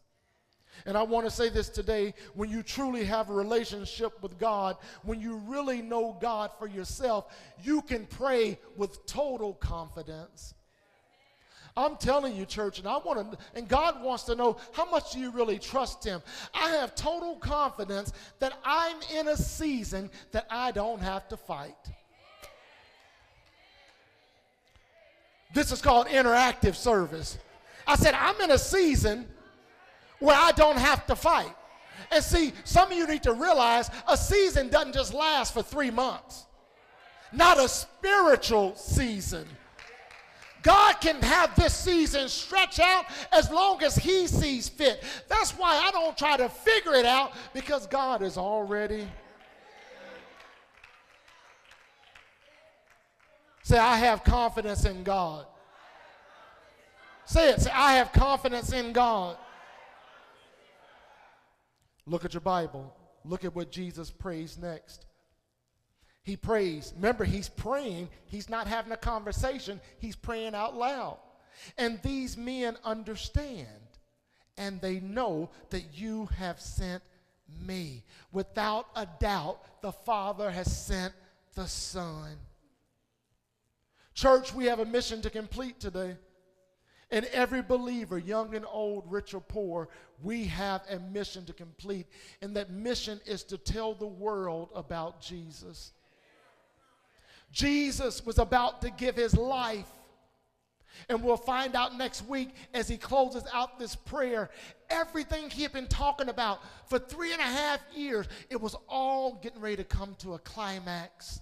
And 0.85 0.97
I 0.97 1.03
want 1.03 1.25
to 1.25 1.31
say 1.31 1.49
this 1.49 1.69
today 1.69 2.13
when 2.33 2.49
you 2.49 2.61
truly 2.61 3.05
have 3.05 3.29
a 3.29 3.33
relationship 3.33 4.21
with 4.21 4.37
God, 4.37 4.75
when 5.03 5.21
you 5.21 5.37
really 5.47 5.81
know 5.81 6.17
God 6.19 6.51
for 6.59 6.67
yourself, 6.67 7.33
you 7.63 7.81
can 7.81 8.05
pray 8.05 8.59
with 8.75 9.05
total 9.05 9.53
confidence. 9.53 10.53
I'm 11.77 11.97
telling 11.97 12.35
you, 12.35 12.45
church, 12.45 12.79
and 12.79 12.87
I 12.87 12.97
want 12.97 13.31
to, 13.31 13.37
and 13.53 13.67
God 13.67 14.01
wants 14.01 14.23
to 14.25 14.35
know 14.35 14.57
how 14.71 14.89
much 14.89 15.11
do 15.11 15.19
you 15.19 15.29
really 15.31 15.59
trust 15.59 16.05
Him. 16.05 16.21
I 16.53 16.69
have 16.69 16.95
total 16.95 17.35
confidence 17.35 18.13
that 18.39 18.57
I'm 18.63 18.95
in 19.13 19.27
a 19.27 19.35
season 19.35 20.09
that 20.31 20.47
I 20.49 20.71
don't 20.71 21.01
have 21.01 21.27
to 21.29 21.37
fight. 21.37 21.75
This 25.55 25.71
is 25.71 25.81
called 25.81 26.07
interactive 26.07 26.75
service. 26.75 27.37
I 27.87 27.95
said, 27.95 28.13
I'm 28.13 28.39
in 28.41 28.51
a 28.51 28.57
season 28.57 29.25
where 30.19 30.35
I 30.37 30.51
don't 30.51 30.77
have 30.77 31.07
to 31.07 31.15
fight. 31.15 31.55
And 32.11 32.21
see, 32.21 32.51
some 32.65 32.91
of 32.91 32.97
you 32.97 33.07
need 33.07 33.23
to 33.23 33.31
realize 33.33 33.89
a 34.05 34.17
season 34.17 34.67
doesn't 34.67 34.93
just 34.93 35.13
last 35.13 35.53
for 35.53 35.63
three 35.63 35.91
months, 35.91 36.45
not 37.31 37.57
a 37.57 37.69
spiritual 37.69 38.75
season. 38.75 39.47
God 40.61 40.99
can 40.99 41.21
have 41.21 41.55
this 41.55 41.73
season 41.73 42.27
stretch 42.27 42.81
out 42.81 43.05
as 43.31 43.49
long 43.49 43.81
as 43.81 43.95
He 43.95 44.27
sees 44.27 44.67
fit. 44.67 45.03
That's 45.29 45.51
why 45.51 45.81
I 45.85 45.91
don't 45.91 46.17
try 46.17 46.35
to 46.35 46.49
figure 46.49 46.95
it 46.95 47.05
out 47.05 47.31
because 47.53 47.87
God 47.87 48.21
is 48.21 48.37
already. 48.37 49.07
Say, 53.65 53.79
I 53.79 53.97
have 53.97 54.23
confidence 54.23 54.85
in 54.85 55.03
God. 55.03 55.47
Say 57.25 57.49
it. 57.49 57.61
Say, 57.61 57.71
I 57.73 57.93
have 57.93 58.13
confidence 58.13 58.71
in 58.71 58.93
God. 58.93 59.37
Look 62.05 62.25
at 62.25 62.35
your 62.35 62.41
Bible. 62.41 62.95
Look 63.23 63.43
at 63.43 63.55
what 63.55 63.71
Jesus 63.71 64.11
prays 64.11 64.59
next. 64.59 65.07
He 66.21 66.37
prays. 66.37 66.93
Remember, 66.95 67.23
he's 67.23 67.49
praying. 67.49 68.09
He's 68.27 68.49
not 68.49 68.67
having 68.67 68.91
a 68.91 68.97
conversation. 68.97 69.81
He's 69.97 70.15
praying 70.15 70.53
out 70.53 70.77
loud. 70.77 71.17
And 71.75 71.99
these 72.03 72.37
men 72.37 72.77
understand 72.83 73.65
and 74.59 74.79
they 74.79 74.99
know 74.99 75.49
that 75.71 75.85
you 75.95 76.27
have 76.37 76.61
sent 76.61 77.01
me. 77.65 78.03
Without 78.31 78.85
a 78.95 79.07
doubt, 79.19 79.81
the 79.81 79.91
Father 79.91 80.51
has 80.51 80.71
sent 80.71 81.15
the 81.55 81.65
Son. 81.65 82.37
Church, 84.15 84.53
we 84.53 84.65
have 84.65 84.79
a 84.79 84.85
mission 84.85 85.21
to 85.21 85.29
complete 85.29 85.79
today. 85.79 86.15
And 87.11 87.25
every 87.25 87.61
believer, 87.61 88.17
young 88.17 88.55
and 88.55 88.65
old, 88.67 89.03
rich 89.11 89.33
or 89.33 89.41
poor, 89.41 89.89
we 90.23 90.45
have 90.45 90.81
a 90.89 90.99
mission 90.99 91.45
to 91.45 91.53
complete. 91.53 92.07
And 92.41 92.55
that 92.55 92.71
mission 92.71 93.19
is 93.25 93.43
to 93.43 93.57
tell 93.57 93.93
the 93.93 94.07
world 94.07 94.69
about 94.73 95.21
Jesus. 95.21 95.91
Jesus 97.51 98.25
was 98.25 98.39
about 98.39 98.81
to 98.81 98.89
give 98.89 99.15
his 99.15 99.35
life. 99.35 99.87
And 101.09 101.21
we'll 101.21 101.35
find 101.35 101.75
out 101.75 101.97
next 101.97 102.25
week 102.25 102.55
as 102.73 102.87
he 102.87 102.97
closes 102.97 103.43
out 103.53 103.77
this 103.77 103.95
prayer. 103.95 104.49
Everything 104.89 105.49
he 105.49 105.61
had 105.61 105.73
been 105.73 105.87
talking 105.87 106.29
about 106.29 106.61
for 106.87 106.97
three 106.97 107.33
and 107.33 107.41
a 107.41 107.43
half 107.43 107.81
years, 107.93 108.27
it 108.49 108.59
was 108.59 108.77
all 108.87 109.39
getting 109.43 109.59
ready 109.59 109.75
to 109.75 109.83
come 109.83 110.15
to 110.19 110.35
a 110.35 110.39
climax 110.39 111.41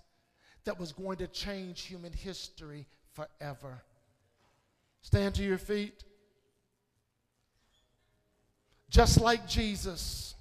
that 0.66 0.80
was 0.80 0.91
going 0.91 1.18
to 1.18 1.28
change 1.28 1.82
human 1.82 2.14
history 2.14 2.86
forever. 3.14 3.82
Stand 5.01 5.36
to 5.36 5.43
your 5.43 5.57
feet. 5.57 6.03
Just 8.89 9.20
like 9.20 9.47
Jesus, 9.47 10.36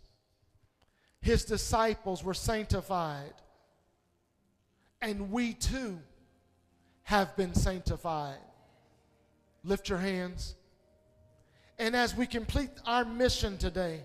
his 1.20 1.44
disciples 1.44 2.22
were 2.22 2.34
sanctified 2.34 3.32
and 5.00 5.32
we 5.32 5.52
too 5.54 5.98
have 7.02 7.36
been 7.36 7.54
sanctified. 7.54 8.38
Lift 9.64 9.88
your 9.88 9.98
hands. 9.98 10.54
And 11.78 11.96
as 11.96 12.16
we 12.16 12.26
complete 12.26 12.70
our 12.86 13.04
mission 13.04 13.58
today, 13.58 14.02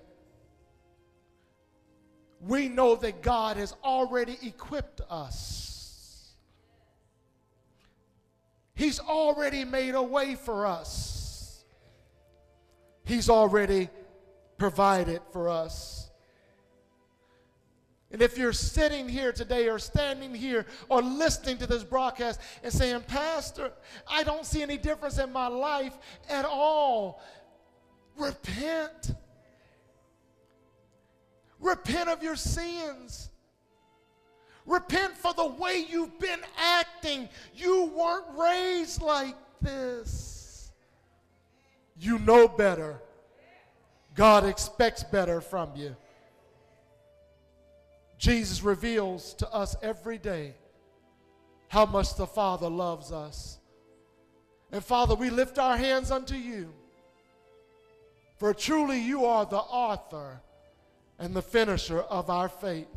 we 2.41 2.68
know 2.68 2.95
that 2.95 3.22
God 3.22 3.57
has 3.57 3.74
already 3.84 4.38
equipped 4.41 5.01
us. 5.09 5.76
He's 8.78 8.99
already 8.99 9.65
made 9.65 9.95
a 9.95 10.03
way 10.03 10.36
for 10.36 10.67
us. 10.67 11.63
He's 13.05 13.28
already 13.28 13.89
provided 14.59 15.21
for 15.32 15.49
us. 15.49 16.11
And 18.11 18.21
if 18.21 18.38
you're 18.38 18.53
sitting 18.53 19.09
here 19.09 19.32
today 19.32 19.67
or 19.67 19.80
standing 19.80 20.34
here 20.36 20.67
or 20.89 21.01
listening 21.01 21.57
to 21.57 21.65
this 21.65 21.84
broadcast 21.84 22.39
and 22.61 22.71
saying, 22.71 23.01
Pastor, 23.07 23.71
I 24.07 24.21
don't 24.21 24.45
see 24.45 24.61
any 24.61 24.78
difference 24.78 25.17
in 25.17 25.34
my 25.34 25.47
life 25.47 25.97
at 26.30 26.45
all, 26.45 27.19
repent. 28.15 29.15
Repent 31.59 32.09
of 32.09 32.21
your 32.21 32.36
sins. 32.36 33.32
Repent 34.68 35.18
for 35.18 35.34
the 35.34 35.47
way 35.47 35.86
you've 35.89 36.20
been 36.20 36.41
acting. 36.57 37.30
You 37.55 37.86
weren't 37.95 38.26
raised 38.38 39.01
like 39.01 39.36
this. 39.61 40.72
You 41.97 42.20
know 42.20 42.47
better. 42.49 43.01
God 44.13 44.45
expects 44.45 45.03
better 45.03 45.39
from 45.39 45.70
you. 45.76 45.95
Jesus 48.18 48.61
reveals 48.61 49.34
to 49.36 49.49
us 49.53 49.76
every 49.82 50.18
day 50.18 50.53
how 51.70 51.86
much 51.86 52.15
the 52.15 52.28
Father 52.28 52.70
loves 52.70 53.11
us. 53.11 53.59
And 54.72 54.84
Father, 54.84 55.15
we 55.15 55.30
lift 55.30 55.59
our 55.59 55.78
hands 55.78 56.11
unto 56.11 56.36
you. 56.36 56.74
For 58.38 58.53
truly 58.53 58.99
you 58.99 59.26
are 59.26 59.45
the 59.45 59.57
author 59.57 60.41
and 61.20 61.34
the 61.34 61.41
finisher 61.41 62.01
of 62.01 62.30
our 62.30 62.49
faith. 62.49 62.88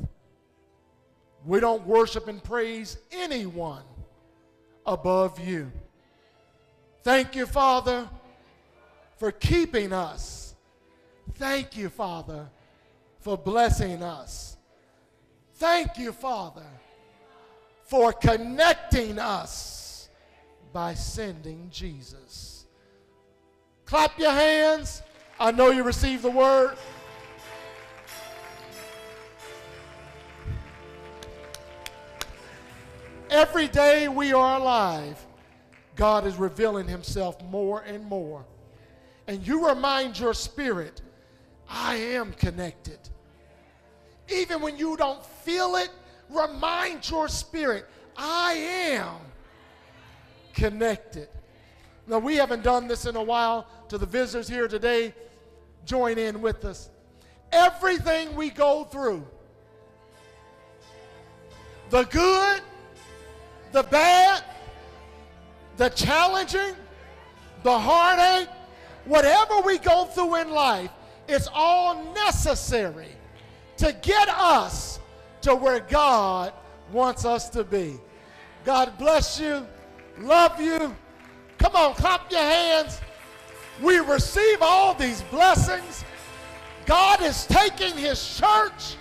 We 1.44 1.60
don't 1.60 1.86
worship 1.86 2.28
and 2.28 2.42
praise 2.42 2.98
anyone 3.10 3.82
above 4.86 5.38
you. 5.40 5.70
Thank 7.02 7.34
you, 7.34 7.46
Father, 7.46 8.08
for 9.16 9.32
keeping 9.32 9.92
us. 9.92 10.54
Thank 11.34 11.76
you, 11.76 11.88
Father, 11.88 12.48
for 13.20 13.38
blessing 13.38 14.02
us. 14.02 14.56
Thank 15.54 15.98
you, 15.98 16.12
Father, 16.12 16.66
for 17.84 18.12
connecting 18.12 19.18
us 19.18 20.08
by 20.72 20.94
sending 20.94 21.68
Jesus. 21.70 22.66
Clap 23.84 24.18
your 24.18 24.30
hands. 24.30 25.02
I 25.38 25.50
know 25.50 25.70
you 25.70 25.82
received 25.82 26.22
the 26.22 26.30
word. 26.30 26.76
Every 33.40 33.68
day 33.68 34.06
we 34.06 34.34
are 34.34 34.60
alive, 34.60 35.18
God 35.96 36.26
is 36.26 36.36
revealing 36.36 36.86
himself 36.86 37.42
more 37.44 37.80
and 37.80 38.04
more. 38.04 38.44
And 39.28 39.46
you 39.46 39.66
remind 39.66 40.18
your 40.18 40.34
spirit, 40.34 41.00
I 41.66 41.96
am 41.96 42.34
connected. 42.34 42.98
Even 44.28 44.60
when 44.60 44.76
you 44.76 44.94
don't 44.94 45.24
feel 45.24 45.76
it, 45.76 45.88
remind 46.28 47.08
your 47.08 47.28
spirit, 47.28 47.86
I 48.14 48.52
am 48.90 49.16
connected. 50.52 51.28
Now, 52.06 52.18
we 52.18 52.36
haven't 52.36 52.62
done 52.62 52.88
this 52.88 53.06
in 53.06 53.16
a 53.16 53.22
while. 53.22 53.66
To 53.88 53.96
the 53.96 54.04
visitors 54.04 54.48
here 54.48 54.68
today, 54.68 55.14
join 55.86 56.18
in 56.18 56.42
with 56.42 56.66
us. 56.66 56.90
Everything 57.52 58.36
we 58.36 58.50
go 58.50 58.84
through, 58.84 59.26
the 61.88 62.02
good, 62.02 62.60
the 63.72 63.82
bad, 63.84 64.42
the 65.76 65.88
challenging, 65.90 66.74
the 67.62 67.78
heartache, 67.78 68.48
whatever 69.04 69.60
we 69.60 69.78
go 69.78 70.04
through 70.06 70.36
in 70.36 70.50
life, 70.50 70.90
it's 71.28 71.48
all 71.52 72.12
necessary 72.14 73.08
to 73.76 73.92
get 74.02 74.28
us 74.28 74.98
to 75.42 75.54
where 75.54 75.80
God 75.80 76.52
wants 76.92 77.24
us 77.24 77.48
to 77.50 77.64
be. 77.64 77.98
God 78.64 78.92
bless 78.98 79.40
you. 79.40 79.66
Love 80.18 80.60
you. 80.60 80.94
Come 81.58 81.76
on, 81.76 81.94
clap 81.94 82.30
your 82.30 82.40
hands. 82.40 83.00
We 83.80 83.98
receive 83.98 84.58
all 84.60 84.94
these 84.94 85.22
blessings. 85.22 86.04
God 86.84 87.22
is 87.22 87.46
taking 87.46 87.96
his 87.96 88.36
church 88.38 88.96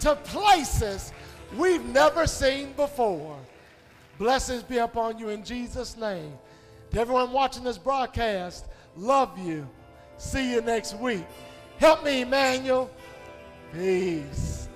to 0.00 0.16
places 0.16 1.12
we've 1.56 1.84
never 1.86 2.26
seen 2.26 2.72
before. 2.72 3.38
Blessings 4.20 4.62
be 4.62 4.76
upon 4.76 5.18
you 5.18 5.30
in 5.30 5.42
Jesus' 5.42 5.96
name. 5.96 6.34
To 6.90 7.00
everyone 7.00 7.32
watching 7.32 7.64
this 7.64 7.78
broadcast, 7.78 8.66
love 8.94 9.38
you. 9.38 9.66
See 10.18 10.52
you 10.52 10.60
next 10.60 10.94
week. 10.98 11.24
Help 11.78 12.04
me, 12.04 12.20
Emmanuel. 12.20 12.90
Peace. 13.72 14.68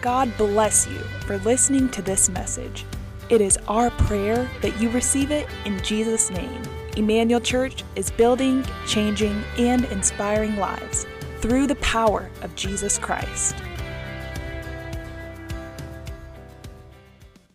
God 0.00 0.36
bless 0.36 0.88
you 0.88 0.98
for 1.26 1.38
listening 1.38 1.88
to 1.90 2.02
this 2.02 2.28
message. 2.28 2.84
It 3.30 3.40
is 3.40 3.58
our 3.68 3.90
prayer 3.90 4.50
that 4.62 4.80
you 4.80 4.90
receive 4.90 5.30
it 5.30 5.46
in 5.64 5.80
Jesus' 5.84 6.28
name. 6.28 6.60
Emmanuel 6.96 7.38
Church 7.38 7.84
is 7.94 8.10
building, 8.10 8.64
changing, 8.88 9.44
and 9.58 9.84
inspiring 9.86 10.56
lives 10.56 11.06
through 11.38 11.68
the 11.68 11.76
power 11.76 12.28
of 12.42 12.52
Jesus 12.56 12.98
Christ. 12.98 13.54